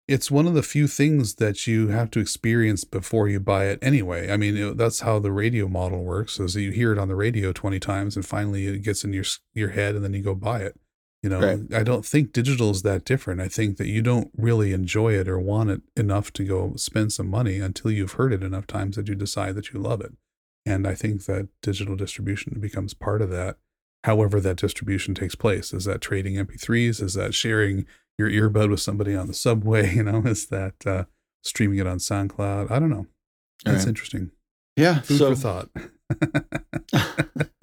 it's 0.08 0.30
one 0.30 0.46
of 0.46 0.54
the 0.54 0.62
few 0.62 0.88
things 0.88 1.34
that 1.34 1.66
you 1.66 1.88
have 1.88 2.10
to 2.12 2.18
experience 2.18 2.82
before 2.84 3.28
you 3.28 3.38
buy 3.38 3.66
it 3.66 3.78
anyway. 3.82 4.32
I 4.32 4.38
mean, 4.38 4.56
it, 4.56 4.78
that's 4.78 5.00
how 5.00 5.18
the 5.18 5.30
radio 5.30 5.68
model 5.68 6.02
works 6.02 6.40
is 6.40 6.54
that 6.54 6.62
you 6.62 6.70
hear 6.70 6.92
it 6.92 6.98
on 6.98 7.08
the 7.08 7.14
radio 7.14 7.52
20 7.52 7.78
times 7.78 8.16
and 8.16 8.24
finally 8.24 8.66
it 8.66 8.82
gets 8.82 9.04
in 9.04 9.12
your 9.12 9.24
your 9.52 9.70
head 9.70 9.94
and 9.94 10.02
then 10.02 10.14
you 10.14 10.22
go 10.22 10.34
buy 10.34 10.60
it. 10.60 10.80
You 11.22 11.28
know, 11.28 11.40
Right. 11.40 11.74
I 11.74 11.82
don't 11.82 12.06
think 12.06 12.32
digital 12.32 12.70
is 12.70 12.82
that 12.82 13.04
different. 13.04 13.40
I 13.40 13.48
think 13.48 13.76
that 13.76 13.88
you 13.88 14.00
don't 14.00 14.30
really 14.36 14.72
enjoy 14.72 15.12
it 15.12 15.28
or 15.28 15.38
want 15.38 15.70
it 15.70 15.82
enough 15.96 16.32
to 16.34 16.44
go 16.44 16.74
spend 16.76 17.12
some 17.12 17.28
money 17.28 17.58
until 17.58 17.90
you've 17.90 18.12
heard 18.12 18.32
it 18.32 18.42
enough 18.42 18.66
times 18.66 18.96
that 18.96 19.08
you 19.08 19.14
decide 19.14 19.56
that 19.56 19.72
you 19.72 19.80
love 19.80 20.00
it. 20.00 20.12
And 20.64 20.86
I 20.86 20.94
think 20.94 21.24
that 21.24 21.48
digital 21.60 21.96
distribution 21.96 22.58
becomes 22.60 22.94
part 22.94 23.20
of 23.20 23.30
that. 23.30 23.56
However, 24.04 24.40
that 24.40 24.56
distribution 24.56 25.14
takes 25.14 25.34
place 25.34 25.74
is 25.74 25.84
that 25.84 26.00
trading 26.00 26.34
MP3s, 26.36 27.02
is 27.02 27.14
that 27.14 27.34
sharing 27.34 27.84
your 28.18 28.28
earbud 28.30 28.70
with 28.70 28.80
somebody 28.80 29.14
on 29.14 29.26
the 29.28 29.34
subway, 29.34 29.94
you 29.94 30.02
know, 30.02 30.22
is 30.24 30.46
that 30.48 30.74
uh, 30.86 31.04
streaming 31.42 31.78
it 31.78 31.86
on 31.86 31.98
SoundCloud? 31.98 32.70
I 32.70 32.78
don't 32.78 32.90
know. 32.90 33.06
That's 33.64 33.78
Right. 33.84 33.88
interesting. 33.88 34.30
yeah. 34.76 35.00
Food 35.00 35.18
so 35.18 35.34
for 35.34 35.40
thought. 35.40 35.70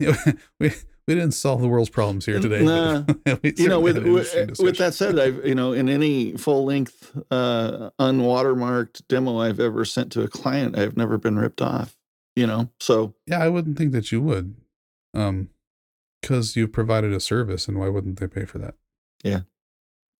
You 0.00 0.10
know, 0.10 0.16
we 0.58 0.72
we 1.06 1.14
didn't 1.14 1.32
solve 1.32 1.60
the 1.60 1.68
world's 1.68 1.88
problems 1.88 2.26
here 2.26 2.40
today. 2.40 2.64
Nah. 2.64 3.04
you 3.42 3.68
know, 3.68 3.78
with 3.78 3.98
with, 3.98 4.58
with 4.58 4.76
that 4.78 4.92
said, 4.92 5.18
I've 5.18 5.46
you 5.46 5.54
know, 5.54 5.72
in 5.72 5.88
any 5.88 6.36
full 6.36 6.64
length, 6.64 7.16
uh, 7.30 7.90
unwatermarked 8.00 9.06
demo 9.08 9.38
I've 9.38 9.60
ever 9.60 9.84
sent 9.84 10.10
to 10.12 10.22
a 10.22 10.28
client, 10.28 10.76
I've 10.76 10.96
never 10.96 11.16
been 11.16 11.38
ripped 11.38 11.62
off. 11.62 11.96
You 12.34 12.48
know, 12.48 12.70
so 12.80 13.14
yeah, 13.26 13.38
I 13.38 13.48
wouldn't 13.48 13.78
think 13.78 13.92
that 13.92 14.10
you 14.10 14.20
would, 14.20 14.56
um, 15.14 15.50
because 16.20 16.56
you 16.56 16.66
provided 16.66 17.12
a 17.12 17.20
service, 17.20 17.68
and 17.68 17.78
why 17.78 17.88
wouldn't 17.88 18.18
they 18.18 18.26
pay 18.26 18.44
for 18.44 18.58
that? 18.58 18.74
Yeah. 19.22 19.42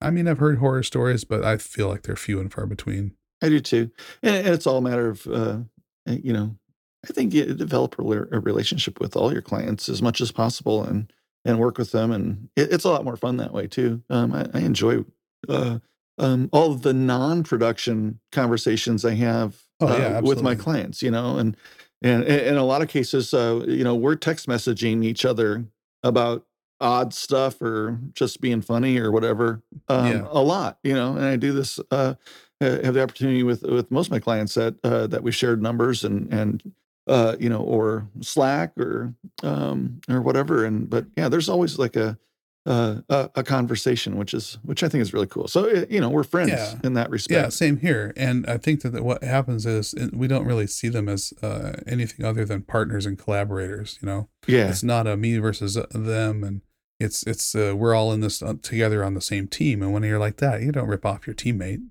I 0.04 0.10
mean, 0.10 0.28
I've 0.28 0.38
heard 0.38 0.58
horror 0.58 0.82
stories, 0.82 1.24
but 1.24 1.44
I 1.44 1.56
feel 1.56 1.88
like 1.88 2.02
they're 2.02 2.16
few 2.16 2.40
and 2.40 2.52
far 2.52 2.66
between. 2.66 3.12
I 3.42 3.48
do 3.48 3.60
too, 3.60 3.90
and, 4.22 4.46
it's 4.46 4.66
all 4.66 4.78
a 4.78 4.82
matter 4.82 5.08
of 5.08 5.26
uh, 5.26 5.58
you 6.06 6.32
know, 6.32 6.56
I 7.04 7.12
think 7.12 7.34
you 7.34 7.52
develop 7.54 7.98
a, 7.98 8.02
relationship 8.02 9.00
with 9.00 9.16
all 9.16 9.32
your 9.32 9.42
clients 9.42 9.88
as 9.88 10.00
much 10.02 10.20
as 10.20 10.32
possible, 10.32 10.84
and 10.84 11.12
and 11.44 11.58
work 11.58 11.78
with 11.78 11.92
them, 11.92 12.10
and 12.10 12.48
it, 12.56 12.72
it's 12.72 12.84
a 12.84 12.90
lot 12.90 13.04
more 13.04 13.16
fun 13.16 13.36
that 13.38 13.52
way 13.52 13.66
too. 13.66 14.02
Um, 14.08 14.32
I, 14.32 14.46
I 14.54 14.60
enjoy 14.60 15.04
uh, 15.48 15.78
um, 16.18 16.48
all 16.52 16.72
of 16.72 16.82
the 16.82 16.94
non-production 16.94 18.20
conversations 18.32 19.04
I 19.04 19.14
have 19.14 19.64
Oh, 19.80 19.88
uh, 19.88 19.98
yeah, 19.98 20.20
with 20.20 20.42
my 20.42 20.54
clients, 20.54 21.02
you 21.02 21.10
know, 21.10 21.36
and 21.36 21.56
and 22.00 22.22
and 22.24 22.46
in 22.46 22.56
a 22.56 22.64
lot 22.64 22.80
of 22.80 22.88
cases, 22.88 23.34
uh, 23.34 23.64
you 23.66 23.82
know, 23.82 23.94
we're 23.94 24.14
text 24.14 24.46
messaging 24.46 25.04
each 25.04 25.24
other 25.24 25.64
about 26.02 26.46
odd 26.84 27.14
stuff 27.14 27.60
or 27.62 27.98
just 28.12 28.40
being 28.40 28.60
funny 28.60 28.98
or 28.98 29.10
whatever 29.10 29.62
um, 29.88 30.06
Yeah. 30.06 30.26
a 30.30 30.42
lot, 30.42 30.78
you 30.84 30.94
know. 30.94 31.16
And 31.16 31.24
I 31.24 31.36
do 31.36 31.52
this, 31.52 31.80
uh, 31.90 32.14
have 32.60 32.94
the 32.94 33.02
opportunity 33.02 33.42
with 33.42 33.62
with 33.62 33.90
most 33.90 34.06
of 34.08 34.12
my 34.12 34.20
clients 34.20 34.54
that 34.54 34.74
uh, 34.84 35.06
that 35.08 35.22
we 35.22 35.32
shared 35.32 35.60
numbers 35.62 36.04
and 36.04 36.32
and 36.32 36.62
uh, 37.06 37.36
you 37.40 37.48
know, 37.48 37.60
or 37.60 38.06
Slack 38.20 38.72
or 38.78 39.14
um, 39.42 40.00
or 40.08 40.20
whatever. 40.22 40.64
And 40.64 40.88
but 40.88 41.06
yeah, 41.16 41.28
there's 41.28 41.48
always 41.48 41.78
like 41.78 41.96
a 41.96 42.18
uh, 42.66 43.00
a, 43.10 43.30
a 43.34 43.42
conversation, 43.42 44.16
which 44.16 44.32
is 44.32 44.58
which 44.62 44.82
I 44.82 44.88
think 44.88 45.02
is 45.02 45.12
really 45.12 45.26
cool. 45.26 45.48
So 45.48 45.68
uh, 45.68 45.84
you 45.90 46.00
know, 46.00 46.08
we're 46.08 46.22
friends 46.24 46.50
Yeah. 46.52 46.80
in 46.84 46.94
that 46.94 47.10
respect. 47.10 47.34
Yeah, 47.44 47.48
same 47.50 47.76
here. 47.78 48.12
And 48.16 48.46
I 48.46 48.56
think 48.56 48.80
that 48.82 48.90
that 48.94 49.04
what 49.04 49.22
happens 49.24 49.66
is 49.66 49.92
uh, 49.94 50.08
we 50.14 50.28
don't 50.28 50.46
really 50.46 50.66
see 50.66 50.88
them 50.88 51.08
as 51.08 51.32
uh, 51.42 51.72
anything 51.86 52.24
other 52.24 52.44
than 52.46 52.62
partners 52.62 53.04
and 53.06 53.18
collaborators. 53.18 53.98
You 54.00 54.06
know, 54.06 54.28
Yeah, 54.46 54.70
it's 54.70 54.82
not 54.82 55.06
a 55.06 55.16
me 55.16 55.36
versus 55.38 55.76
uh, 55.76 55.84
them, 55.92 56.42
and 56.44 56.62
it's 57.00 57.22
it's 57.24 57.54
uh, 57.54 57.74
we're 57.76 57.94
all 57.94 58.12
in 58.12 58.20
this 58.20 58.42
uh, 58.42 58.54
together 58.62 59.04
on 59.04 59.14
the 59.14 59.20
same 59.20 59.46
team. 59.48 59.82
And 59.82 59.92
when 59.92 60.02
you're 60.02 60.18
like 60.18 60.36
that, 60.38 60.62
you 60.62 60.72
don't 60.72 60.88
rip 60.88 61.04
off 61.04 61.26
your 61.26 61.34
teammate. 61.34 61.82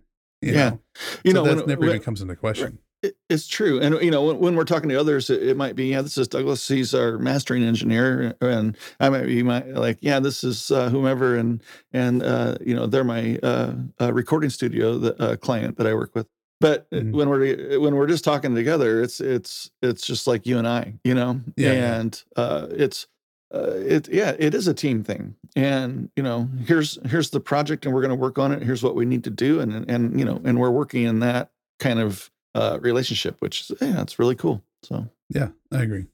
You 0.41 0.53
Yeah. 0.53 0.69
know? 0.71 0.79
you 1.23 1.31
so 1.31 1.43
know, 1.43 1.55
that 1.55 1.67
never 1.67 1.81
when- 1.81 1.89
even 1.89 2.01
comes 2.01 2.21
into 2.21 2.35
question. 2.35 2.79
It- 3.01 3.17
It's 3.29 3.47
true, 3.47 3.81
and 3.81 3.95
you 4.01 4.09
know 4.11 4.23
when, 4.23 4.39
when 4.39 4.55
we're 4.55 4.63
talking 4.63 4.87
to 4.87 4.95
others, 4.95 5.29
it, 5.29 5.43
it 5.43 5.57
might 5.57 5.75
be 5.75 5.87
yeah, 5.87 6.01
this 6.01 6.17
is 6.17 6.29
Douglas. 6.29 6.65
He's 6.65 6.93
our 6.95 7.17
mastering 7.17 7.61
engineer, 7.61 8.33
and 8.39 8.77
I 9.01 9.09
might 9.09 9.25
be 9.25 9.43
my 9.43 9.61
like 9.63 9.97
yeah, 9.99 10.21
this 10.21 10.41
is 10.45 10.71
uh, 10.71 10.89
whomever, 10.89 11.35
and 11.35 11.61
and 11.91 12.23
uh, 12.23 12.55
you 12.65 12.73
know 12.73 12.87
they're 12.87 13.03
my 13.03 13.37
uh, 13.43 13.73
uh, 13.99 14.13
recording 14.13 14.49
studio 14.49 14.97
the, 14.97 15.21
uh, 15.21 15.35
client 15.35 15.75
that 15.79 15.85
I 15.87 15.93
work 15.93 16.15
with. 16.15 16.27
But 16.61 16.89
Mhm. 16.91 17.11
when 17.11 17.27
we're 17.27 17.77
when 17.81 17.95
we're 17.95 18.07
just 18.07 18.23
talking 18.23 18.55
together, 18.55 19.01
it's 19.01 19.19
it's 19.19 19.69
it's 19.81 20.07
just 20.07 20.25
like 20.25 20.47
you 20.47 20.57
and 20.57 20.65
I, 20.65 20.93
you 21.03 21.13
know, 21.13 21.41
Yeah, 21.57 21.73
yeah. 21.73 21.95
and 21.99 22.23
uh, 22.37 22.67
it's 22.71 23.07
uh, 23.53 23.71
it 23.75 24.09
yeah, 24.09 24.35
it 24.39 24.53
is 24.53 24.67
a 24.67 24.73
team 24.73 25.03
thing, 25.03 25.35
and 25.55 26.09
you 26.15 26.23
know 26.23 26.49
here's 26.65 26.97
here's 27.05 27.29
the 27.29 27.39
project, 27.39 27.85
and 27.85 27.93
we're 27.93 28.01
going 28.01 28.09
to 28.09 28.15
work 28.15 28.39
on 28.39 28.51
it. 28.51 28.63
Here's 28.63 28.81
what 28.81 28.95
we 28.95 29.05
need 29.05 29.23
to 29.25 29.29
do, 29.29 29.59
and 29.59 29.89
and 29.89 30.17
you 30.19 30.25
know, 30.25 30.41
and 30.43 30.59
we're 30.59 30.71
working 30.71 31.03
in 31.03 31.19
that 31.19 31.51
kind 31.79 31.99
of 31.99 32.31
uh, 32.55 32.79
relationship, 32.81 33.37
which 33.39 33.71
yeah, 33.81 34.01
it's 34.01 34.17
really 34.17 34.35
cool. 34.35 34.63
So 34.83 35.07
Yeah, 35.29 35.49
I 35.71 35.83
agree. 35.83 36.07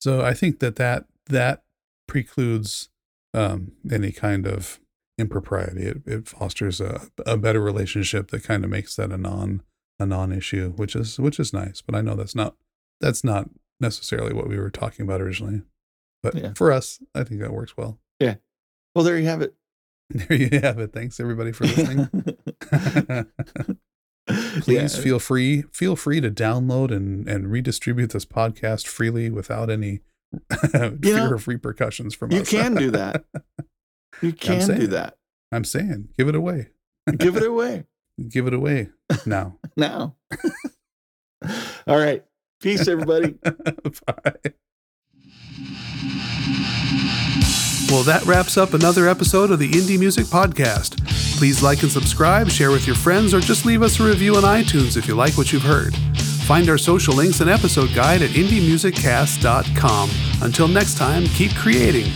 So 0.00 0.24
I 0.24 0.34
think 0.34 0.60
that 0.60 0.76
that 0.76 1.06
that 1.26 1.64
precludes 2.06 2.90
um, 3.32 3.72
any 3.90 4.12
kind 4.12 4.46
of 4.46 4.80
impropriety. 5.18 5.82
It, 5.82 6.02
it 6.06 6.28
fosters 6.28 6.80
a, 6.80 7.08
a 7.26 7.36
better 7.36 7.60
relationship 7.60 8.30
that 8.30 8.44
kind 8.44 8.64
of 8.64 8.70
makes 8.70 8.96
that 8.96 9.10
a 9.10 9.18
non 9.18 9.62
a 9.98 10.06
non 10.06 10.32
issue, 10.32 10.72
which 10.76 10.94
is 10.94 11.18
which 11.18 11.40
is 11.40 11.52
nice. 11.52 11.80
But 11.80 11.94
I 11.94 12.00
know 12.00 12.14
that's 12.14 12.34
not 12.34 12.54
that's 13.00 13.24
not 13.24 13.50
necessarily 13.80 14.32
what 14.32 14.48
we 14.48 14.58
were 14.58 14.70
talking 14.70 15.04
about 15.04 15.20
originally. 15.20 15.62
But 16.24 16.34
Yeah. 16.34 16.52
for 16.56 16.72
us, 16.72 16.98
I 17.14 17.22
think 17.22 17.40
that 17.40 17.52
works 17.52 17.76
well. 17.76 18.00
Yeah. 18.18 18.36
Well, 18.94 19.04
there 19.04 19.16
you 19.18 19.26
have 19.26 19.42
it. 19.42 19.54
There 20.10 20.36
you 20.36 20.60
have 20.60 20.78
it. 20.80 20.92
Thanks 20.92 21.18
everybody 21.20 21.52
for 21.52 21.64
listening. 21.64 22.08
Please 24.62 24.96
Yeah. 24.96 25.02
feel 25.02 25.18
free 25.18 25.62
feel 25.72 25.96
free 25.96 26.20
to 26.20 26.30
download 26.30 26.90
and 26.94 27.28
and 27.28 27.50
redistribute 27.50 28.10
this 28.10 28.24
podcast 28.24 28.86
freely 28.86 29.28
without 29.30 29.68
any 29.70 30.00
fear 30.70 30.96
know, 31.02 31.34
of 31.34 31.46
repercussions 31.46 32.14
from 32.14 32.32
You 32.32 32.40
us. 32.40 32.52
You 32.52 32.58
can 32.58 32.74
do 32.74 32.90
that. 32.92 33.24
You 34.22 34.32
can 34.32 34.66
do 34.78 34.86
that. 34.88 35.18
I'm 35.52 35.64
saying, 35.64 36.08
give 36.18 36.28
it 36.28 36.34
away. 36.34 36.68
Give 37.18 37.36
it 37.36 37.42
away 37.46 37.84
Give 38.28 38.46
it 38.46 38.54
away 38.54 38.88
now. 39.26 39.58
now. 39.76 40.16
All 41.86 41.98
right. 41.98 42.24
Peace, 42.62 42.86
everybody. 42.88 43.34
Bye. 44.06 44.52
Well, 47.90 48.02
that 48.04 48.24
wraps 48.26 48.56
up 48.56 48.74
another 48.74 49.08
episode 49.08 49.50
of 49.50 49.58
the 49.58 49.70
Indie 49.70 49.98
Music 49.98 50.24
Podcast. 50.26 50.98
Please 51.38 51.62
like 51.62 51.82
and 51.82 51.92
subscribe, 51.92 52.48
share 52.48 52.70
with 52.70 52.86
your 52.86 52.96
friends, 52.96 53.32
or 53.32 53.40
just 53.40 53.64
leave 53.64 53.82
us 53.82 54.00
a 54.00 54.04
review 54.04 54.36
on 54.36 54.42
iTunes 54.42 54.96
if 54.96 55.06
you 55.06 55.14
like 55.14 55.36
what 55.36 55.52
you've 55.52 55.62
heard. 55.62 55.94
Find 56.46 56.68
our 56.68 56.78
social 56.78 57.14
links 57.14 57.40
and 57.40 57.48
episode 57.48 57.94
guide 57.94 58.22
at 58.22 58.30
indiemusiccast.com. 58.30 60.10
Until 60.42 60.68
next 60.68 60.98
time, 60.98 61.24
keep 61.26 61.54
creating. 61.54 62.10